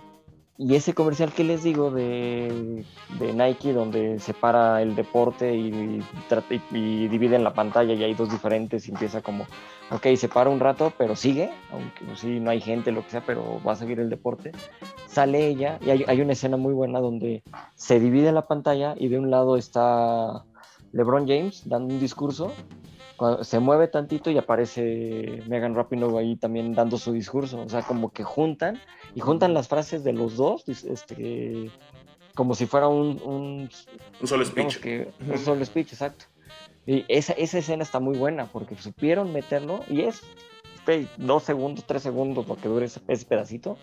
y 0.59 0.75
ese 0.75 0.95
comercial 0.95 1.33
que 1.33 1.45
les 1.45 1.63
digo 1.63 1.91
de, 1.91 2.85
Nike, 3.21 3.73
donde 3.73 4.19
separa 4.19 4.81
el 4.81 4.97
deporte 4.97 5.55
y, 5.55 6.03
y, 6.71 7.09
divide 7.09 7.37
en 7.37 7.45
la 7.45 7.53
pantalla 7.53 7.93
y 7.93 8.03
hay 8.03 8.15
dos 8.15 8.31
diferentes 8.31 8.89
y 8.89 8.93
empieza 8.93 9.21
como, 9.21 9.45
ok, 9.91 10.07
separa 10.17 10.49
un 10.49 10.61
rato, 10.61 10.93
pero 10.97 11.15
sigue, 11.15 11.51
aunque 11.71 12.05
pues, 12.07 12.21
sí 12.21 12.41
no 12.41 12.51
hay 12.51 12.61
gente, 12.61 12.91
lo 12.91 13.05
que 13.05 13.11
sea, 13.11 13.23
pero 13.27 13.61
va 13.67 13.73
a 13.73 13.77
seguir 13.77 14.01
el 14.01 14.09
deporte. 14.09 14.53
Sale 15.09 15.47
ella 15.47 15.79
y 15.85 15.91
hay, 15.91 16.05
hay 16.07 16.21
una 16.23 16.33
escena 16.33 16.57
muy 16.57 16.73
buena 16.73 17.01
donde 17.01 17.43
se 17.75 18.01
divide 18.01 18.33
la 18.33 18.47
pantalla 18.47 18.95
y 18.97 19.09
de 19.09 19.19
un 19.19 19.31
lado 19.31 19.59
está 19.59 20.45
LeBron 20.93 21.29
James 21.29 21.63
dando 21.67 21.93
un 21.93 22.01
discurso 22.01 22.53
se 23.43 23.61
mueve 23.61 23.89
tantito 23.89 24.31
y 24.31 24.39
aparece 24.39 25.43
Megan 25.49 25.75
Rapinoe 25.75 26.21
ahí 26.21 26.37
también 26.37 26.75
dando 26.75 26.99
su 26.99 27.13
discurso. 27.13 27.61
O 27.61 27.69
sea, 27.69 27.83
como 27.83 28.11
que 28.11 28.25
juntan 28.25 28.81
y 29.15 29.21
juntan 29.21 29.55
las 29.55 29.69
frases 29.69 30.05
de 30.05 30.13
los 30.13 30.37
dos, 30.37 30.69
este, 30.69 31.71
como 32.35 32.55
si 32.55 32.67
fuera 32.67 32.89
un... 32.89 33.21
Un, 33.23 33.71
solo 34.27 34.45
speech. 34.45 34.79
un 35.21 35.39
solo 35.39 35.65
speech, 35.65 35.93
exacto. 35.93 36.27
Y 36.87 37.05
esa, 37.09 37.33
esa 37.33 37.59
escena 37.59 37.83
está 37.83 37.99
muy 37.99 38.17
buena 38.17 38.47
porque 38.47 38.77
supieron 38.77 39.33
meterlo 39.33 39.81
y 39.89 40.03
es 40.03 40.23
dos 41.17 41.43
segundos, 41.43 41.85
tres 41.85 42.03
segundos 42.03 42.47
lo 42.47 42.57
que 42.57 42.69
dure 42.69 42.87
ese, 42.87 43.01
pedacito, 43.01 43.77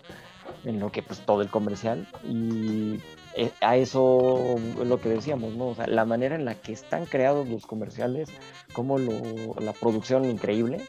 en 0.64 0.80
lo 0.80 0.90
que 0.90 1.02
pues 1.02 1.20
todo 1.20 1.42
el 1.42 1.50
comercial. 1.50 2.08
Y 2.24 3.00
eh, 3.36 3.50
a 3.60 3.76
eso 3.76 4.56
lo 4.84 5.00
que 5.00 5.08
decíamos, 5.08 5.54
¿no? 5.54 5.68
O 5.68 5.74
sea, 5.74 5.86
la 5.86 6.04
manera 6.04 6.34
en 6.36 6.44
la 6.44 6.54
que 6.54 6.72
están 6.72 7.06
creados 7.06 7.48
los 7.48 7.66
comerciales, 7.66 8.28
como 8.72 8.98
lo, 8.98 9.12
la 9.60 9.72
producción 9.72 10.24
increíble, 10.24 10.80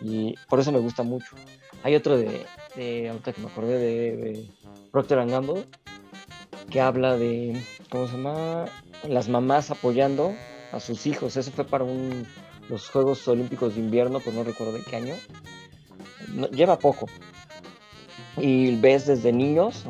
y 0.00 0.34
por 0.48 0.60
eso 0.60 0.72
me 0.72 0.78
gusta 0.78 1.02
mucho. 1.02 1.36
Hay 1.82 1.94
otro 1.94 2.16
de, 2.16 2.46
de 2.76 3.10
ahorita 3.10 3.32
que 3.32 3.40
me 3.40 3.48
acordé 3.48 3.78
de, 3.78 4.16
de 4.16 4.50
Procter 4.90 5.26
Gamble, 5.26 5.66
que 6.70 6.80
habla 6.80 7.16
de, 7.16 7.60
¿cómo 7.90 8.06
se 8.06 8.16
llama? 8.16 8.64
Las 9.06 9.28
mamás 9.28 9.70
apoyando 9.70 10.34
a 10.72 10.80
sus 10.80 11.06
hijos. 11.06 11.36
Eso 11.36 11.50
fue 11.50 11.64
para 11.64 11.84
un, 11.84 12.26
los 12.68 12.88
Juegos 12.88 13.26
Olímpicos 13.28 13.74
de 13.74 13.80
Invierno, 13.80 14.20
pues 14.20 14.34
no 14.34 14.44
recuerdo 14.44 14.72
de 14.72 14.82
qué 14.82 14.96
año. 14.96 15.14
lleva 16.52 16.78
poco, 16.78 17.06
y 18.36 18.76
ves 18.76 19.06
desde 19.06 19.32
niños, 19.32 19.84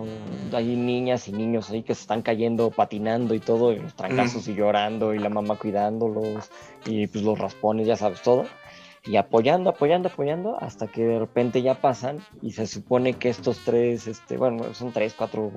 hay 0.53 0.77
niñas 0.77 1.29
y 1.29 1.33
niños 1.33 1.71
ahí 1.71 1.83
que 1.83 1.95
se 1.95 2.03
están 2.03 2.23
cayendo, 2.23 2.71
patinando 2.71 3.35
y 3.35 3.41
todo, 3.41 3.73
y 3.73 3.79
los 3.79 3.95
trancazos 3.95 4.47
y 4.49 4.55
llorando, 4.55 5.15
y 5.15 5.19
la 5.19 5.31
mamá 5.31 5.57
cuidándolos, 5.57 6.51
y 6.85 7.07
pues 7.07 7.25
los 7.25 7.39
raspones, 7.39 7.87
ya 7.87 7.97
sabes, 7.97 8.23
todo. 8.23 8.45
Y 9.07 9.17
apoyando, 9.17 9.71
apoyando, 9.71 10.09
apoyando, 10.09 10.57
hasta 10.61 10.87
que 10.87 11.05
de 11.05 11.19
repente 11.19 11.63
ya 11.63 11.75
pasan, 11.75 12.19
y 12.43 12.53
se 12.53 12.67
supone 12.67 13.15
que 13.15 13.29
estos 13.29 13.61
tres, 13.65 14.07
este, 14.07 14.37
bueno, 14.37 14.75
son 14.75 14.93
tres, 14.93 15.15
cuatro 15.17 15.51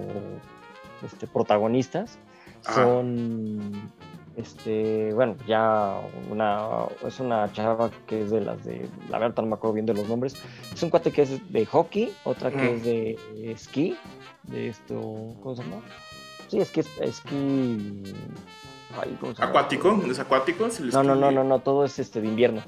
este, 1.03 1.27
protagonistas, 1.27 2.19
son 2.61 3.91
este, 4.37 5.11
bueno, 5.13 5.35
ya 5.47 5.99
una, 6.29 6.85
es 7.05 7.19
una 7.19 7.51
chava 7.51 7.89
que 8.05 8.21
es 8.21 8.29
de 8.29 8.41
las 8.41 8.63
de, 8.63 8.87
la 9.09 9.17
verdad 9.17 9.43
no 9.43 9.49
me 9.49 9.55
acuerdo 9.55 9.73
bien 9.73 9.85
de 9.87 9.95
los 9.95 10.07
nombres, 10.07 10.35
es 10.71 10.83
un 10.83 10.91
cuate 10.91 11.11
que 11.11 11.23
es 11.23 11.51
de 11.51 11.65
hockey, 11.65 12.13
otra 12.23 12.51
que 12.51 12.75
es 12.75 12.83
de 12.83 13.17
esquí, 13.51 13.97
de 14.43 14.69
esto, 14.69 14.95
¿cómo 15.41 15.55
se 15.55 15.63
llama? 15.63 15.81
Sí, 16.47 16.59
es 16.59 16.71
que 16.71 16.81
es 16.81 16.89
esquí... 17.01 18.03
¿Acuático? 19.39 20.01
¿Es 20.09 20.19
acuático? 20.19 20.69
no, 20.93 21.03
no, 21.03 21.15
no, 21.15 21.31
no, 21.31 21.43
no, 21.43 21.59
todo 21.59 21.83
es 21.83 21.99
este 21.99 22.21
de 22.21 22.27
invierno. 22.27 22.61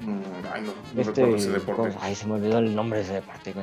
Mm, 0.00 0.20
ay, 0.52 0.62
no, 0.62 0.72
no 0.94 1.00
este, 1.00 1.22
recuerdo 1.22 1.36
ese 1.36 1.50
deporte. 1.50 1.96
Ay, 2.00 2.14
se 2.14 2.26
me 2.26 2.34
olvidó 2.34 2.58
el 2.58 2.74
nombre 2.74 2.98
de 2.98 3.04
ese 3.04 3.14
deporte, 3.14 3.54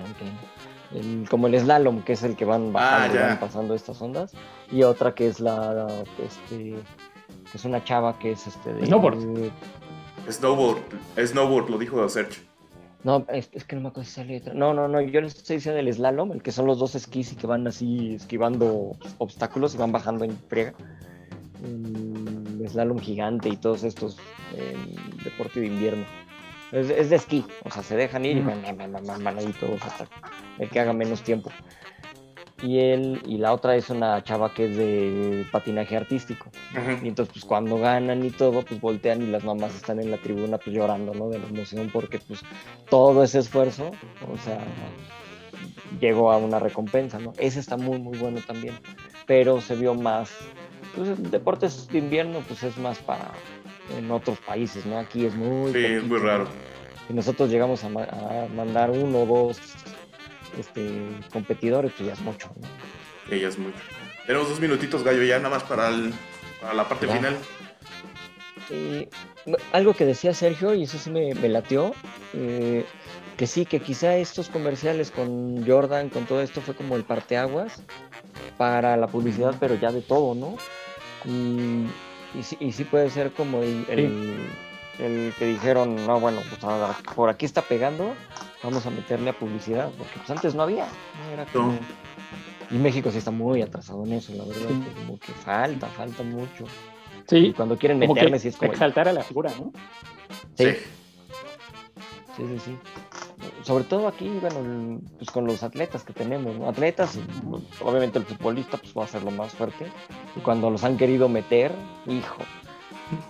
el, 0.94 1.28
como 1.30 1.48
el 1.48 1.60
slalom, 1.60 2.02
que 2.02 2.14
es 2.14 2.24
el 2.24 2.36
que 2.36 2.46
van 2.46 2.74
bajando, 2.74 3.20
ah, 3.20 3.28
van 3.28 3.40
pasando 3.40 3.74
estas 3.74 4.02
ondas, 4.02 4.34
y 4.72 4.84
otra 4.84 5.16
que 5.16 5.28
es 5.28 5.40
la, 5.40 5.88
este, 6.24 6.76
es 7.54 7.66
una 7.66 7.84
chava 7.84 8.18
que 8.20 8.32
es 8.32 8.48
este 8.48 8.74
de... 8.74 8.86
Snowboard. 8.86 9.52
Snowboard, 10.30 10.80
snowboard, 11.18 11.70
lo 11.70 11.78
dijo 11.78 12.08
Sergio. 12.10 12.44
No, 13.04 13.26
es, 13.28 13.48
que 13.48 13.76
no 13.76 13.82
me 13.82 13.88
acuerdo 13.90 14.10
esa 14.10 14.24
letra. 14.24 14.54
No, 14.54 14.74
no, 14.74 14.88
no, 14.88 15.02
yo 15.02 15.20
les 15.20 15.36
estoy 15.36 15.58
diciendo 15.58 15.80
el 15.80 15.94
slalom, 15.94 16.32
el 16.32 16.42
que 16.42 16.54
son 16.54 16.66
los 16.66 16.80
dos 16.80 16.96
esquís 16.96 17.34
y 17.34 17.36
que 17.36 17.48
van 17.48 17.68
así 17.68 18.16
esquivando 18.16 18.96
obstáculos 19.18 19.76
y 19.76 19.78
van 19.78 19.92
bajando 19.92 20.24
en 20.24 20.38
friega. 20.48 20.74
El 21.64 22.66
slalom 22.70 23.00
gigante 23.00 23.50
y 23.50 23.58
todos 23.58 23.84
estos 23.84 24.18
deporte 25.24 25.60
de 25.60 25.68
invierno. 25.68 26.06
Es, 26.72 27.10
de 27.10 27.16
esquí, 27.16 27.46
o 27.64 27.70
sea, 27.70 27.84
se 27.84 27.96
dejan 27.96 28.26
ir 28.26 28.38
y 28.38 28.42
van, 28.42 28.64
van, 29.24 29.38
ahí 29.38 29.54
todos 29.60 29.80
hasta 29.84 30.08
el 30.58 30.70
que 30.70 30.80
haga 30.80 30.92
menos 30.92 31.22
tiempo. 31.22 31.52
Y 32.64 32.80
él, 32.80 33.22
y 33.26 33.38
la 33.38 33.52
otra 33.52 33.76
es 33.76 33.90
una 33.90 34.24
chava 34.24 34.54
que 34.54 34.66
es 34.66 34.78
de 34.78 35.46
patinaje 35.52 35.98
artístico. 35.98 36.50
Y 37.04 37.10
entonces, 37.10 37.34
pues 37.34 37.44
cuando 37.46 37.78
ganan 37.78 38.24
y 38.24 38.32
todo, 38.32 38.62
pues 38.62 38.80
voltean 38.80 39.22
y 39.22 39.26
las 39.26 39.44
mamás 39.44 39.76
están 39.76 40.00
en 40.00 40.10
la 40.10 40.18
tribuna, 40.18 40.58
pues 40.58 40.74
llorando, 40.74 41.14
¿no? 41.14 41.28
De 41.28 41.40
la 41.40 41.48
emoción, 41.48 41.90
porque 41.92 42.20
pues 42.20 42.42
todo 42.90 43.22
ese 43.22 43.40
esfuerzo, 43.40 43.92
o 44.32 44.38
sea, 44.38 44.60
llegó 46.00 46.32
a 46.32 46.38
una 46.38 46.58
recompensa, 46.58 47.20
¿no? 47.20 47.34
Ese 47.38 47.60
está 47.60 47.76
muy, 47.76 48.00
muy 48.00 48.18
bueno 48.18 48.40
también. 48.48 48.76
Pero 49.28 49.60
se 49.60 49.76
vio 49.76 49.94
más, 49.94 50.32
pues 50.96 51.32
deportes 51.32 51.90
de 51.90 51.98
invierno, 51.98 52.40
pues 52.48 52.64
es 52.64 52.78
más 52.78 52.98
para 53.00 53.32
en 53.98 54.10
otros 54.10 54.40
países, 54.40 54.86
¿no? 54.86 55.00
Aquí 55.00 55.26
es 55.26 55.36
muy... 55.36 55.74
Sí, 55.74 55.84
es 55.84 56.04
muy 56.04 56.20
raro. 56.20 56.48
Y 57.10 57.14
nosotros 57.14 57.50
llegamos 57.50 57.84
a, 57.84 57.90
mandar 57.90 58.92
uno 58.92 59.24
o 59.24 59.26
dos 59.26 59.60
este, 60.58 61.08
competidores, 61.32 61.92
pues 61.98 62.08
ya 62.08 62.14
es 62.14 62.22
mucho, 62.22 62.50
ya 63.30 63.48
es 63.48 63.58
mucho. 63.58 63.78
Tenemos 64.26 64.50
dos 64.50 64.60
minutitos, 64.60 65.04
Gallo, 65.04 65.24
ya 65.24 65.38
nada 65.38 65.50
más 65.50 65.64
para, 65.64 65.92
la 65.92 66.88
parte 66.88 67.08
final. 67.08 67.38
algo 69.72 69.94
que 69.94 70.06
decía 70.06 70.34
Sergio, 70.34 70.74
y 70.74 70.84
eso 70.84 70.98
sí 70.98 71.10
me, 71.10 71.34
me 71.36 71.50
latió, 71.50 71.94
eh, 72.34 72.86
que 73.38 73.48
sí, 73.48 73.66
que 73.66 73.80
quizá 73.80 74.16
estos 74.16 74.50
comerciales 74.50 75.12
con 75.12 75.66
Jordan, 75.68 76.10
con 76.10 76.26
todo 76.26 76.42
esto, 76.42 76.62
fue 76.62 76.76
como 76.76 76.96
el 76.96 77.04
parteaguas 77.04 77.82
para 78.58 78.96
la 78.96 79.08
publicidad, 79.08 79.56
pero 79.60 79.76
ya 79.76 79.92
de 79.92 80.02
todo, 80.02 80.36
¿no? 80.36 80.58
Y 81.26 81.88
y 82.36 82.44
sí, 82.44 82.58
y 82.60 82.72
sí 82.72 82.84
puede 82.84 83.10
ser 83.10 83.32
como 83.32 83.62
el, 83.62 83.86
el, 85.00 85.34
que 85.38 85.46
dijeron, 85.46 85.96
no, 86.08 86.20
bueno, 86.20 86.42
pues 86.50 86.60
por 87.16 87.30
aquí 87.30 87.46
está 87.46 87.62
pegando, 87.62 88.14
vamos 88.64 88.86
a 88.86 88.90
meterle 88.90 89.30
a 89.30 89.38
publicidad, 89.38 89.92
porque 89.98 90.14
pues 90.18 90.30
antes 90.30 90.56
no 90.56 90.64
había. 90.64 90.88
Y 92.72 92.76
México 92.76 93.12
sí 93.12 93.20
está 93.20 93.32
muy 93.32 93.62
atrasado 93.62 94.04
en 94.06 94.14
eso, 94.14 94.34
la 94.34 94.46
verdad, 94.46 94.70
como 94.96 95.20
que 95.20 95.32
falta, 95.34 95.88
falta 95.88 96.24
mucho. 96.24 96.66
Sí. 97.28 97.38
Y 97.38 97.54
cuando 97.54 97.78
quieren 97.78 98.00
meterme, 98.00 98.40
sí 98.40 98.50
es 98.50 98.58
como... 98.58 98.72
Exaltar 98.72 99.08
a 99.08 99.14
la 99.14 99.24
figura, 99.24 99.52
¿no? 99.58 99.72
Sí. 100.56 100.72
Sí, 102.36 102.44
sí, 102.48 102.60
sí 102.66 102.78
sobre 103.64 103.86
todo 103.86 104.08
aquí, 104.08 104.30
bueno, 104.42 105.02
pues 105.18 105.32
con 105.32 105.46
los 105.46 105.64
atletas 105.64 106.04
que 106.04 106.14
tenemos, 106.14 106.56
¿no? 106.58 106.70
Atletas, 106.70 107.18
obviamente 107.82 108.20
el 108.20 108.26
futbolista 108.26 108.78
pues 108.78 108.94
va 108.96 109.06
a 109.06 109.08
ser 109.08 109.24
lo 109.24 109.32
más 109.32 109.54
fuerte. 109.54 109.88
Y 110.36 110.42
cuando 110.42 110.70
los 110.70 110.84
han 110.84 110.98
querido 110.98 111.30
meter, 111.30 111.72
hijo. 112.08 112.44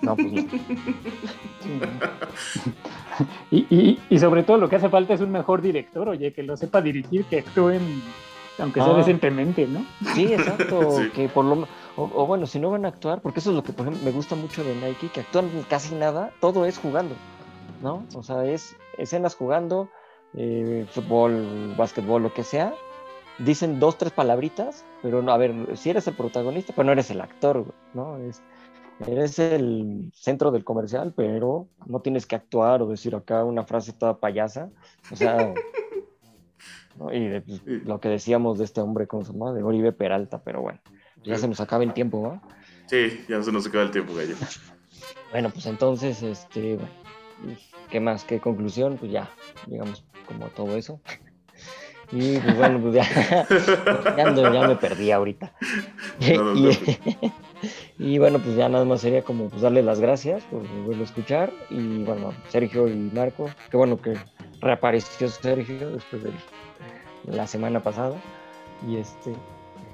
No, 0.02 0.16
pues 0.16 0.32
no. 0.32 0.44
y, 3.52 4.00
y, 4.10 4.20
sobre 4.20 4.44
todo 4.44 4.58
lo 4.58 4.70
que 4.70 4.78
hace 4.78 4.90
falta 4.90 5.14
es 5.14 5.22
un 5.22 5.32
mejor 5.32 5.62
director, 5.62 6.08
oye, 6.10 6.34
que 6.34 6.44
lo 6.44 6.58
sepa 6.58 6.82
dirigir, 6.82 7.26
que 7.26 7.40
actúen, 7.40 8.02
aunque 8.60 8.82
sea 8.82 8.94
ah. 8.94 8.98
decentemente, 8.98 9.68
¿no? 9.68 9.86
Sí, 10.14 10.34
exacto, 10.34 10.98
que 11.16 11.30
por 11.30 11.46
lo 11.46 11.68
o, 11.96 12.10
o, 12.14 12.26
bueno, 12.26 12.48
si 12.48 12.60
no 12.60 12.72
van 12.72 12.86
a 12.86 12.88
actuar, 12.88 13.22
porque 13.22 13.40
eso 13.40 13.52
es 13.52 13.56
lo 13.56 13.64
que 13.64 13.72
por 13.72 13.88
ejemplo 13.88 14.04
me 14.04 14.12
gusta 14.12 14.36
mucho 14.36 14.64
de 14.64 14.74
Nike, 14.76 15.10
que 15.10 15.22
actúan 15.22 15.50
casi 15.70 15.94
nada, 15.94 16.32
todo 16.40 16.66
es 16.66 16.80
jugando, 16.80 17.16
¿no? 17.82 18.06
O 18.16 18.24
sea, 18.24 18.46
es 18.46 18.76
escenas 18.98 19.36
jugando, 19.36 19.90
eh, 20.34 20.86
fútbol, 20.90 21.76
básquetbol, 21.78 22.24
lo 22.24 22.34
que 22.34 22.44
sea, 22.44 22.74
dicen 23.38 23.80
dos, 23.80 23.98
tres 23.98 24.12
palabritas, 24.12 24.86
pero 25.02 25.22
no, 25.22 25.32
a 25.32 25.38
ver, 25.38 25.78
si 25.78 25.90
eres 25.90 26.08
el 26.08 26.16
protagonista, 26.16 26.74
pero 26.76 26.86
no 26.86 26.92
eres 26.92 27.12
el 27.12 27.22
actor, 27.22 27.74
¿no? 27.94 28.18
Es, 28.18 28.42
eres 29.08 29.40
el 29.40 30.12
centro 30.14 30.52
del 30.52 30.64
comercial, 30.64 31.14
pero 31.16 31.68
no 31.86 32.02
tienes 32.02 32.26
que 32.26 32.36
actuar 32.36 32.82
o 32.82 32.88
decir 32.88 33.16
acá 33.16 33.44
una 33.44 33.64
frase 33.64 33.94
toda 33.94 34.20
payasa, 34.20 34.70
o 35.12 35.16
sea, 35.16 35.54
y 37.14 37.40
pues, 37.40 37.62
lo 37.86 38.00
que 38.00 38.10
decíamos 38.10 38.58
de 38.58 38.66
este 38.66 38.82
hombre, 38.82 39.08
¿cómo 39.08 39.24
se 39.24 39.34
llama? 39.34 39.54
De 39.54 39.64
Oribe 39.64 39.92
Peralta, 39.92 40.42
pero 40.44 40.62
bueno, 40.62 40.80
ya 41.24 41.38
se 41.38 41.48
nos 41.48 41.60
acaba 41.60 41.84
el 41.84 41.94
tiempo, 41.94 42.22
¿no? 42.22 42.42
Sí, 42.88 43.26
ya 43.28 43.42
se 43.42 43.52
nos 43.52 43.66
acaba 43.68 43.84
el 43.84 43.92
tiempo, 43.92 44.14
gallo. 44.14 44.36
Bueno, 45.32 45.50
pues 45.50 45.66
entonces, 45.66 46.22
este, 46.22 46.78
¿qué 47.90 48.00
más? 48.00 48.24
¿Qué 48.24 48.40
conclusión? 48.40 48.98
Pues 48.98 49.12
ya, 49.12 49.32
digamos, 49.66 50.06
como 50.28 50.46
todo 50.50 50.78
eso. 50.78 51.02
Y 52.16 52.38
pues 52.38 52.58
bueno, 52.58 52.80
pues 52.80 52.94
ya, 52.94 53.48
ya, 54.18 54.68
me 54.68 54.76
perdí 54.76 55.10
ahorita. 55.10 55.52
y, 58.00 58.20
bueno, 58.20 58.38
pues 58.38 58.56
ya 58.56 58.70
nada 58.70 58.86
más 58.86 59.02
sería 59.02 59.24
como 59.24 59.50
pues 59.50 59.64
darle 59.64 59.82
las 59.82 60.00
gracias 60.00 60.44
por 60.44 60.62
volverlo 60.62 61.02
a 61.02 61.06
escuchar. 61.06 61.52
Y 61.72 62.04
bueno, 62.04 62.32
Sergio 62.50 62.88
y 62.88 63.10
Marco, 63.14 63.50
qué 63.72 63.78
bueno 63.78 64.00
que 64.00 64.14
reapareció 64.62 65.28
Sergio 65.28 65.90
después 65.90 66.24
de 66.24 66.32
la 67.26 67.48
semana 67.48 67.82
pasada. 67.82 68.16
Y 68.88 68.98
este. 68.98 69.34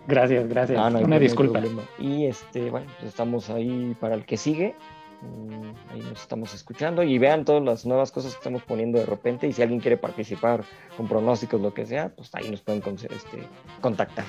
Gracias, 0.07 0.49
gracias. 0.49 0.93
Una 0.93 1.20
disculpa. 1.20 1.61
y 1.99 2.26
este, 2.26 2.70
bueno, 2.70 2.88
pues 2.97 3.09
estamos 3.09 3.49
ahí 3.49 3.95
para 3.97 4.15
el 4.15 4.26
que 4.26 4.36
sigue. 4.36 4.76
Mm, 5.22 5.91
ahí 5.91 5.99
nos 6.01 6.22
estamos 6.22 6.53
escuchando 6.53 7.03
y 7.03 7.17
vean 7.17 7.43
todas 7.43 7.63
las 7.63 7.86
nuevas 7.86 8.11
cosas 8.11 8.32
que 8.34 8.38
estamos 8.38 8.63
poniendo 8.63 8.99
de 8.99 9.05
repente 9.05 9.47
y 9.47 9.53
si 9.53 9.61
alguien 9.61 9.82
quiere 9.82 9.97
participar 9.97 10.63
con 10.95 11.07
pronósticos, 11.07 11.59
lo 11.59 11.74
que 11.74 11.86
sea, 11.86 12.09
pues 12.15 12.34
ahí 12.34 12.49
nos 12.49 12.61
pueden 12.61 12.82
este, 12.88 13.47
contactar. 13.82 14.26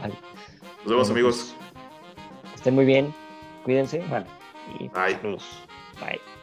Vale. 0.00 0.14
Nos 0.82 0.90
vemos 0.90 1.10
amigos. 1.10 1.54
Pues, 2.42 2.54
estén 2.56 2.74
muy 2.74 2.84
bien, 2.84 3.14
cuídense. 3.62 3.98
Vale. 4.10 4.26
Y 4.80 4.88
Bye. 4.88 5.18
Bye. 6.00 6.33